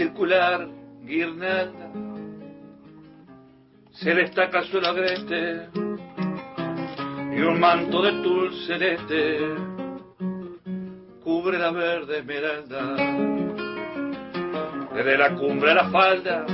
[0.00, 0.66] Circular
[1.04, 1.90] guirnalda
[3.92, 5.68] se destaca su agreste
[7.36, 9.40] y un manto de tul celeste
[11.22, 12.82] cubre la verde esmeralda.
[14.94, 16.46] Desde la cumbre a la falda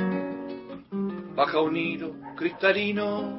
[1.36, 3.39] baja un hilo cristalino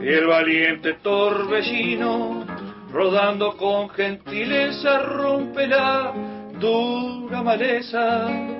[0.00, 2.44] y el valiente torbellino
[2.90, 6.12] rodando con gentileza rompe la
[6.58, 8.51] dura maleza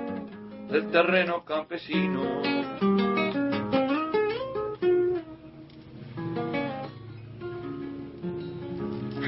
[0.73, 2.41] del terreno campesino.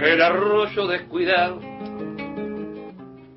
[0.01, 1.61] El arroyo descuidado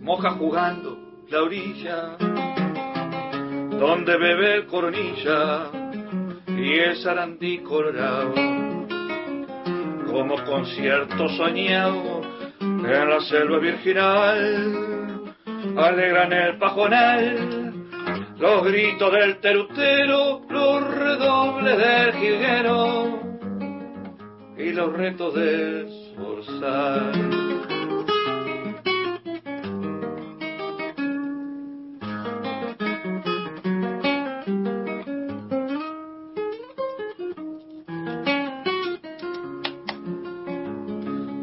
[0.00, 0.96] moja jugando
[1.28, 2.16] la orilla
[3.78, 5.70] donde bebe el coronilla
[6.46, 8.32] y el sarandí colorado
[10.10, 12.22] como concierto soñado
[12.60, 15.34] en la selva virginal
[15.76, 17.57] alegran el pajonal
[18.38, 23.20] los gritos del terutero los redobles del jilguero
[24.56, 27.48] y los retos del zorzal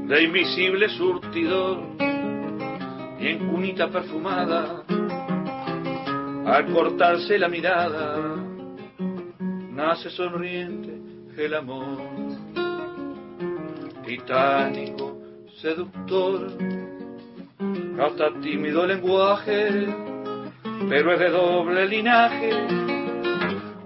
[0.08, 1.80] de invisible surtidor
[3.20, 4.85] y en cunita perfumada,
[6.46, 8.36] al cortarse la mirada,
[9.72, 10.94] nace sonriente
[11.38, 11.98] el amor,
[14.06, 15.18] titánico,
[15.60, 16.52] seductor,
[18.00, 19.88] hasta tímido lenguaje,
[20.88, 22.52] pero es de doble linaje,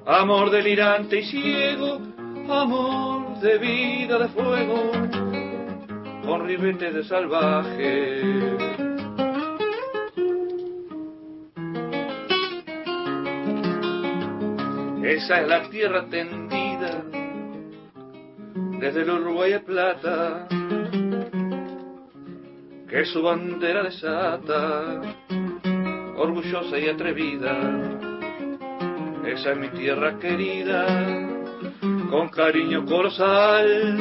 [0.05, 2.01] amor delirante y ciego,
[2.49, 4.91] amor de vida de fuego
[6.25, 8.78] con ribete de salvaje.
[15.09, 17.01] Esa es la tierra tendida
[18.79, 20.47] desde el Uruguay a Plata,
[22.87, 25.01] que su bandera desata,
[26.15, 27.57] orgullosa y atrevida.
[29.25, 30.85] Esa es mi tierra querida,
[32.11, 33.97] con cariño colosal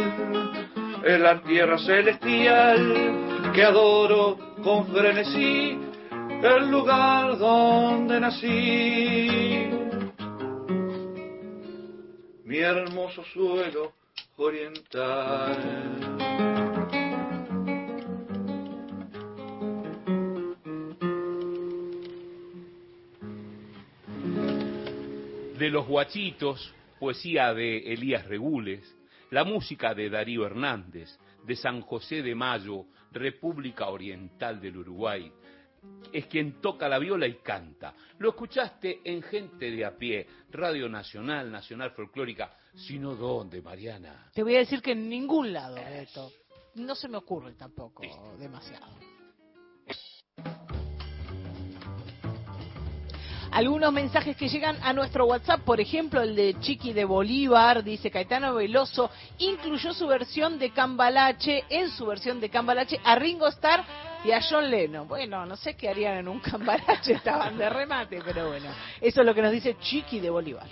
[1.05, 5.81] es la tierra celestial que adoro con frenesí,
[6.43, 9.78] el lugar donde nací.
[12.49, 13.93] Mi hermoso suelo
[14.39, 16.17] oriental.
[25.59, 28.97] De los guachitos, poesía de Elías Regules,
[29.31, 35.31] La música de Darío Hernández, de San José de Mayo, República Oriental del Uruguay,
[36.13, 37.95] es quien toca la viola y canta.
[38.19, 44.31] Lo escuchaste en Gente de a pie, Radio Nacional, Nacional Folclórica, sino dónde, Mariana.
[44.33, 46.31] Te voy a decir que en ningún lado, Beto.
[46.77, 48.03] No se me ocurre tampoco
[48.39, 48.87] demasiado.
[53.51, 58.11] Algunos mensajes que llegan a nuestro WhatsApp, por ejemplo, el de Chiqui de Bolívar, dice
[58.11, 63.85] Caetano Veloso, incluyó su versión de Cambalache, en su versión de Cambalache, a Ringo Starr
[64.25, 65.07] y a John Lennon.
[65.07, 68.71] Bueno, no sé qué harían en un Cambalache, estaban de remate, pero bueno,
[69.01, 70.67] eso es lo que nos dice Chiqui de Bolívar.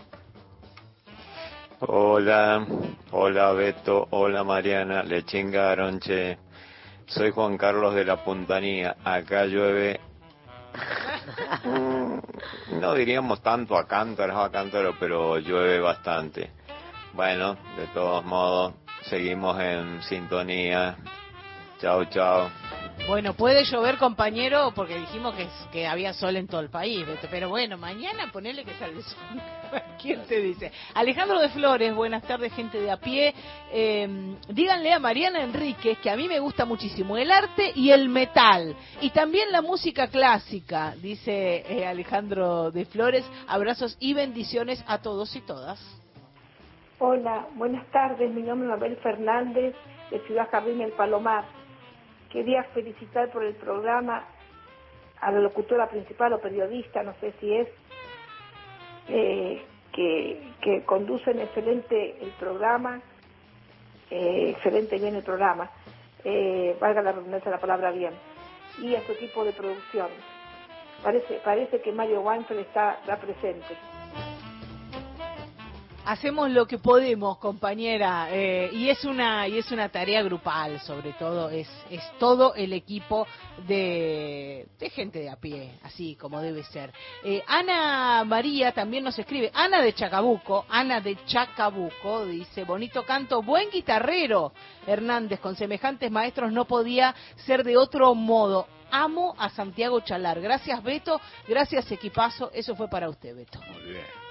[1.80, 2.66] Hola,
[3.10, 6.38] hola Beto, hola Mariana, le chingaron, che.
[7.06, 10.00] Soy Juan Carlos de la Puntanía, acá llueve,
[11.64, 16.50] mm, no diríamos tanto a cántaro, a cántaro, pero llueve bastante.
[17.12, 20.96] Bueno, de todos modos, seguimos en sintonía.
[21.78, 22.50] Chao, chao.
[23.06, 27.48] Bueno, puede llover, compañero, porque dijimos que, que había sol en todo el país, pero
[27.48, 29.20] bueno, mañana ponele que sale el sol.
[30.02, 30.72] ¿Quién te dice?
[30.94, 33.32] Alejandro de Flores, buenas tardes, gente de a pie.
[33.70, 38.08] Eh, díganle a Mariana Enríquez que a mí me gusta muchísimo el arte y el
[38.08, 43.24] metal, y también la música clásica, dice eh, Alejandro de Flores.
[43.46, 45.78] Abrazos y bendiciones a todos y todas.
[46.98, 48.32] Hola, buenas tardes.
[48.32, 49.76] Mi nombre es Mabel Fernández,
[50.10, 51.55] de Ciudad Jardín El Palomar.
[52.30, 54.24] Quería felicitar por el programa
[55.20, 57.68] a la locutora principal o periodista, no sé si es,
[59.08, 59.62] eh,
[59.92, 63.00] que, que conducen excelente el programa,
[64.10, 65.70] eh, excelente bien el programa,
[66.24, 68.12] eh, valga la redundancia la palabra bien,
[68.78, 70.08] y a su equipo de producción.
[71.02, 73.76] Parece, parece que Mario Weinfeld está presente.
[76.06, 81.14] Hacemos lo que podemos, compañera, eh, y es una y es una tarea grupal, sobre
[81.14, 83.26] todo es es todo el equipo
[83.66, 86.92] de, de gente de a pie, así como debe ser.
[87.24, 93.42] Eh, Ana María también nos escribe, Ana de Chacabuco, Ana de Chacabuco dice bonito canto,
[93.42, 94.52] buen guitarrero,
[94.86, 97.16] Hernández con semejantes maestros no podía
[97.46, 98.68] ser de otro modo.
[98.92, 100.40] Amo a Santiago Chalar.
[100.40, 102.52] Gracias Beto, gracias equipazo.
[102.54, 103.58] Eso fue para usted, Beto.
[103.72, 104.25] Muy bien.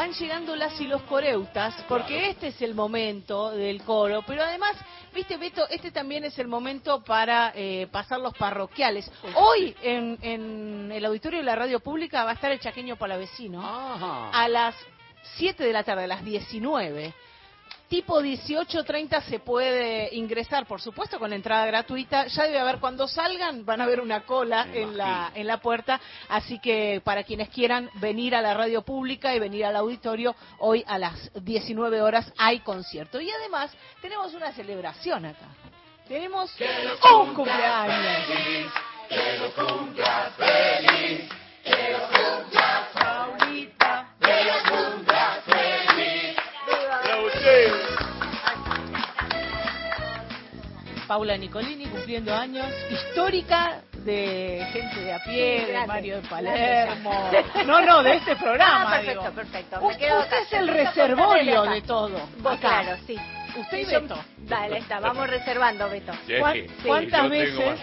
[0.00, 4.74] Van llegando las y los coreutas, porque este es el momento del coro, pero además,
[5.14, 9.12] viste Beto, este también es el momento para eh, pasar los parroquiales.
[9.34, 13.60] Hoy en, en el auditorio de la radio pública va a estar el chaqueño palavecino
[13.62, 14.74] a las
[15.36, 17.12] 7 de la tarde, a las 19
[17.90, 22.28] tipo 18.30 se puede ingresar, por supuesto, con entrada gratuita.
[22.28, 26.00] Ya debe haber, cuando salgan, van a ver una cola en la, en la puerta.
[26.28, 30.84] Así que para quienes quieran venir a la radio pública y venir al auditorio, hoy
[30.86, 33.20] a las 19 horas hay concierto.
[33.20, 35.48] Y además, tenemos una celebración acá.
[36.06, 36.54] Tenemos
[37.12, 38.72] un cumpleaños.
[39.08, 41.28] Que lo cumpla feliz,
[41.64, 44.89] que lo cumpla Paulita, que lo cumpla feliz.
[51.06, 57.30] Paula Nicolini cumpliendo años, histórica de gente de a pie, de Mario de Palermo.
[57.66, 58.84] No, no, de este programa.
[58.86, 59.34] Ah, perfecto, digo.
[59.34, 59.80] perfecto.
[59.80, 60.42] Me Usted, quedo usted acá.
[60.46, 62.20] es el reservorio de todo.
[62.38, 62.82] Vos, acá.
[62.82, 63.16] claro, sí.
[63.56, 64.24] Usted y Beto.
[64.38, 66.12] Dale, está, vamos reservando, Beto.
[66.38, 67.80] ¿Cuán- ¿Cuántas veces,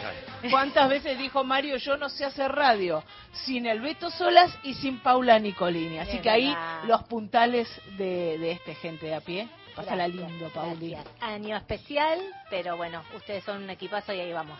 [0.51, 4.99] cuántas veces dijo Mario, yo no sé hacer radio sin el Beto Solas y sin
[4.99, 5.99] Paula Nicolini?
[5.99, 6.83] Así Es que ahí verdad.
[6.85, 9.47] los puntales de, de este gente de a pie.
[9.75, 10.91] Pásala Gracias, lindo, Pauli.
[10.91, 11.13] gracias.
[11.21, 12.19] Año especial,
[12.49, 14.59] pero bueno, ustedes son un equipazo y ahí vamos.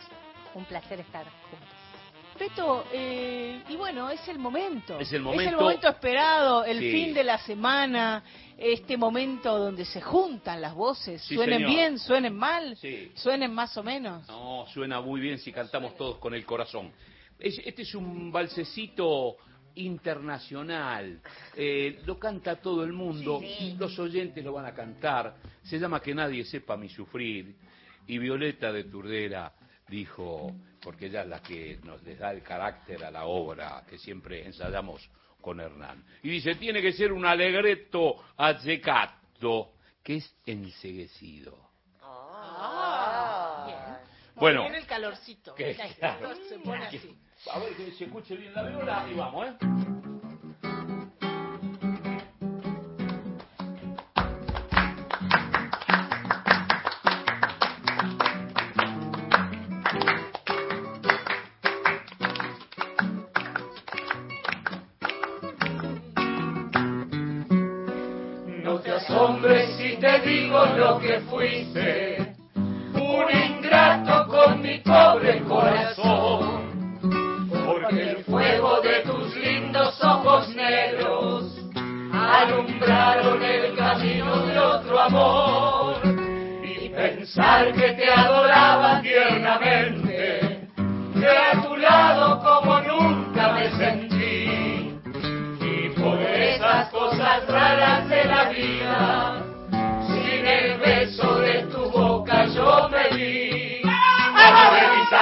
[0.54, 1.77] Un placer estar juntos.
[2.38, 5.00] Beto, eh, y bueno, es el momento.
[5.00, 6.92] Es el Es momento- el momento esperado, el Sí.
[6.92, 8.24] fin de la semana,
[8.58, 11.22] este momento donde se juntan las voces.
[11.24, 11.70] Sí, suenen señor.
[11.72, 13.12] bien, suenen mal, Sí.
[13.16, 14.28] suenen más o menos.
[14.28, 16.92] No, suena muy bien si cantamos todos con el corazón.
[17.40, 19.38] Es- Este es un balsecito
[19.76, 21.20] internacional.
[21.56, 23.42] Eh, lo canta todo el mundo.
[23.78, 25.36] Los oyentes lo van a cantar.
[25.64, 27.56] Se llama Que nadie sepa mi sufrir.
[28.08, 29.52] Y Violeta de Turdera
[29.88, 30.52] dijo,
[30.82, 34.46] porque ella es la que nos les da el carácter a la obra que siempre
[34.46, 35.10] ensayamos
[35.42, 36.04] con Hernán.
[36.24, 39.74] Y dice, tiene que ser un alegreto azzecato,
[40.04, 41.58] que es enseguecido.
[44.36, 44.62] Bueno.
[44.62, 45.56] Viene el calorcito.
[45.56, 46.36] Que- Mira, claro.
[46.48, 47.18] Se pone así.
[47.52, 50.07] A ver que se escuche bien la viola y vamos, ¿eh?
[70.78, 72.36] Lo que fuiste,
[72.94, 77.00] un ingrato con mi pobre corazón,
[77.66, 81.46] porque el fuego de tus lindos ojos negros
[82.14, 85.96] alumbraron el camino de otro amor.
[86.64, 90.70] Y pensar que te adoraba tiernamente,
[91.14, 94.94] que a tu lado como nunca me sentí.
[95.60, 99.27] Y por esas cosas raras de la vida,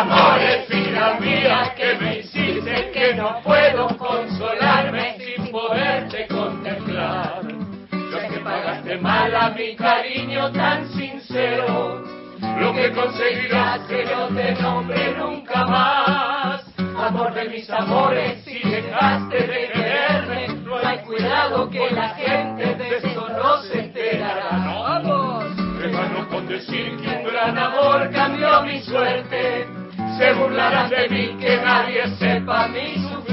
[0.05, 7.41] amores, vida mía, que me hiciste que no puedo consolarme sin poderte contemplar.
[8.11, 12.03] Ya que pagaste mal a mi cariño tan sincero,
[12.59, 16.61] lo que conseguirás que no te nombre nunca más.
[16.97, 22.97] Amor de mis amores, si dejaste de quererme, no hay cuidado que la gente de
[22.97, 24.49] esto no se enterará.
[24.51, 25.45] Vamos,
[25.83, 29.67] hermano, con decir que un gran amor cambió mi suerte,
[30.17, 33.24] se burlarán de mí que nadie sepa mi sufrir.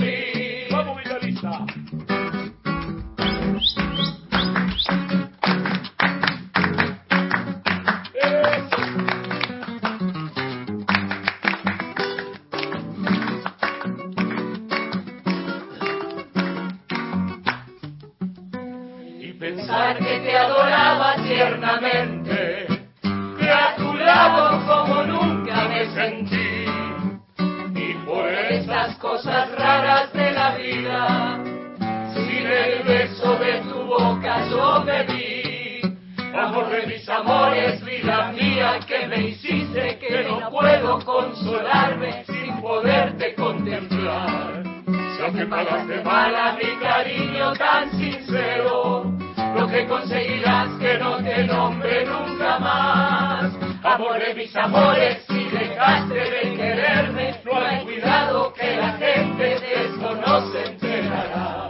[54.56, 60.64] Amores, si dejaste de quererme, no hay cuidado que la gente de esto no se
[60.64, 61.68] enterará.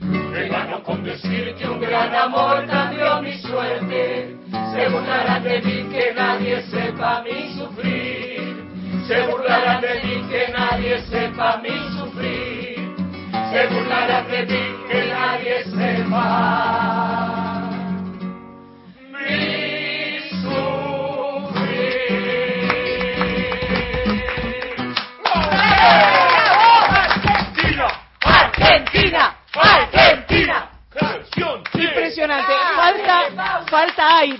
[0.00, 4.36] Me gano con decir que un gran amor cambió mi suerte,
[4.74, 8.62] se burlarán de mí que nadie sepa mi sufrir.
[9.06, 12.94] Se burlarán de mí que nadie sepa mi sufrir.
[13.52, 14.61] Se burlarán de mí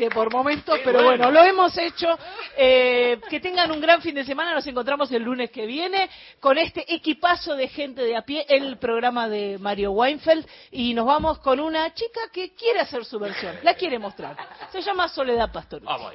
[0.03, 2.19] aire por momentos, pero bueno, lo hemos hecho.
[2.57, 4.55] Eh, que tengan un gran fin de semana.
[4.55, 6.09] Nos encontramos el lunes que viene
[6.41, 10.47] con este equipazo de gente de a pie, el programa de Mario Weinfeld.
[10.71, 14.37] Y nos vamos con una chica que quiere hacer su versión, la quiere mostrar.
[14.71, 15.83] Se llama Soledad Pastor.
[15.83, 16.13] Vamos.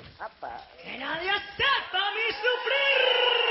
[0.83, 3.46] Que nadie sepa mi sufrir.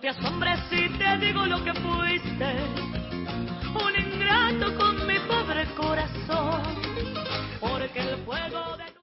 [0.00, 2.56] Te asombres si te digo lo que fuiste,
[3.74, 6.62] un ingrato con mi pobre corazón,
[7.60, 8.76] porque el fuego